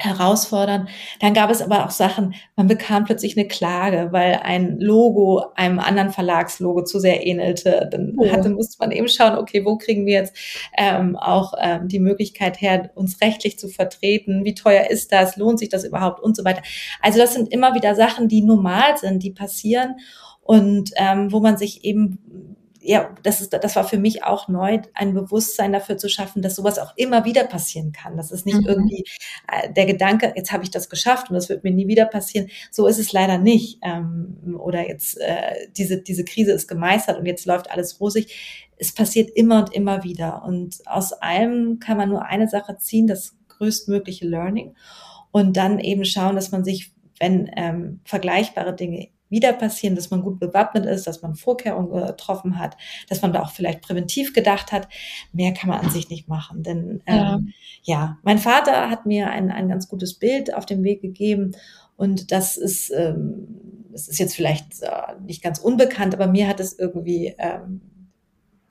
herausfordern. 0.00 0.88
Dann 1.20 1.34
gab 1.34 1.50
es 1.50 1.62
aber 1.62 1.84
auch 1.84 1.90
Sachen, 1.90 2.34
man 2.56 2.66
bekam 2.66 3.04
plötzlich 3.04 3.36
eine 3.36 3.46
Klage, 3.46 4.08
weil 4.10 4.40
ein 4.42 4.78
Logo 4.78 5.44
einem 5.54 5.78
anderen 5.78 6.10
Verlagslogo 6.10 6.82
zu 6.82 6.98
sehr 6.98 7.26
ähnelte. 7.26 7.88
Dann 7.90 8.14
oh. 8.16 8.30
hatte, 8.30 8.50
musste 8.50 8.76
man 8.80 8.92
eben 8.92 9.08
schauen, 9.08 9.38
okay, 9.38 9.64
wo 9.64 9.76
kriegen 9.76 10.06
wir 10.06 10.14
jetzt 10.14 10.36
ähm, 10.76 11.16
auch 11.16 11.54
ähm, 11.60 11.88
die 11.88 12.00
Möglichkeit 12.00 12.60
her, 12.60 12.90
uns 12.94 13.20
rechtlich 13.20 13.58
zu 13.58 13.68
vertreten? 13.68 14.44
Wie 14.44 14.54
teuer 14.54 14.90
ist 14.90 15.12
das? 15.12 15.36
Lohnt 15.36 15.58
sich 15.58 15.68
das 15.68 15.84
überhaupt? 15.84 16.20
Und 16.20 16.36
so 16.36 16.44
weiter. 16.44 16.62
Also 17.00 17.18
das 17.18 17.34
sind 17.34 17.52
immer 17.52 17.74
wieder 17.74 17.94
Sachen, 17.94 18.28
die 18.28 18.42
normal 18.42 18.96
sind, 18.96 19.22
die 19.22 19.32
passieren 19.32 19.96
und 20.42 20.90
ähm, 20.96 21.30
wo 21.30 21.40
man 21.40 21.56
sich 21.56 21.84
eben 21.84 22.56
ja, 22.82 23.14
das 23.22 23.40
ist, 23.40 23.52
das 23.52 23.76
war 23.76 23.84
für 23.84 23.98
mich 23.98 24.24
auch 24.24 24.48
neu, 24.48 24.80
ein 24.94 25.12
Bewusstsein 25.12 25.72
dafür 25.72 25.98
zu 25.98 26.08
schaffen, 26.08 26.40
dass 26.40 26.56
sowas 26.56 26.78
auch 26.78 26.94
immer 26.96 27.24
wieder 27.24 27.44
passieren 27.44 27.92
kann. 27.92 28.16
Das 28.16 28.30
ist 28.30 28.46
nicht 28.46 28.62
mhm. 28.62 28.66
irgendwie 28.66 29.04
äh, 29.48 29.72
der 29.72 29.86
Gedanke, 29.86 30.32
jetzt 30.34 30.50
habe 30.50 30.64
ich 30.64 30.70
das 30.70 30.88
geschafft 30.88 31.28
und 31.28 31.34
das 31.34 31.48
wird 31.48 31.62
mir 31.62 31.72
nie 31.72 31.88
wieder 31.88 32.06
passieren. 32.06 32.48
So 32.70 32.86
ist 32.86 32.98
es 32.98 33.12
leider 33.12 33.38
nicht. 33.38 33.78
Ähm, 33.82 34.58
oder 34.58 34.88
jetzt 34.88 35.20
äh, 35.20 35.68
diese 35.76 36.00
diese 36.00 36.24
Krise 36.24 36.52
ist 36.52 36.68
gemeistert 36.68 37.18
und 37.18 37.26
jetzt 37.26 37.46
läuft 37.46 37.70
alles 37.70 38.00
rosig. 38.00 38.68
Es 38.78 38.94
passiert 38.94 39.30
immer 39.30 39.58
und 39.58 39.74
immer 39.74 40.02
wieder. 40.02 40.42
Und 40.44 40.78
aus 40.86 41.12
allem 41.12 41.80
kann 41.80 41.98
man 41.98 42.08
nur 42.08 42.24
eine 42.24 42.48
Sache 42.48 42.78
ziehen, 42.78 43.06
das 43.06 43.36
größtmögliche 43.48 44.26
Learning 44.26 44.74
und 45.32 45.56
dann 45.56 45.78
eben 45.78 46.04
schauen, 46.04 46.34
dass 46.34 46.50
man 46.50 46.64
sich, 46.64 46.92
wenn 47.18 47.50
ähm, 47.56 48.00
vergleichbare 48.04 48.74
Dinge 48.74 49.08
wieder 49.30 49.52
passieren, 49.52 49.94
dass 49.94 50.10
man 50.10 50.22
gut 50.22 50.38
bewappnet 50.38 50.84
ist, 50.84 51.06
dass 51.06 51.22
man 51.22 51.36
Vorkehrungen 51.36 52.06
getroffen 52.06 52.58
hat, 52.58 52.76
dass 53.08 53.22
man 53.22 53.32
da 53.32 53.42
auch 53.42 53.52
vielleicht 53.52 53.80
präventiv 53.80 54.32
gedacht 54.32 54.72
hat. 54.72 54.88
Mehr 55.32 55.54
kann 55.54 55.70
man 55.70 55.80
an 55.80 55.90
sich 55.90 56.10
nicht 56.10 56.28
machen. 56.28 56.62
Denn 56.62 57.02
ähm, 57.06 57.52
ja. 57.82 58.18
mein 58.22 58.38
Vater 58.38 58.90
hat 58.90 59.06
mir 59.06 59.30
ein, 59.30 59.50
ein 59.50 59.68
ganz 59.68 59.88
gutes 59.88 60.14
Bild 60.14 60.52
auf 60.54 60.66
den 60.66 60.82
Weg 60.82 61.00
gegeben 61.00 61.52
und 62.00 62.32
das 62.32 62.56
ist, 62.56 62.90
ähm, 62.96 63.46
das 63.92 64.08
ist 64.08 64.18
jetzt 64.18 64.34
vielleicht 64.34 64.80
äh, 64.80 65.20
nicht 65.26 65.42
ganz 65.42 65.58
unbekannt, 65.58 66.14
aber 66.14 66.28
mir 66.28 66.48
hat 66.48 66.58
es 66.58 66.78
irgendwie 66.78 67.34
ähm, 67.38 67.82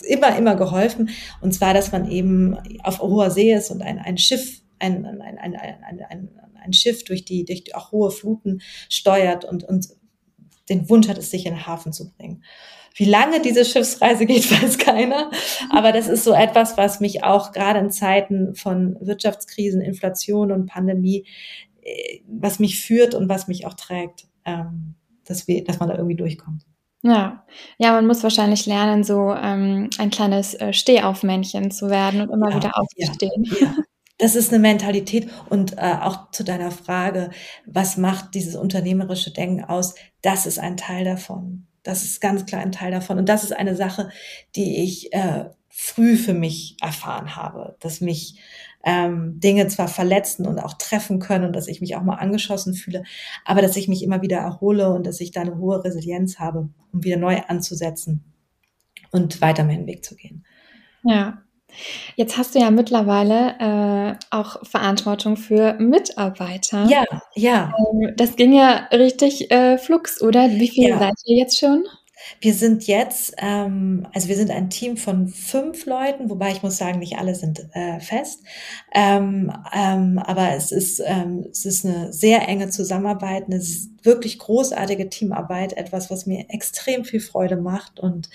immer, 0.08 0.36
immer 0.36 0.56
geholfen. 0.56 1.12
Und 1.39 1.54
zwar, 1.54 1.76
dass 1.76 1.91
man 1.91 2.10
eben 2.10 2.58
auf 2.82 3.00
hoher 3.00 3.30
See 3.30 3.54
ist 3.54 3.69
und 3.69 3.84
ein, 3.84 4.00
ein 4.00 4.17
Schiff, 4.17 4.63
ein, 4.80 5.06
ein, 5.06 5.22
ein, 5.22 5.38
ein, 5.38 5.56
ein, 5.56 6.02
ein, 6.10 6.30
ein 6.56 6.74
Schiff 6.74 7.04
durch 7.04 7.24
die, 7.24 7.45
durch 7.45 7.76
auch 7.76 7.91
hohe 7.91 8.10
Fluten 8.10 8.62
steuert 8.89 9.45
und, 9.45 9.63
und 9.63 9.89
den 10.69 10.89
Wunsch 10.89 11.08
hat, 11.08 11.17
es 11.17 11.32
sich 11.32 11.45
in 11.45 11.53
den 11.53 11.67
Hafen 11.67 11.93
zu 11.93 12.12
bringen. 12.12 12.43
Wie 12.95 13.05
lange 13.05 13.41
diese 13.41 13.65
Schiffsreise 13.65 14.25
geht, 14.25 14.51
weiß 14.63 14.77
keiner. 14.77 15.32
Aber 15.69 15.91
das 15.91 16.08
ist 16.08 16.23
so 16.23 16.34
etwas, 16.34 16.77
was 16.77 16.99
mich 16.99 17.23
auch 17.23 17.51
gerade 17.51 17.79
in 17.79 17.91
Zeiten 17.91 18.55
von 18.55 18.97
Wirtschaftskrisen, 18.99 19.82
Inflation 19.82 20.51
und 20.51 20.67
Pandemie, 20.67 21.25
äh, 21.82 22.19
was 22.27 22.60
mich 22.60 22.82
führt 22.82 23.15
und 23.15 23.29
was 23.29 23.47
mich 23.47 23.65
auch 23.65 23.73
trägt, 23.73 24.27
ähm, 24.45 24.95
dass, 25.25 25.47
wir, 25.47 25.63
dass 25.63 25.79
man 25.79 25.89
da 25.89 25.95
irgendwie 25.95 26.15
durchkommt. 26.15 26.65
Ja, 27.01 27.45
ja, 27.77 27.93
man 27.93 28.08
muss 28.08 28.23
wahrscheinlich 28.23 28.65
lernen, 28.65 29.05
so 29.05 29.34
ähm, 29.34 29.89
ein 29.97 30.10
kleines 30.10 30.53
äh, 30.55 30.73
Stehaufmännchen 30.73 31.71
zu 31.71 31.89
werden 31.89 32.21
und 32.21 32.29
immer 32.29 32.49
ja, 32.49 32.58
wieder 32.58 32.71
aufzustehen. 32.77 33.45
Ja, 33.45 33.67
ja. 33.67 33.75
Das 34.17 34.36
ist 34.36 34.51
eine 34.51 34.60
Mentalität 34.60 35.29
und 35.49 35.77
äh, 35.77 35.95
auch 36.01 36.32
zu 36.32 36.43
deiner 36.43 36.71
Frage, 36.71 37.29
was 37.65 37.95
macht 37.95 38.36
dieses 38.36 38.58
unternehmerische 38.58 39.32
Denken 39.32 39.63
aus? 39.63 39.95
Das 40.21 40.45
ist 40.45 40.60
ein 40.60 40.77
Teil 40.77 41.05
davon. 41.05 41.67
Das 41.84 42.03
ist 42.03 42.21
ganz 42.21 42.45
klar 42.45 42.62
ein 42.62 42.71
Teil 42.71 42.91
davon. 42.91 43.17
Und 43.17 43.29
das 43.29 43.43
ist 43.43 43.53
eine 43.53 43.75
Sache, 43.75 44.10
die 44.55 44.84
ich 44.84 45.13
äh, 45.13 45.45
früh 45.69 46.17
für 46.17 46.34
mich 46.34 46.75
erfahren 46.82 47.36
habe, 47.36 47.77
dass 47.79 48.01
mich 48.01 48.39
ähm, 48.84 49.39
Dinge 49.39 49.67
zwar 49.67 49.88
verletzen 49.88 50.45
und 50.45 50.60
auch 50.60 50.73
treffen 50.73 51.19
können 51.19 51.45
und 51.45 51.55
dass 51.55 51.67
ich 51.67 51.82
mich 51.82 51.95
auch 51.95 52.01
mal 52.01 52.15
angeschossen 52.15 52.73
fühle, 52.73 53.03
aber 53.45 53.62
dass 53.62 53.75
ich 53.75 53.88
mich 53.88 54.03
immer 54.03 54.21
wieder 54.21 54.38
erhole 54.38 54.89
und 54.89 55.05
dass 55.05 55.19
ich 55.19 55.32
da 55.32 55.41
eine 55.41 55.58
hohe 55.58 55.84
Resilienz 55.84 56.39
habe, 56.39 56.69
um 56.91 57.03
wieder 57.03 57.17
neu 57.17 57.41
anzusetzen 57.47 58.23
und 59.12 59.41
weiter 59.41 59.63
meinen 59.63 59.88
Weg 59.88 60.03
zu 60.03 60.15
gehen. 60.15 60.45
Ja. 61.03 61.41
Jetzt 62.15 62.38
hast 62.38 62.55
du 62.55 62.60
ja 62.60 62.71
mittlerweile 62.71 63.55
äh, 63.60 64.15
auch 64.36 64.65
Verantwortung 64.65 65.38
für 65.38 65.73
Mitarbeiter. 65.79 66.86
Ja, 66.86 67.03
ja. 67.36 67.73
Ähm, 67.91 68.13
das 68.15 68.36
ging 68.36 68.53
ja 68.53 68.88
richtig 68.91 69.51
äh, 69.51 69.77
flux, 69.77 70.21
oder? 70.21 70.49
Wie 70.49 70.69
viele 70.69 70.89
ja. 70.89 70.99
seid 70.99 71.13
ihr 71.25 71.38
jetzt 71.38 71.60
schon? 71.60 71.86
Wir 72.41 72.53
sind 72.53 72.88
jetzt, 72.88 73.34
ähm, 73.38 74.08
also 74.13 74.27
wir 74.27 74.36
sind 74.36 74.51
ein 74.51 74.69
Team 74.69 74.97
von 74.97 75.27
fünf 75.27 75.86
Leuten, 75.86 76.29
wobei 76.29 76.51
ich 76.51 76.63
muss 76.63 76.77
sagen, 76.77 76.99
nicht 76.99 77.17
alle 77.17 77.36
sind 77.36 77.65
äh, 77.73 77.99
fest. 77.99 78.41
Ähm, 78.93 79.51
ähm, 79.73 80.19
aber 80.19 80.53
es 80.53 80.71
ist, 80.71 81.01
ähm, 81.05 81.45
es 81.49 81.65
ist 81.65 81.86
eine 81.86 82.13
sehr 82.13 82.47
enge 82.47 82.69
Zusammenarbeit, 82.69 83.45
eine 83.45 83.62
wirklich 84.03 84.38
großartige 84.38 85.10
Teamarbeit, 85.10 85.73
etwas, 85.73 86.10
was 86.10 86.25
mir 86.25 86.45
extrem 86.49 87.03
viel 87.03 87.19
Freude 87.19 87.58
macht 87.58 87.99
und 87.99 88.29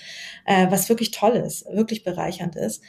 äh, 0.45 0.67
was 0.69 0.89
wirklich 0.89 1.11
toll 1.11 1.33
ist, 1.33 1.65
wirklich 1.71 2.03
bereichernd 2.03 2.55
ist 2.55 2.81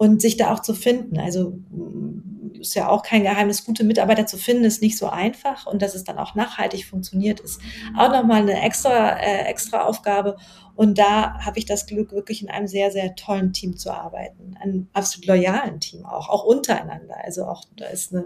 und 0.00 0.22
sich 0.22 0.38
da 0.38 0.50
auch 0.50 0.60
zu 0.60 0.72
finden. 0.72 1.18
Also 1.20 1.50
mm, 1.50 2.52
ist 2.58 2.74
ja 2.74 2.88
auch 2.88 3.02
kein 3.02 3.22
Geheimnis, 3.22 3.66
gute 3.66 3.84
Mitarbeiter 3.84 4.24
zu 4.24 4.38
finden, 4.38 4.64
ist 4.64 4.80
nicht 4.80 4.96
so 4.96 5.10
einfach 5.10 5.66
und 5.66 5.82
dass 5.82 5.94
es 5.94 6.04
dann 6.04 6.18
auch 6.18 6.34
nachhaltig 6.34 6.86
funktioniert, 6.86 7.40
ist 7.40 7.60
auch 7.98 8.10
nochmal 8.10 8.40
eine 8.40 8.62
extra, 8.62 9.18
äh, 9.18 9.44
extra 9.44 9.82
Aufgabe. 9.82 10.38
Und 10.74 10.96
da 10.96 11.38
habe 11.44 11.58
ich 11.58 11.66
das 11.66 11.84
Glück, 11.84 12.12
wirklich 12.12 12.40
in 12.40 12.48
einem 12.48 12.66
sehr, 12.66 12.90
sehr 12.90 13.14
tollen 13.14 13.52
Team 13.52 13.76
zu 13.76 13.90
arbeiten, 13.90 14.56
einem 14.58 14.88
absolut 14.94 15.26
loyalen 15.26 15.80
Team 15.80 16.06
auch, 16.06 16.30
auch 16.30 16.44
untereinander. 16.44 17.16
Also 17.22 17.44
auch 17.44 17.64
da 17.76 17.84
ist 17.86 18.14
eine 18.14 18.24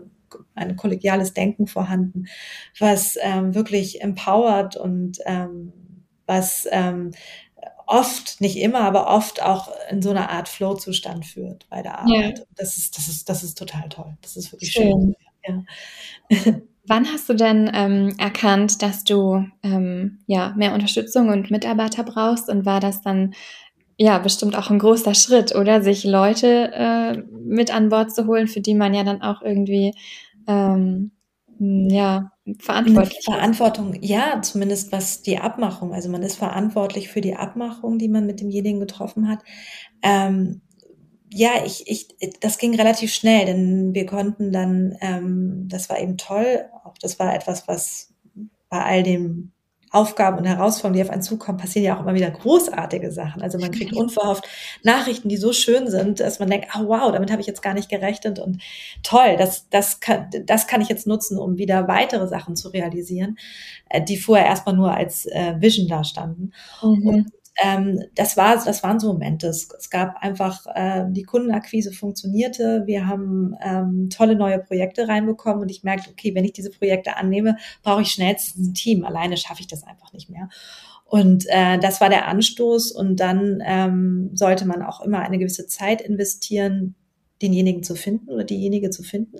ein 0.56 0.74
kollegiales 0.74 1.32
Denken 1.32 1.68
vorhanden, 1.68 2.26
was 2.80 3.16
ähm, 3.20 3.54
wirklich 3.54 4.00
empowert 4.00 4.76
und 4.76 5.18
ähm, 5.26 5.72
was 6.26 6.66
ähm, 6.70 7.12
oft, 7.86 8.40
nicht 8.40 8.56
immer, 8.56 8.80
aber 8.80 9.08
oft 9.08 9.42
auch 9.42 9.70
in 9.90 10.02
so 10.02 10.10
einer 10.10 10.30
Art 10.30 10.48
Flow-Zustand 10.48 11.26
führt 11.26 11.66
bei 11.68 11.82
der 11.82 11.98
Arbeit. 12.00 12.38
Ja. 12.38 12.44
Das 12.56 12.76
ist, 12.76 12.96
das 12.96 13.08
ist, 13.08 13.28
das 13.28 13.42
ist 13.42 13.58
total 13.58 13.88
toll. 13.88 14.16
Das 14.22 14.36
ist 14.36 14.52
wirklich 14.52 14.72
schön. 14.72 15.14
schön. 15.46 15.64
Ja. 16.30 16.54
Wann 16.86 17.06
hast 17.10 17.28
du 17.30 17.34
denn 17.34 17.70
ähm, 17.72 18.14
erkannt, 18.18 18.82
dass 18.82 19.04
du 19.04 19.46
ähm, 19.62 20.18
ja 20.26 20.52
mehr 20.56 20.74
Unterstützung 20.74 21.30
und 21.30 21.50
Mitarbeiter 21.50 22.04
brauchst? 22.04 22.50
Und 22.50 22.66
war 22.66 22.80
das 22.80 23.00
dann 23.00 23.34
ja 23.96 24.18
bestimmt 24.18 24.56
auch 24.56 24.70
ein 24.70 24.78
großer 24.78 25.14
Schritt, 25.14 25.54
oder 25.54 25.82
sich 25.82 26.04
Leute 26.04 26.72
äh, 26.74 27.16
mit 27.32 27.74
an 27.74 27.88
Bord 27.88 28.14
zu 28.14 28.26
holen, 28.26 28.48
für 28.48 28.60
die 28.60 28.74
man 28.74 28.92
ja 28.92 29.02
dann 29.02 29.22
auch 29.22 29.40
irgendwie 29.40 29.94
ähm, 30.46 31.12
ja 31.58 32.30
verantwortlich. 32.58 33.24
Verantwortung, 33.24 33.96
ja, 34.02 34.42
zumindest 34.42 34.92
was 34.92 35.22
die 35.22 35.38
Abmachung. 35.38 35.94
Also 35.94 36.10
man 36.10 36.22
ist 36.22 36.36
verantwortlich 36.36 37.08
für 37.08 37.20
die 37.20 37.36
Abmachung, 37.36 37.98
die 37.98 38.08
man 38.08 38.26
mit 38.26 38.40
demjenigen 38.40 38.80
getroffen 38.80 39.28
hat. 39.28 39.40
Ähm, 40.02 40.60
ja, 41.30 41.64
ich, 41.64 41.88
ich, 41.88 42.08
das 42.40 42.58
ging 42.58 42.74
relativ 42.74 43.12
schnell, 43.12 43.46
denn 43.46 43.94
wir 43.94 44.06
konnten 44.06 44.52
dann, 44.52 44.96
ähm, 45.00 45.66
das 45.68 45.88
war 45.88 45.98
eben 45.98 46.16
toll. 46.16 46.66
Auch 46.84 46.94
das 47.00 47.18
war 47.18 47.34
etwas, 47.34 47.66
was 47.66 48.14
bei 48.68 48.84
all 48.84 49.02
dem 49.02 49.53
Aufgaben 49.94 50.38
und 50.38 50.44
Herausforderungen, 50.44 50.96
die 50.96 51.02
auf 51.02 51.10
einen 51.10 51.22
zukommen, 51.22 51.58
passieren 51.58 51.84
ja 51.84 51.96
auch 51.96 52.00
immer 52.00 52.14
wieder 52.14 52.30
großartige 52.30 53.12
Sachen. 53.12 53.42
Also 53.42 53.58
man 53.58 53.70
kriegt 53.70 53.94
unverhofft 53.94 54.44
Nachrichten, 54.82 55.28
die 55.28 55.36
so 55.36 55.52
schön 55.52 55.88
sind, 55.90 56.20
dass 56.20 56.40
man 56.40 56.50
denkt, 56.50 56.68
oh 56.76 56.88
wow, 56.88 57.12
damit 57.12 57.30
habe 57.30 57.40
ich 57.40 57.46
jetzt 57.46 57.62
gar 57.62 57.74
nicht 57.74 57.88
gerechnet 57.88 58.38
und 58.38 58.60
toll, 59.02 59.36
das, 59.38 59.68
das, 59.70 60.00
kann, 60.00 60.30
das 60.44 60.66
kann 60.66 60.80
ich 60.80 60.88
jetzt 60.88 61.06
nutzen, 61.06 61.38
um 61.38 61.58
wieder 61.58 61.86
weitere 61.88 62.26
Sachen 62.26 62.56
zu 62.56 62.70
realisieren, 62.70 63.38
äh, 63.88 64.02
die 64.02 64.16
vorher 64.16 64.46
erstmal 64.46 64.74
nur 64.74 64.92
als 64.92 65.26
äh, 65.26 65.54
Vision 65.60 65.88
dastanden. 65.88 66.52
Mhm. 66.82 67.06
Und 67.06 67.32
ähm, 67.62 68.02
das 68.14 68.36
war, 68.36 68.62
das 68.64 68.82
waren 68.82 68.98
so 68.98 69.12
Momente. 69.12 69.46
Es, 69.46 69.68
es 69.78 69.90
gab 69.90 70.16
einfach, 70.22 70.66
äh, 70.74 71.04
die 71.08 71.22
Kundenakquise 71.22 71.92
funktionierte. 71.92 72.82
Wir 72.86 73.06
haben 73.06 73.54
ähm, 73.62 74.10
tolle 74.10 74.36
neue 74.36 74.58
Projekte 74.58 75.06
reinbekommen 75.06 75.62
und 75.62 75.70
ich 75.70 75.84
merkte, 75.84 76.10
okay, 76.10 76.34
wenn 76.34 76.44
ich 76.44 76.52
diese 76.52 76.70
Projekte 76.70 77.16
annehme, 77.16 77.56
brauche 77.82 78.02
ich 78.02 78.08
schnellstens 78.08 78.68
ein 78.68 78.74
Team. 78.74 79.04
Alleine 79.04 79.36
schaffe 79.36 79.60
ich 79.60 79.68
das 79.68 79.84
einfach 79.84 80.12
nicht 80.12 80.30
mehr. 80.30 80.48
Und 81.04 81.44
äh, 81.48 81.78
das 81.78 82.00
war 82.00 82.08
der 82.08 82.26
Anstoß. 82.26 82.90
Und 82.90 83.20
dann 83.20 83.62
ähm, 83.64 84.30
sollte 84.34 84.66
man 84.66 84.82
auch 84.82 85.00
immer 85.00 85.20
eine 85.20 85.38
gewisse 85.38 85.66
Zeit 85.66 86.00
investieren, 86.00 86.96
denjenigen 87.40 87.82
zu 87.82 87.94
finden 87.94 88.30
oder 88.30 88.44
diejenige 88.44 88.90
zu 88.90 89.02
finden. 89.02 89.36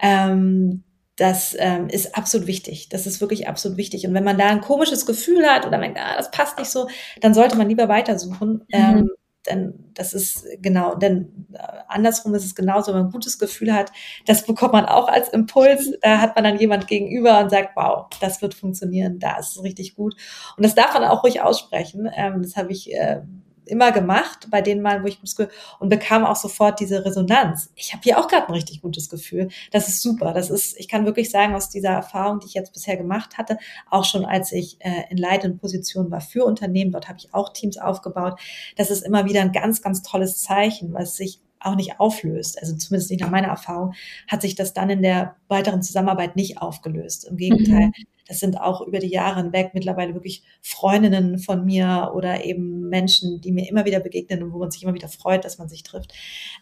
Ähm, 0.00 0.82
das 1.16 1.56
ähm, 1.58 1.88
ist 1.88 2.16
absolut 2.16 2.46
wichtig. 2.46 2.88
Das 2.90 3.06
ist 3.06 3.20
wirklich 3.20 3.48
absolut 3.48 3.78
wichtig. 3.78 4.06
Und 4.06 4.14
wenn 4.14 4.24
man 4.24 4.38
da 4.38 4.48
ein 4.48 4.60
komisches 4.60 5.06
Gefühl 5.06 5.46
hat 5.46 5.66
oder 5.66 5.78
denkt, 5.78 5.98
ah, 5.98 6.16
das 6.16 6.30
passt 6.30 6.58
nicht 6.58 6.70
so, 6.70 6.88
dann 7.20 7.34
sollte 7.34 7.56
man 7.56 7.68
lieber 7.68 7.88
weitersuchen. 7.88 8.64
Mhm. 8.68 8.72
Ähm, 8.72 9.10
denn 9.46 9.74
das 9.94 10.12
ist 10.12 10.44
genau, 10.60 10.94
denn 10.96 11.46
äh, 11.52 11.58
andersrum 11.88 12.34
ist 12.34 12.44
es 12.44 12.54
genauso, 12.54 12.92
wenn 12.92 12.98
man 12.98 13.08
ein 13.08 13.12
gutes 13.12 13.38
Gefühl 13.38 13.72
hat, 13.72 13.92
das 14.26 14.44
bekommt 14.44 14.72
man 14.72 14.86
auch 14.86 15.08
als 15.08 15.28
Impuls. 15.28 15.92
Da 16.02 16.20
hat 16.20 16.34
man 16.34 16.44
dann 16.44 16.58
jemand 16.58 16.86
gegenüber 16.86 17.40
und 17.40 17.50
sagt, 17.50 17.76
wow, 17.76 18.06
das 18.20 18.42
wird 18.42 18.54
funktionieren, 18.54 19.18
da 19.18 19.38
ist 19.38 19.56
es 19.56 19.62
richtig 19.62 19.94
gut. 19.94 20.14
Und 20.56 20.64
das 20.64 20.74
darf 20.74 20.92
man 20.94 21.04
auch 21.04 21.22
ruhig 21.22 21.40
aussprechen. 21.40 22.10
Ähm, 22.14 22.42
das 22.42 22.56
habe 22.56 22.72
ich 22.72 22.92
äh, 22.92 23.22
immer 23.68 23.92
gemacht, 23.92 24.48
bei 24.50 24.62
denen 24.62 24.82
Malen, 24.82 25.02
wo 25.02 25.06
ich 25.06 25.20
gutes 25.20 25.36
und 25.78 25.88
bekam 25.88 26.24
auch 26.24 26.36
sofort 26.36 26.80
diese 26.80 27.04
Resonanz. 27.04 27.70
Ich 27.74 27.92
habe 27.92 28.02
hier 28.02 28.18
auch 28.18 28.28
gerade 28.28 28.46
ein 28.46 28.52
richtig 28.52 28.82
gutes 28.82 29.08
Gefühl. 29.08 29.48
Das 29.70 29.88
ist 29.88 30.02
super. 30.02 30.32
Das 30.32 30.50
ist, 30.50 30.78
ich 30.78 30.88
kann 30.88 31.06
wirklich 31.06 31.30
sagen, 31.30 31.54
aus 31.54 31.68
dieser 31.68 31.90
Erfahrung, 31.90 32.40
die 32.40 32.46
ich 32.46 32.54
jetzt 32.54 32.72
bisher 32.72 32.96
gemacht 32.96 33.38
hatte, 33.38 33.58
auch 33.90 34.04
schon 34.04 34.24
als 34.24 34.52
ich 34.52 34.78
äh, 34.80 35.04
in 35.10 35.16
leitenden 35.16 35.58
Positionen 35.58 36.10
war 36.10 36.20
für 36.20 36.44
Unternehmen, 36.44 36.92
dort 36.92 37.08
habe 37.08 37.18
ich 37.18 37.34
auch 37.34 37.52
Teams 37.52 37.78
aufgebaut. 37.78 38.38
Das 38.76 38.90
ist 38.90 39.02
immer 39.02 39.24
wieder 39.24 39.42
ein 39.42 39.52
ganz, 39.52 39.82
ganz 39.82 40.02
tolles 40.02 40.40
Zeichen, 40.40 40.92
was 40.92 41.16
sich 41.16 41.40
auch 41.60 41.74
nicht 41.74 42.00
auflöst. 42.00 42.60
Also 42.60 42.76
zumindest 42.76 43.10
nicht 43.10 43.20
nach 43.20 43.30
meiner 43.30 43.48
Erfahrung 43.48 43.94
hat 44.28 44.42
sich 44.42 44.54
das 44.54 44.72
dann 44.72 44.90
in 44.90 45.02
der 45.02 45.36
weiteren 45.48 45.82
Zusammenarbeit 45.82 46.36
nicht 46.36 46.58
aufgelöst. 46.60 47.24
Im 47.24 47.36
Gegenteil, 47.36 47.86
mhm. 47.86 47.92
Das 48.26 48.40
sind 48.40 48.60
auch 48.60 48.80
über 48.80 48.98
die 48.98 49.08
Jahre 49.08 49.42
hinweg 49.42 49.70
mittlerweile 49.72 50.14
wirklich 50.14 50.42
Freundinnen 50.62 51.38
von 51.38 51.64
mir 51.64 52.12
oder 52.14 52.44
eben 52.44 52.88
Menschen, 52.88 53.40
die 53.40 53.52
mir 53.52 53.68
immer 53.68 53.84
wieder 53.84 54.00
begegnen 54.00 54.42
und 54.42 54.52
wo 54.52 54.58
man 54.58 54.70
sich 54.70 54.82
immer 54.82 54.94
wieder 54.94 55.08
freut, 55.08 55.44
dass 55.44 55.58
man 55.58 55.68
sich 55.68 55.82
trifft. 55.82 56.12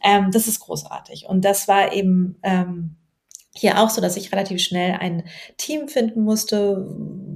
Ähm, 0.03 0.31
das 0.31 0.47
ist 0.47 0.61
großartig. 0.61 1.27
Und 1.27 1.45
das 1.45 1.69
war 1.69 1.93
eben 1.93 2.37
ähm, 2.43 2.97
hier 3.57 3.81
auch 3.81 3.89
so, 3.89 4.01
dass 4.01 4.17
ich 4.17 4.33
relativ 4.33 4.61
schnell 4.61 4.97
ein 4.99 5.25
Team 5.57 5.89
finden 5.89 6.23
musste, 6.23 6.85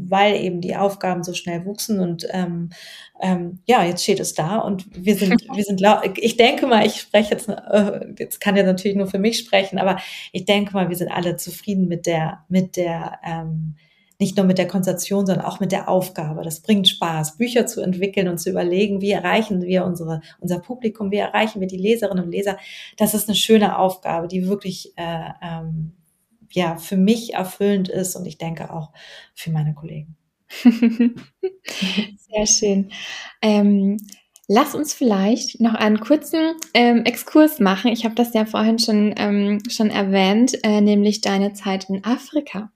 weil 0.08 0.34
eben 0.36 0.60
die 0.60 0.74
Aufgaben 0.74 1.22
so 1.22 1.32
schnell 1.32 1.64
wuchsen 1.64 2.00
und 2.00 2.26
ähm, 2.30 2.70
ähm, 3.20 3.60
ja, 3.66 3.84
jetzt 3.84 4.02
steht 4.02 4.18
es 4.18 4.34
da 4.34 4.58
und 4.58 4.86
wir 4.92 5.14
sind, 5.14 5.40
wir 5.54 5.62
sind, 5.62 5.80
ich 6.16 6.36
denke 6.36 6.66
mal, 6.66 6.84
ich 6.84 7.00
spreche 7.00 7.30
jetzt, 7.30 7.48
äh, 7.48 8.06
jetzt 8.18 8.40
kann 8.40 8.56
ja 8.56 8.64
natürlich 8.64 8.96
nur 8.96 9.06
für 9.06 9.20
mich 9.20 9.38
sprechen, 9.38 9.78
aber 9.78 9.98
ich 10.32 10.44
denke 10.44 10.72
mal, 10.72 10.88
wir 10.88 10.96
sind 10.96 11.10
alle 11.10 11.36
zufrieden 11.36 11.86
mit 11.86 12.06
der, 12.06 12.44
mit 12.48 12.76
der, 12.76 13.20
ähm, 13.24 13.76
nicht 14.18 14.36
nur 14.36 14.46
mit 14.46 14.58
der 14.58 14.66
Konzentration, 14.66 15.26
sondern 15.26 15.44
auch 15.44 15.60
mit 15.60 15.70
der 15.70 15.88
Aufgabe. 15.88 16.42
Das 16.42 16.60
bringt 16.60 16.88
Spaß, 16.88 17.36
Bücher 17.36 17.66
zu 17.66 17.80
entwickeln 17.80 18.28
und 18.28 18.38
zu 18.38 18.50
überlegen, 18.50 19.00
wie 19.00 19.12
erreichen 19.12 19.62
wir 19.62 19.84
unsere, 19.84 20.20
unser 20.40 20.58
Publikum, 20.58 21.10
wie 21.10 21.18
erreichen 21.18 21.60
wir 21.60 21.68
die 21.68 21.76
Leserinnen 21.76 22.24
und 22.24 22.30
Leser. 22.30 22.58
Das 22.96 23.14
ist 23.14 23.28
eine 23.28 23.36
schöne 23.36 23.78
Aufgabe, 23.78 24.26
die 24.26 24.48
wirklich 24.48 24.92
äh, 24.96 25.30
ähm, 25.40 25.92
ja 26.50 26.76
für 26.76 26.96
mich 26.96 27.34
erfüllend 27.34 27.88
ist 27.88 28.16
und 28.16 28.26
ich 28.26 28.38
denke 28.38 28.72
auch 28.72 28.90
für 29.34 29.50
meine 29.50 29.74
Kollegen. 29.74 30.16
Sehr 32.16 32.46
schön. 32.46 32.90
Ähm, 33.42 33.98
lass 34.48 34.74
uns 34.74 34.94
vielleicht 34.94 35.60
noch 35.60 35.74
einen 35.74 36.00
kurzen 36.00 36.54
ähm, 36.74 37.04
Exkurs 37.04 37.60
machen. 37.60 37.92
Ich 37.92 38.04
habe 38.04 38.14
das 38.14 38.34
ja 38.34 38.46
vorhin 38.46 38.78
schon, 38.78 39.14
ähm, 39.16 39.60
schon 39.68 39.90
erwähnt, 39.90 40.58
äh, 40.64 40.80
nämlich 40.80 41.20
deine 41.20 41.52
Zeit 41.52 41.88
in 41.90 42.04
Afrika. 42.04 42.72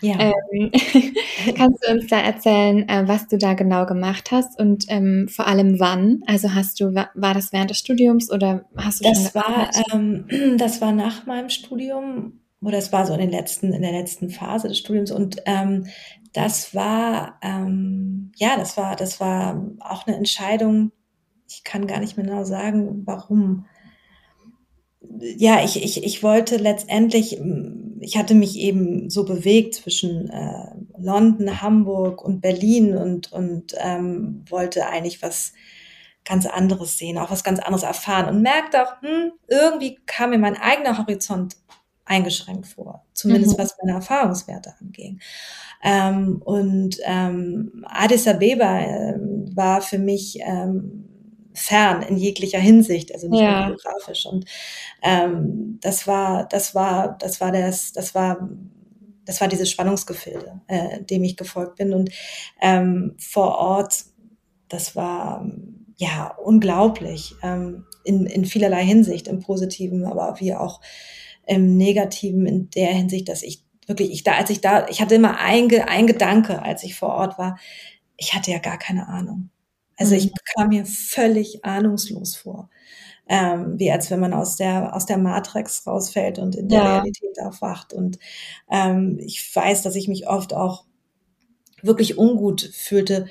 Ja. 0.00 0.16
Ähm, 0.20 0.70
kannst 1.56 1.84
du 1.84 1.92
uns 1.92 2.06
da 2.06 2.20
erzählen, 2.20 2.88
äh, 2.88 3.08
was 3.08 3.26
du 3.26 3.38
da 3.38 3.54
genau 3.54 3.86
gemacht 3.86 4.30
hast 4.30 4.58
und 4.58 4.84
ähm, 4.88 5.28
vor 5.28 5.46
allem 5.46 5.80
wann? 5.80 6.20
Also 6.26 6.54
hast 6.54 6.80
du, 6.80 6.94
war 6.94 7.34
das 7.34 7.52
während 7.52 7.70
des 7.70 7.78
Studiums 7.78 8.30
oder 8.30 8.66
hast 8.76 9.00
du 9.00 9.08
das 9.08 9.34
war, 9.34 9.70
ähm, 9.92 10.26
das 10.58 10.80
war 10.80 10.92
nach 10.92 11.26
meinem 11.26 11.48
Studium 11.48 12.40
oder 12.60 12.78
es 12.78 12.92
war 12.92 13.06
so 13.06 13.12
in 13.14 13.20
den 13.20 13.30
letzten, 13.30 13.72
in 13.72 13.82
der 13.82 13.92
letzten 13.92 14.30
Phase 14.30 14.68
des 14.68 14.78
Studiums 14.78 15.10
und 15.10 15.42
ähm, 15.46 15.86
das 16.32 16.74
war 16.74 17.38
ähm, 17.42 18.32
ja, 18.38 18.56
das 18.56 18.76
war, 18.76 18.96
das 18.96 19.20
war 19.20 19.66
auch 19.80 20.06
eine 20.06 20.16
Entscheidung. 20.16 20.92
Ich 21.48 21.64
kann 21.64 21.86
gar 21.86 22.00
nicht 22.00 22.16
mehr 22.16 22.26
genau 22.26 22.44
sagen, 22.44 23.02
warum. 23.04 23.66
Ja, 25.20 25.64
ich, 25.64 25.82
ich, 25.82 26.04
ich 26.04 26.22
wollte 26.22 26.56
letztendlich, 26.56 27.40
ich 28.00 28.16
hatte 28.16 28.34
mich 28.34 28.56
eben 28.56 29.10
so 29.10 29.24
bewegt 29.24 29.74
zwischen 29.74 30.28
äh, 30.30 30.74
London, 30.98 31.60
Hamburg 31.62 32.22
und 32.22 32.40
Berlin 32.40 32.96
und, 32.96 33.32
und 33.32 33.74
ähm, 33.78 34.44
wollte 34.48 34.86
eigentlich 34.86 35.22
was 35.22 35.52
ganz 36.24 36.46
anderes 36.46 36.98
sehen, 36.98 37.18
auch 37.18 37.30
was 37.30 37.42
ganz 37.42 37.58
anderes 37.58 37.82
erfahren 37.82 38.28
und 38.28 38.42
merkte 38.42 38.82
auch, 38.82 39.00
hm, 39.00 39.32
irgendwie 39.48 39.98
kam 40.06 40.30
mir 40.30 40.38
mein 40.38 40.56
eigener 40.56 40.98
Horizont 40.98 41.56
eingeschränkt 42.04 42.66
vor, 42.66 43.04
zumindest 43.12 43.56
mhm. 43.56 43.62
was 43.62 43.76
meine 43.82 43.96
Erfahrungswerte 43.96 44.74
anging. 44.80 45.20
Ähm, 45.82 46.42
und 46.44 46.98
ähm, 47.04 47.84
Addis 47.86 48.26
Abeba 48.26 48.80
äh, 48.80 49.14
war 49.54 49.80
für 49.80 49.98
mich 49.98 50.38
ähm, 50.42 51.07
fern 51.58 52.02
in 52.02 52.16
jeglicher 52.16 52.58
Hinsicht, 52.58 53.12
also 53.12 53.28
nicht 53.28 53.40
ja. 53.40 53.68
nur 53.68 53.76
geografisch. 53.76 54.26
Und 54.26 54.44
ähm, 55.02 55.78
das 55.80 56.06
war, 56.06 56.46
das 56.48 56.74
war, 56.74 57.16
das 57.18 57.40
war 57.40 57.52
das, 57.52 57.92
das 57.92 58.14
war 58.14 58.48
das 59.28 59.42
war 59.42 59.48
dieses 59.48 59.70
Spannungsgefilde, 59.70 60.62
äh, 60.68 61.02
dem 61.02 61.22
ich 61.22 61.36
gefolgt 61.36 61.76
bin. 61.76 61.92
Und 61.92 62.10
ähm, 62.62 63.14
vor 63.18 63.58
Ort, 63.58 64.06
das 64.70 64.96
war 64.96 65.46
ja 65.96 66.34
unglaublich 66.42 67.34
ähm, 67.42 67.84
in, 68.04 68.24
in 68.24 68.46
vielerlei 68.46 68.82
Hinsicht, 68.84 69.28
im 69.28 69.40
Positiven, 69.40 70.06
aber 70.06 70.40
wie 70.40 70.54
auch 70.54 70.80
im 71.46 71.76
Negativen 71.76 72.46
in 72.46 72.70
der 72.70 72.88
Hinsicht, 72.88 73.28
dass 73.28 73.42
ich 73.42 73.62
wirklich, 73.86 74.12
ich 74.12 74.24
da, 74.24 74.32
als 74.32 74.48
ich 74.48 74.62
da, 74.62 74.88
ich 74.88 75.02
hatte 75.02 75.16
immer 75.16 75.38
ein, 75.38 75.70
ein 75.86 76.06
Gedanke, 76.06 76.62
als 76.62 76.82
ich 76.82 76.94
vor 76.94 77.10
Ort 77.10 77.38
war, 77.38 77.58
ich 78.16 78.32
hatte 78.34 78.50
ja 78.50 78.58
gar 78.58 78.78
keine 78.78 79.08
Ahnung. 79.08 79.50
Also 79.98 80.14
ich 80.14 80.26
mhm. 80.26 80.34
kam 80.54 80.68
mir 80.68 80.86
völlig 80.86 81.64
ahnungslos 81.64 82.36
vor. 82.36 82.70
Ähm, 83.30 83.78
wie 83.78 83.92
als 83.92 84.10
wenn 84.10 84.20
man 84.20 84.32
aus 84.32 84.56
der, 84.56 84.96
aus 84.96 85.04
der 85.04 85.18
Matrix 85.18 85.86
rausfällt 85.86 86.38
und 86.38 86.56
in 86.56 86.68
der 86.68 86.78
ja. 86.78 86.94
Realität 86.94 87.38
aufwacht. 87.44 87.92
Und 87.92 88.18
ähm, 88.70 89.18
ich 89.20 89.54
weiß, 89.54 89.82
dass 89.82 89.96
ich 89.96 90.08
mich 90.08 90.26
oft 90.26 90.54
auch 90.54 90.86
wirklich 91.82 92.16
ungut 92.16 92.62
fühlte, 92.72 93.26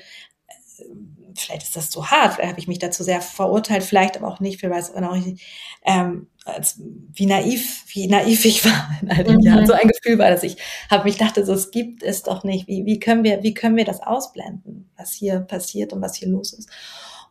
vielleicht 1.40 1.62
ist 1.62 1.76
das 1.76 1.90
zu 1.90 2.10
hart, 2.10 2.34
vielleicht 2.34 2.50
habe 2.50 2.60
ich 2.60 2.68
mich 2.68 2.78
dazu 2.78 3.02
sehr 3.02 3.20
verurteilt, 3.20 3.82
vielleicht 3.82 4.16
aber 4.16 4.28
auch 4.28 4.40
nicht, 4.40 4.60
vielleicht 4.60 4.94
weiß 4.94 5.02
auch 5.02 5.16
nicht, 5.16 5.42
ähm, 5.84 6.28
als, 6.44 6.80
wie 7.12 7.26
naiv, 7.26 7.84
wie 7.92 8.06
naiv 8.06 8.44
ich 8.44 8.64
war 8.64 8.90
in 9.02 9.10
all 9.10 9.24
den 9.24 9.36
mhm. 9.36 9.40
Jahren. 9.42 9.66
So 9.66 9.72
ein 9.74 9.88
Gefühl 9.88 10.18
war, 10.18 10.30
dass 10.30 10.42
ich 10.42 10.56
habe 10.90 11.04
mich 11.04 11.16
dachte, 11.16 11.44
so 11.44 11.52
es 11.52 11.70
gibt 11.70 12.02
es 12.02 12.22
doch 12.22 12.44
nicht. 12.44 12.66
Wie, 12.66 12.86
wie 12.86 12.98
können 12.98 13.24
wir, 13.24 13.42
wie 13.42 13.54
können 13.54 13.76
wir 13.76 13.84
das 13.84 14.00
ausblenden, 14.00 14.90
was 14.96 15.12
hier 15.12 15.40
passiert 15.40 15.92
und 15.92 16.00
was 16.00 16.16
hier 16.16 16.28
los 16.28 16.52
ist? 16.52 16.70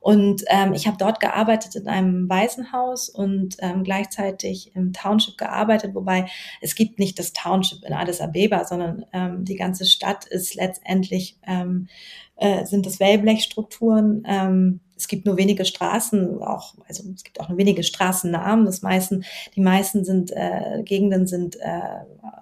Und 0.08 0.46
ähm, 0.48 0.72
ich 0.72 0.88
habe 0.88 0.96
dort 0.96 1.20
gearbeitet 1.20 1.76
in 1.76 1.90
einem 1.90 2.30
Waisenhaus 2.30 3.10
und 3.10 3.58
ähm, 3.60 3.84
gleichzeitig 3.84 4.74
im 4.74 4.94
Township 4.94 5.38
gearbeitet, 5.38 5.96
wobei 5.96 6.28
es 6.62 6.76
gibt 6.76 6.98
nicht 6.98 7.20
das 7.20 7.34
Township 7.34 7.84
in 7.84 7.92
Addis 7.92 8.22
Abeba, 8.22 8.64
sondern 8.64 9.06
ähm, 9.12 9.44
die 9.44 9.58
ganze 9.58 9.84
Stadt 9.86 10.24
ist 10.24 10.56
letztendlich 10.56 11.38
ähm, 11.46 11.90
äh, 12.38 12.64
sind 12.64 12.86
das 12.86 13.02
Wellblechstrukturen. 13.02 14.24
Ähm, 14.26 14.80
es 14.98 15.08
gibt 15.08 15.26
nur 15.26 15.38
wenige 15.38 15.64
Straßen, 15.64 16.42
auch, 16.42 16.74
also 16.88 17.04
es 17.14 17.24
gibt 17.24 17.40
auch 17.40 17.50
nur 17.50 17.58
wenige 17.58 17.84
Straßennamen. 17.84 18.66
Das 18.66 18.82
meisten, 18.82 19.24
die 19.56 19.62
meisten 19.62 20.04
sind, 20.04 20.32
äh, 20.32 20.82
Gegenden 20.84 21.28
sind 21.28 21.56
äh, 21.58 21.82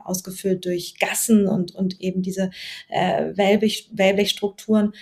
ausgefüllt 0.03 0.65
durch 0.65 0.97
Gassen 0.97 1.47
und, 1.47 1.75
und 1.75 1.99
eben 1.99 2.21
diese 2.21 2.51
äh, 2.89 3.35
Wellblech, 3.35 3.89
Wellblechstrukturen. 3.93 4.93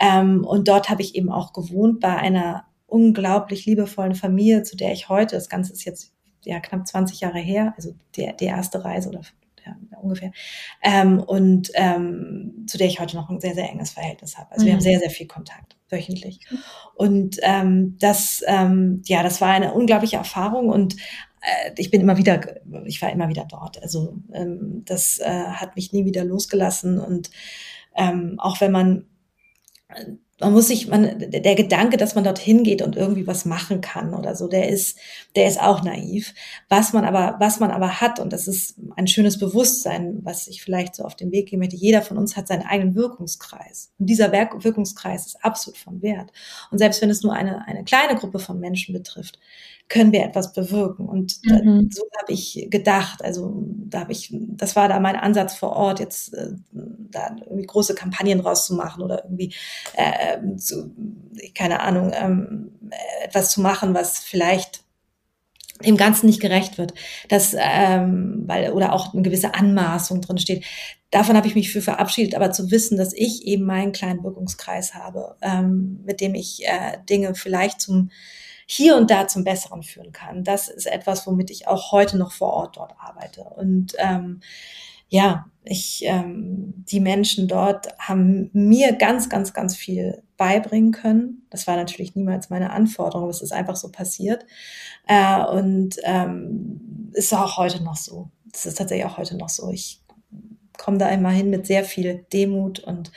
Ähm, 0.00 0.44
und 0.44 0.68
dort 0.68 0.90
habe 0.90 1.02
ich 1.02 1.14
eben 1.14 1.30
auch 1.30 1.52
gewohnt 1.52 2.00
bei 2.00 2.16
einer 2.16 2.64
unglaublich 2.86 3.66
liebevollen 3.66 4.14
Familie, 4.14 4.62
zu 4.62 4.76
der 4.76 4.92
ich 4.92 5.08
heute, 5.08 5.36
das 5.36 5.48
Ganze 5.48 5.72
ist 5.72 5.84
jetzt 5.84 6.12
ja 6.44 6.60
knapp 6.60 6.86
20 6.86 7.20
Jahre 7.20 7.38
her, 7.38 7.74
also 7.76 7.94
der, 8.16 8.32
die 8.34 8.44
erste 8.44 8.84
Reise 8.84 9.08
oder 9.08 9.22
ja, 9.66 9.98
ungefähr. 9.98 10.32
Ähm, 10.82 11.20
und 11.20 11.70
ähm, 11.74 12.64
zu 12.66 12.78
der 12.78 12.86
ich 12.86 13.00
heute 13.00 13.16
noch 13.16 13.28
ein 13.28 13.40
sehr, 13.40 13.54
sehr 13.54 13.68
enges 13.68 13.90
Verhältnis 13.90 14.38
habe. 14.38 14.52
Also 14.52 14.62
mhm. 14.62 14.66
wir 14.66 14.72
haben 14.74 14.78
mhm. 14.78 14.84
sehr, 14.84 14.98
sehr 15.00 15.10
viel 15.10 15.26
Kontakt 15.26 15.76
wöchentlich. 15.88 16.40
Und 16.94 17.38
ähm, 17.42 17.96
das, 17.98 18.42
ähm, 18.46 19.02
ja, 19.06 19.22
das 19.22 19.40
war 19.40 19.50
eine 19.50 19.74
unglaubliche 19.74 20.16
Erfahrung 20.16 20.68
und 20.68 20.96
äh, 21.40 21.72
ich 21.76 21.90
bin 21.90 22.00
immer 22.00 22.16
wieder, 22.16 22.40
ich 22.84 23.00
war 23.02 23.10
immer 23.10 23.28
wieder 23.28 23.46
dort. 23.48 23.82
Also 23.82 24.16
ähm, 24.32 24.82
das 24.84 25.18
äh, 25.18 25.24
hat 25.24 25.76
mich 25.76 25.92
nie 25.92 26.04
wieder 26.04 26.24
losgelassen 26.24 26.98
und 26.98 27.30
ähm, 27.94 28.36
auch 28.38 28.60
wenn 28.60 28.72
man 28.72 29.06
man 30.38 30.52
muss 30.52 30.68
sich, 30.68 30.86
man, 30.88 31.30
der 31.30 31.54
Gedanke, 31.54 31.96
dass 31.96 32.14
man 32.14 32.24
dorthin 32.24 32.62
geht 32.62 32.82
und 32.82 32.94
irgendwie 32.94 33.26
was 33.26 33.46
machen 33.46 33.80
kann 33.80 34.14
oder 34.14 34.36
so, 34.36 34.48
der 34.48 34.68
ist, 34.68 34.98
der 35.34 35.48
ist 35.48 35.58
auch 35.60 35.82
naiv. 35.82 36.34
Was 36.68 36.92
man 36.92 37.06
aber, 37.06 37.36
was 37.40 37.58
man 37.58 37.70
aber 37.70 38.02
hat, 38.02 38.20
und 38.20 38.34
das 38.34 38.46
ist 38.46 38.76
ein 38.96 39.06
schönes 39.06 39.38
Bewusstsein, 39.38 40.18
was 40.22 40.46
ich 40.46 40.62
vielleicht 40.62 40.94
so 40.94 41.04
auf 41.04 41.16
den 41.16 41.32
Weg 41.32 41.48
gehen 41.48 41.58
möchte, 41.58 41.76
jeder 41.76 42.02
von 42.02 42.18
uns 42.18 42.36
hat 42.36 42.48
seinen 42.48 42.66
eigenen 42.66 42.94
Wirkungskreis. 42.94 43.92
Und 43.98 44.06
dieser 44.06 44.30
Wirkungskreis 44.30 45.26
ist 45.26 45.44
absolut 45.44 45.78
von 45.78 46.02
Wert. 46.02 46.30
Und 46.70 46.78
selbst 46.78 47.00
wenn 47.00 47.10
es 47.10 47.22
nur 47.22 47.32
eine, 47.32 47.66
eine 47.66 47.84
kleine 47.84 48.18
Gruppe 48.18 48.38
von 48.38 48.60
Menschen 48.60 48.92
betrifft, 48.92 49.38
können 49.88 50.12
wir 50.12 50.24
etwas 50.24 50.52
bewirken. 50.52 51.06
Und 51.06 51.36
mhm. 51.44 51.88
da, 51.90 51.94
so 51.94 52.02
habe 52.20 52.32
ich 52.32 52.66
gedacht. 52.70 53.24
Also 53.24 53.64
da 53.86 54.00
habe 54.00 54.12
ich, 54.12 54.30
das 54.32 54.74
war 54.76 54.88
da 54.88 54.98
mein 55.00 55.16
Ansatz 55.16 55.54
vor 55.54 55.70
Ort, 55.70 56.00
jetzt 56.00 56.34
äh, 56.34 56.52
da 56.72 57.36
irgendwie 57.40 57.66
große 57.66 57.94
Kampagnen 57.94 58.40
rauszumachen 58.40 59.02
oder 59.02 59.24
irgendwie 59.24 59.54
äh, 59.94 60.56
zu, 60.56 60.92
keine 61.54 61.80
Ahnung, 61.80 62.12
ähm, 62.14 62.72
etwas 63.24 63.50
zu 63.50 63.60
machen, 63.60 63.94
was 63.94 64.18
vielleicht 64.18 64.82
dem 65.84 65.96
Ganzen 65.96 66.26
nicht 66.26 66.40
gerecht 66.40 66.78
wird, 66.78 66.94
dass 67.28 67.54
ähm, 67.58 68.44
weil 68.46 68.72
oder 68.72 68.94
auch 68.94 69.12
eine 69.12 69.22
gewisse 69.22 69.54
Anmaßung 69.54 70.22
drin 70.22 70.38
steht. 70.38 70.64
Davon 71.10 71.36
habe 71.36 71.46
ich 71.46 71.54
mich 71.54 71.70
für 71.70 71.82
verabschiedet, 71.82 72.34
aber 72.34 72.50
zu 72.50 72.70
wissen, 72.70 72.96
dass 72.96 73.12
ich 73.12 73.46
eben 73.46 73.64
meinen 73.64 73.92
kleinen 73.92 74.24
Wirkungskreis 74.24 74.94
habe, 74.94 75.36
ähm, 75.42 76.00
mit 76.04 76.20
dem 76.20 76.34
ich 76.34 76.66
äh, 76.66 76.98
Dinge 77.08 77.34
vielleicht 77.34 77.80
zum 77.80 78.10
hier 78.66 78.96
und 78.96 79.10
da 79.10 79.28
zum 79.28 79.44
Besseren 79.44 79.82
führen 79.82 80.12
kann. 80.12 80.44
Das 80.44 80.68
ist 80.68 80.86
etwas, 80.86 81.26
womit 81.26 81.50
ich 81.50 81.68
auch 81.68 81.92
heute 81.92 82.18
noch 82.18 82.32
vor 82.32 82.52
Ort 82.52 82.76
dort 82.76 82.94
arbeite. 82.98 83.42
Und 83.42 83.94
ähm, 83.98 84.40
ja, 85.08 85.46
ich, 85.62 86.02
ähm, 86.04 86.74
die 86.76 87.00
Menschen 87.00 87.46
dort 87.46 87.88
haben 87.98 88.50
mir 88.52 88.92
ganz, 88.92 89.28
ganz, 89.28 89.52
ganz 89.52 89.76
viel 89.76 90.22
beibringen 90.36 90.90
können. 90.90 91.46
Das 91.48 91.66
war 91.66 91.76
natürlich 91.76 92.16
niemals 92.16 92.50
meine 92.50 92.70
Anforderung, 92.70 93.30
es 93.30 93.40
ist 93.40 93.52
einfach 93.52 93.76
so 93.76 93.90
passiert. 93.90 94.44
Äh, 95.06 95.44
und 95.44 95.96
ähm, 96.02 97.10
ist 97.14 97.32
auch 97.32 97.56
heute 97.56 97.84
noch 97.84 97.96
so. 97.96 98.30
Das 98.52 98.66
ist 98.66 98.78
tatsächlich 98.78 99.06
auch 99.06 99.16
heute 99.16 99.36
noch 99.36 99.48
so. 99.48 99.70
Ich 99.70 100.00
komme 100.78 100.98
da 100.98 101.08
immer 101.10 101.30
hin 101.30 101.50
mit 101.50 101.66
sehr 101.66 101.84
viel 101.84 102.24
Demut 102.32 102.80
und 102.80 103.12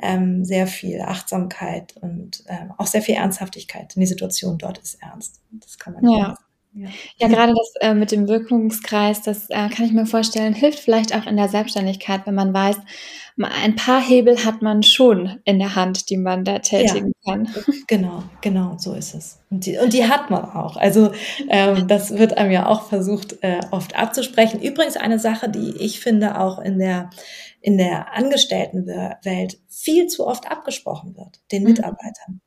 ähm, 0.00 0.44
sehr 0.44 0.66
viel 0.66 1.00
Achtsamkeit 1.00 1.96
und 2.00 2.44
ähm, 2.48 2.72
auch 2.78 2.86
sehr 2.86 3.02
viel 3.02 3.16
Ernsthaftigkeit. 3.16 3.94
Denn 3.94 4.00
die 4.00 4.06
Situation 4.06 4.58
dort 4.58 4.78
ist 4.78 5.02
ernst. 5.02 5.40
Das 5.50 5.78
kann 5.78 5.94
man 5.94 6.08
ja. 6.08 6.36
Ja. 6.72 6.88
ja, 7.16 7.26
gerade 7.26 7.52
das 7.52 7.74
äh, 7.80 7.94
mit 7.94 8.12
dem 8.12 8.28
Wirkungskreis, 8.28 9.22
das 9.22 9.50
äh, 9.50 9.68
kann 9.70 9.86
ich 9.86 9.92
mir 9.92 10.06
vorstellen, 10.06 10.54
hilft 10.54 10.78
vielleicht 10.78 11.16
auch 11.16 11.26
in 11.26 11.36
der 11.36 11.48
Selbstständigkeit, 11.48 12.26
wenn 12.26 12.36
man 12.36 12.54
weiß, 12.54 12.76
ein 13.42 13.76
paar 13.76 14.00
Hebel 14.00 14.44
hat 14.44 14.62
man 14.62 14.82
schon 14.82 15.40
in 15.44 15.58
der 15.58 15.74
Hand, 15.74 16.10
die 16.10 16.16
man 16.16 16.44
da 16.44 16.58
tätigen 16.58 17.12
ja, 17.22 17.32
kann. 17.32 17.48
Genau, 17.86 18.22
genau, 18.40 18.76
so 18.78 18.94
ist 18.94 19.14
es. 19.14 19.40
Und 19.50 19.66
die, 19.66 19.78
und 19.78 19.92
die 19.92 20.06
hat 20.06 20.30
man 20.30 20.44
auch. 20.44 20.76
Also 20.76 21.12
ähm, 21.48 21.88
das 21.88 22.18
wird 22.18 22.38
einem 22.38 22.50
ja 22.50 22.66
auch 22.66 22.88
versucht, 22.88 23.42
äh, 23.42 23.60
oft 23.70 23.96
abzusprechen. 23.96 24.60
Übrigens 24.60 24.96
eine 24.96 25.18
Sache, 25.18 25.48
die 25.48 25.76
ich 25.78 26.00
finde 26.00 26.38
auch 26.40 26.58
in 26.58 26.78
der 26.78 27.10
in 27.60 27.76
der 27.76 28.14
Angestelltenwelt 28.14 29.58
viel 29.68 30.06
zu 30.06 30.26
oft 30.26 30.50
abgesprochen 30.50 31.16
wird, 31.16 31.40
den 31.52 31.62
mhm. 31.62 31.70
Mitarbeitern, 31.70 32.40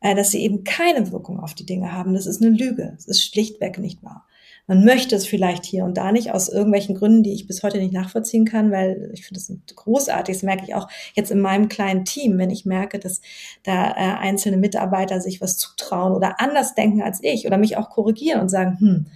äh, 0.00 0.14
dass 0.14 0.30
sie 0.30 0.42
eben 0.42 0.64
keine 0.64 1.10
Wirkung 1.10 1.40
auf 1.40 1.54
die 1.54 1.66
Dinge 1.66 1.92
haben. 1.92 2.14
Das 2.14 2.26
ist 2.26 2.42
eine 2.42 2.56
Lüge. 2.56 2.92
Das 2.94 3.06
ist 3.06 3.24
schlichtweg 3.24 3.78
nicht 3.78 4.02
wahr. 4.02 4.26
Man 4.66 4.84
möchte 4.84 5.14
es 5.14 5.26
vielleicht 5.26 5.66
hier 5.66 5.84
und 5.84 5.98
da 5.98 6.10
nicht 6.10 6.32
aus 6.32 6.48
irgendwelchen 6.48 6.94
Gründen, 6.94 7.22
die 7.22 7.34
ich 7.34 7.46
bis 7.46 7.62
heute 7.62 7.78
nicht 7.78 7.92
nachvollziehen 7.92 8.46
kann, 8.46 8.70
weil 8.70 9.10
ich 9.12 9.26
finde 9.26 9.40
das 9.40 9.76
großartig. 9.76 10.36
Das 10.36 10.42
merke 10.42 10.64
ich 10.64 10.74
auch 10.74 10.88
jetzt 11.14 11.30
in 11.30 11.40
meinem 11.40 11.68
kleinen 11.68 12.06
Team, 12.06 12.38
wenn 12.38 12.50
ich 12.50 12.64
merke, 12.64 12.98
dass 12.98 13.20
da 13.62 13.90
äh, 13.90 14.18
einzelne 14.18 14.56
Mitarbeiter 14.56 15.20
sich 15.20 15.42
was 15.42 15.58
zutrauen 15.58 16.14
oder 16.14 16.40
anders 16.40 16.74
denken 16.74 17.02
als 17.02 17.18
ich 17.22 17.46
oder 17.46 17.58
mich 17.58 17.76
auch 17.76 17.90
korrigieren 17.90 18.40
und 18.40 18.48
sagen, 18.48 18.78
hm, 18.78 19.06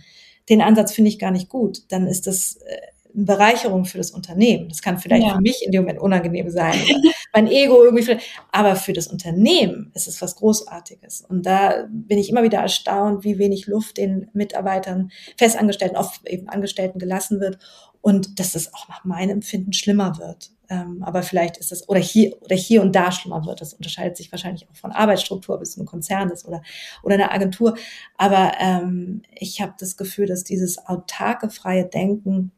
den 0.50 0.60
Ansatz 0.60 0.92
finde 0.92 1.08
ich 1.08 1.18
gar 1.18 1.30
nicht 1.30 1.48
gut, 1.48 1.82
dann 1.88 2.06
ist 2.06 2.26
das 2.26 2.56
äh, 2.56 2.76
eine 3.14 3.24
Bereicherung 3.24 3.84
für 3.84 3.98
das 3.98 4.10
Unternehmen. 4.10 4.68
Das 4.68 4.82
kann 4.82 4.98
vielleicht 4.98 5.26
ja. 5.26 5.34
für 5.34 5.40
mich 5.40 5.64
in 5.64 5.72
dem 5.72 5.82
Moment 5.82 6.00
unangenehm 6.00 6.50
sein, 6.50 6.74
mein 7.34 7.46
Ego 7.46 7.82
irgendwie, 7.84 8.18
aber 8.52 8.76
für 8.76 8.92
das 8.92 9.06
Unternehmen 9.06 9.90
ist 9.94 10.08
es 10.08 10.20
was 10.22 10.36
Großartiges. 10.36 11.22
Und 11.28 11.46
da 11.46 11.86
bin 11.90 12.18
ich 12.18 12.30
immer 12.30 12.42
wieder 12.42 12.58
erstaunt, 12.58 13.24
wie 13.24 13.38
wenig 13.38 13.66
Luft 13.66 13.96
den 13.96 14.28
Mitarbeitern, 14.32 15.10
Festangestellten, 15.36 15.96
oft 15.96 16.26
eben 16.28 16.48
Angestellten 16.48 16.98
gelassen 16.98 17.40
wird 17.40 17.58
und 18.00 18.38
dass 18.38 18.52
das 18.52 18.72
auch 18.74 18.88
nach 18.88 19.04
meinem 19.04 19.30
Empfinden 19.30 19.72
schlimmer 19.72 20.18
wird. 20.18 20.50
Ähm, 20.70 21.02
aber 21.02 21.22
vielleicht 21.22 21.56
ist 21.56 21.72
es, 21.72 21.88
oder 21.88 22.00
hier, 22.00 22.40
oder 22.42 22.54
hier 22.54 22.82
und 22.82 22.94
da 22.94 23.10
schlimmer 23.10 23.44
wird. 23.46 23.60
Das 23.60 23.72
unterscheidet 23.72 24.16
sich 24.16 24.30
wahrscheinlich 24.30 24.68
auch 24.68 24.76
von 24.76 24.92
Arbeitsstruktur, 24.92 25.58
bis 25.58 25.70
es 25.70 25.76
ein 25.78 25.86
Konzern 25.86 26.30
ist 26.30 26.46
oder, 26.46 26.62
oder 27.02 27.14
eine 27.14 27.30
Agentur. 27.30 27.76
Aber 28.16 28.52
ähm, 28.60 29.22
ich 29.34 29.60
habe 29.60 29.74
das 29.78 29.96
Gefühl, 29.96 30.26
dass 30.26 30.44
dieses 30.44 30.86
autarke, 30.86 31.48
freie 31.48 31.86
Denken 31.86 32.52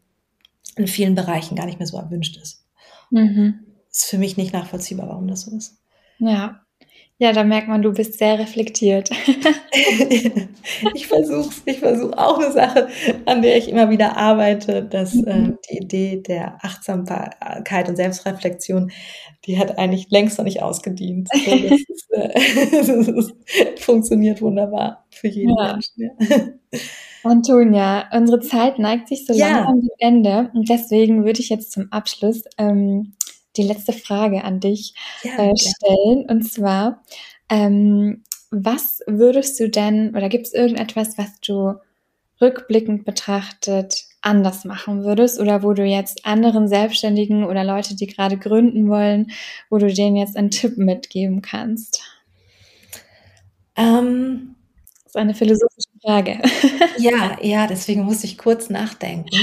in 0.80 0.86
vielen 0.88 1.14
Bereichen 1.14 1.56
gar 1.56 1.66
nicht 1.66 1.78
mehr 1.78 1.86
so 1.86 1.96
erwünscht 1.96 2.36
ist. 2.36 2.66
Mhm. 3.10 3.66
ist 3.90 4.06
für 4.06 4.18
mich 4.18 4.36
nicht 4.36 4.52
nachvollziehbar, 4.52 5.08
warum 5.08 5.28
das 5.28 5.42
so 5.42 5.56
ist. 5.56 5.78
Ja, 6.18 6.62
ja, 7.20 7.34
da 7.34 7.44
merkt 7.44 7.68
man, 7.68 7.82
du 7.82 7.92
bist 7.92 8.18
sehr 8.18 8.38
reflektiert. 8.38 9.10
ich 10.94 11.06
versuche 11.06 11.50
ich 11.66 11.78
versuche 11.78 12.16
auch 12.16 12.38
eine 12.38 12.50
Sache, 12.50 12.88
an 13.26 13.42
der 13.42 13.58
ich 13.58 13.68
immer 13.68 13.90
wieder 13.90 14.16
arbeite, 14.16 14.82
dass 14.82 15.14
äh, 15.14 15.34
mhm. 15.36 15.58
die 15.70 15.76
Idee 15.76 16.22
der 16.26 16.56
Achtsamkeit 16.64 17.90
und 17.90 17.96
Selbstreflexion, 17.96 18.90
die 19.44 19.58
hat 19.58 19.76
eigentlich 19.76 20.06
längst 20.08 20.38
noch 20.38 20.46
nicht 20.46 20.62
ausgedient. 20.62 21.28
So, 21.40 21.58
das, 21.58 21.80
ist, 21.88 22.10
äh, 22.10 23.12
das 23.14 23.84
funktioniert 23.84 24.40
wunderbar 24.40 25.04
für 25.10 25.28
jeden 25.28 25.54
ja. 25.58 25.72
Menschen. 25.72 26.10
Ja. 26.18 26.80
Antonia, 27.22 28.08
unsere 28.12 28.40
Zeit 28.40 28.78
neigt 28.78 29.08
sich 29.08 29.26
so 29.26 29.34
ja. 29.34 29.58
langsam 29.58 29.80
dem 29.82 29.90
Ende 29.98 30.50
und 30.54 30.70
deswegen 30.70 31.24
würde 31.26 31.40
ich 31.40 31.50
jetzt 31.50 31.72
zum 31.72 31.88
Abschluss 31.90 32.44
ähm, 32.56 33.12
die 33.60 33.66
letzte 33.66 33.92
Frage 33.92 34.44
an 34.44 34.60
dich 34.60 34.94
ja, 35.22 35.36
äh, 35.36 35.56
stellen. 35.56 36.26
Und 36.28 36.42
zwar, 36.42 37.02
ähm, 37.48 38.22
was 38.50 39.00
würdest 39.06 39.60
du 39.60 39.68
denn, 39.68 40.16
oder 40.16 40.28
gibt 40.28 40.46
es 40.46 40.54
irgendetwas, 40.54 41.18
was 41.18 41.40
du 41.40 41.74
rückblickend 42.40 43.04
betrachtet 43.04 44.04
anders 44.22 44.64
machen 44.64 45.04
würdest 45.04 45.40
oder 45.40 45.62
wo 45.62 45.72
du 45.72 45.84
jetzt 45.84 46.26
anderen 46.26 46.68
Selbstständigen 46.68 47.44
oder 47.44 47.64
Leute, 47.64 47.96
die 47.96 48.06
gerade 48.06 48.36
gründen 48.36 48.88
wollen, 48.88 49.30
wo 49.70 49.78
du 49.78 49.92
denen 49.92 50.16
jetzt 50.16 50.36
einen 50.36 50.50
Tipp 50.50 50.76
mitgeben 50.76 51.42
kannst? 51.42 52.02
Ähm, 53.76 54.56
das 55.04 55.06
ist 55.06 55.16
eine 55.16 55.34
philosophische 55.34 55.88
Frage. 56.02 56.40
ja, 56.98 57.38
ja, 57.40 57.66
deswegen 57.66 58.02
muss 58.02 58.24
ich 58.24 58.36
kurz 58.36 58.68
nachdenken. 58.68 59.36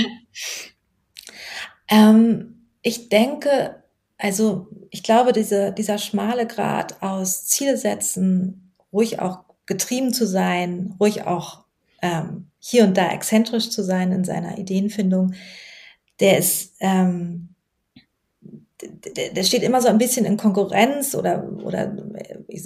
Ähm, 1.90 2.68
ich 2.82 3.10
denke, 3.10 3.84
also 4.18 4.68
ich 4.90 5.04
glaube, 5.04 5.32
diese, 5.34 5.72
dieser 5.72 5.98
schmale 5.98 6.48
Grad 6.48 7.02
aus 7.02 7.46
Ziele 7.46 7.78
setzen, 7.78 8.74
ruhig 8.92 9.20
auch 9.20 9.40
getrieben 9.66 10.14
zu 10.14 10.26
sein, 10.26 10.96
ruhig 11.00 11.24
auch 11.24 11.66
ähm, 12.02 12.50
hier 12.60 12.84
und 12.84 12.98
da 12.98 13.10
exzentrisch 13.12 13.70
zu 13.70 13.84
sein 13.84 14.12
in 14.12 14.24
seiner 14.24 14.58
Ideenfindung, 14.58 15.34
der 16.20 16.40
ist, 16.40 16.76
ähm, 16.80 17.50
der, 18.82 19.34
der 19.34 19.44
steht 19.44 19.64
immer 19.64 19.82
so 19.82 19.88
ein 19.88 19.98
bisschen 19.98 20.26
in 20.26 20.38
Konkurrenz 20.38 21.16
oder, 21.16 21.48
oder, 21.64 21.96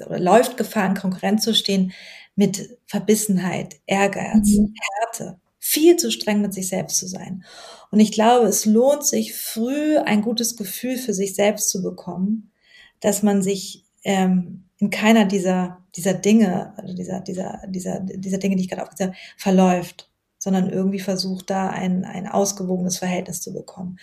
oder 0.08 0.20
läuft 0.20 0.58
Gefahr, 0.58 0.88
in 0.88 0.96
Konkurrenz 0.96 1.44
zu 1.44 1.54
stehen 1.54 1.92
mit 2.36 2.78
Verbissenheit, 2.88 3.80
Ehrgeiz, 3.88 4.48
mhm. 4.58 4.74
Härte, 5.00 5.41
viel 5.64 5.96
zu 5.96 6.12
streng 6.12 6.42
mit 6.42 6.56
sich 6.56 6.68
selbst 6.68 6.98
zu 6.98 7.08
sein. 7.08 7.46
Und 7.92 8.00
ich 8.00 8.12
glaube, 8.12 8.48
es 8.48 8.66
lohnt 8.66 9.06
sich 9.06 9.36
früh 9.36 9.98
ein 10.00 10.24
gutes 10.24 10.58
Gefühl 10.58 10.98
für 10.98 11.14
sich 11.14 11.36
selbst 11.36 11.70
zu 11.70 11.84
bekommen, 11.84 12.52
dass 13.00 13.22
man 13.22 13.44
sich 13.44 13.86
ähm, 14.04 14.66
in 14.80 14.90
keiner 14.90 15.26
dieser, 15.26 15.78
dieser 15.96 16.16
Dinge, 16.16 16.74
also 16.78 16.96
dieser, 16.96 17.22
dieser, 17.22 17.62
dieser, 17.68 18.00
dieser 18.00 18.40
Dinge, 18.40 18.56
die 18.56 18.64
ich 18.64 18.70
gerade 18.70 18.82
aufgezählt 18.82 19.12
habe, 19.12 19.20
verläuft, 19.38 20.10
sondern 20.40 20.68
irgendwie 20.68 21.00
versucht, 21.00 21.52
da 21.52 21.70
ein, 21.70 22.06
ein 22.06 22.28
ausgewogenes 22.28 22.98
Verhältnis 22.98 23.42
zu 23.42 23.54
bekommen. 23.54 24.00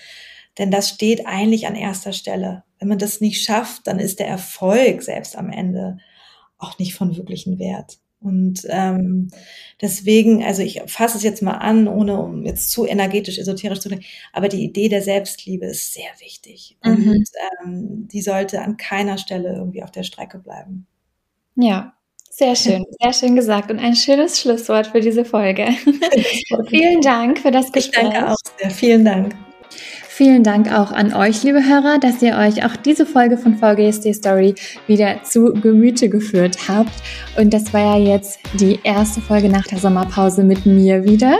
Denn 0.58 0.70
das 0.70 0.88
steht 0.90 1.26
eigentlich 1.26 1.66
an 1.66 1.74
erster 1.74 2.12
Stelle. 2.12 2.62
Wenn 2.78 2.88
man 2.88 2.98
das 2.98 3.20
nicht 3.20 3.42
schafft, 3.42 3.88
dann 3.88 3.98
ist 3.98 4.20
der 4.20 4.28
Erfolg 4.28 5.02
selbst 5.02 5.36
am 5.36 5.50
Ende 5.50 5.98
auch 6.56 6.78
nicht 6.78 6.94
von 6.94 7.16
wirklichen 7.16 7.58
Wert. 7.58 7.98
Und 8.20 8.62
ähm, 8.68 9.28
deswegen, 9.80 10.42
also 10.42 10.62
ich 10.62 10.82
fasse 10.86 11.18
es 11.18 11.22
jetzt 11.22 11.42
mal 11.42 11.52
an, 11.52 11.86
ohne 11.86 12.20
um 12.20 12.44
jetzt 12.44 12.70
zu 12.72 12.84
energetisch, 12.84 13.38
esoterisch 13.38 13.78
zu 13.78 13.88
denken, 13.88 14.04
aber 14.32 14.48
die 14.48 14.64
Idee 14.64 14.88
der 14.88 15.02
Selbstliebe 15.02 15.66
ist 15.66 15.94
sehr 15.94 16.10
wichtig. 16.18 16.76
Mhm. 16.84 16.90
Und 16.90 17.28
ähm, 17.64 18.08
die 18.08 18.22
sollte 18.22 18.60
an 18.62 18.76
keiner 18.76 19.18
Stelle 19.18 19.54
irgendwie 19.54 19.84
auf 19.84 19.92
der 19.92 20.02
Strecke 20.02 20.38
bleiben. 20.38 20.86
Ja, 21.54 21.94
sehr 22.30 22.54
schön, 22.54 22.84
sehr 23.00 23.12
schön 23.12 23.36
gesagt 23.36 23.70
und 23.70 23.78
ein 23.78 23.96
schönes 23.96 24.40
Schlusswort 24.40 24.88
für 24.88 25.00
diese 25.00 25.24
Folge. 25.24 25.66
Vielen 26.68 27.00
Dank 27.00 27.38
für 27.38 27.50
das 27.50 27.72
Gespräch. 27.72 28.04
Ich 28.04 28.10
danke 28.10 28.32
auch 28.32 28.36
sehr. 28.58 28.70
Vielen 28.70 29.04
Dank. 29.04 29.34
Vielen 30.18 30.42
Dank 30.42 30.72
auch 30.72 30.90
an 30.90 31.14
euch, 31.14 31.44
liebe 31.44 31.64
Hörer, 31.64 32.00
dass 32.00 32.20
ihr 32.22 32.36
euch 32.36 32.64
auch 32.64 32.74
diese 32.74 33.06
Folge 33.06 33.38
von 33.38 33.56
VGSD 33.56 34.12
Story 34.12 34.56
wieder 34.88 35.22
zu 35.22 35.52
Gemüte 35.52 36.08
geführt 36.08 36.56
habt. 36.66 36.90
Und 37.36 37.54
das 37.54 37.72
war 37.72 37.96
ja 37.96 38.16
jetzt 38.16 38.40
die 38.54 38.80
erste 38.82 39.20
Folge 39.20 39.48
nach 39.48 39.64
der 39.68 39.78
Sommerpause 39.78 40.42
mit 40.42 40.66
mir 40.66 41.04
wieder. 41.04 41.38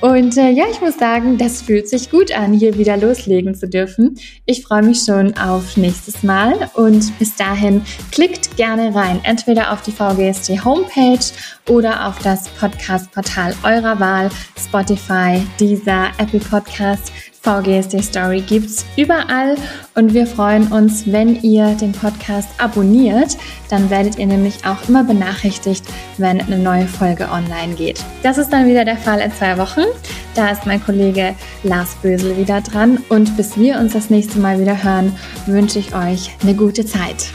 Und 0.00 0.36
äh, 0.36 0.50
ja, 0.50 0.66
ich 0.70 0.80
muss 0.80 0.96
sagen, 0.96 1.38
das 1.38 1.62
fühlt 1.62 1.88
sich 1.88 2.08
gut 2.08 2.30
an, 2.30 2.52
hier 2.52 2.78
wieder 2.78 2.96
loslegen 2.96 3.56
zu 3.56 3.68
dürfen. 3.68 4.16
Ich 4.46 4.62
freue 4.62 4.84
mich 4.84 5.00
schon 5.00 5.36
auf 5.36 5.76
nächstes 5.76 6.22
Mal 6.22 6.70
und 6.74 7.18
bis 7.18 7.34
dahin 7.34 7.82
klickt 8.12 8.56
gerne 8.56 8.94
rein, 8.94 9.18
entweder 9.24 9.72
auf 9.72 9.82
die 9.82 9.90
VGSD 9.90 10.60
Homepage 10.64 11.24
oder 11.68 12.06
auf 12.06 12.20
das 12.20 12.48
Podcast-Portal 12.50 13.56
eurer 13.64 13.98
Wahl, 13.98 14.30
Spotify, 14.56 15.44
Deezer, 15.58 16.12
Apple 16.18 16.38
Podcast. 16.38 17.10
VGSD 17.44 18.02
Story 18.02 18.40
gibt's 18.40 18.86
überall 18.96 19.56
und 19.94 20.14
wir 20.14 20.26
freuen 20.26 20.68
uns, 20.68 21.04
wenn 21.12 21.42
ihr 21.42 21.74
den 21.74 21.92
Podcast 21.92 22.48
abonniert. 22.56 23.36
Dann 23.68 23.90
werdet 23.90 24.18
ihr 24.18 24.26
nämlich 24.26 24.64
auch 24.64 24.88
immer 24.88 25.04
benachrichtigt, 25.04 25.84
wenn 26.16 26.40
eine 26.40 26.58
neue 26.58 26.86
Folge 26.86 27.28
online 27.30 27.74
geht. 27.74 28.02
Das 28.22 28.38
ist 28.38 28.48
dann 28.48 28.66
wieder 28.66 28.86
der 28.86 28.96
Fall 28.96 29.20
in 29.20 29.30
zwei 29.30 29.58
Wochen. 29.58 29.82
Da 30.34 30.50
ist 30.50 30.64
mein 30.64 30.82
Kollege 30.82 31.34
Lars 31.62 31.94
Bösel 32.00 32.36
wieder 32.38 32.62
dran 32.62 32.98
und 33.10 33.36
bis 33.36 33.58
wir 33.58 33.78
uns 33.78 33.92
das 33.92 34.08
nächste 34.08 34.38
Mal 34.38 34.58
wieder 34.58 34.82
hören, 34.82 35.14
wünsche 35.46 35.78
ich 35.78 35.94
euch 35.94 36.30
eine 36.42 36.54
gute 36.54 36.86
Zeit. 36.86 37.26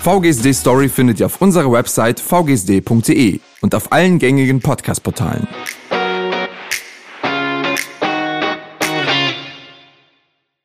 VGSD 0.00 0.52
Story 0.52 0.88
findet 0.90 1.20
ihr 1.20 1.26
auf 1.26 1.40
unserer 1.40 1.72
Website 1.72 2.20
vgsd.de 2.20 3.40
und 3.62 3.74
auf 3.74 3.92
allen 3.92 4.18
gängigen 4.18 4.60
Podcast-Portalen. 4.60 5.48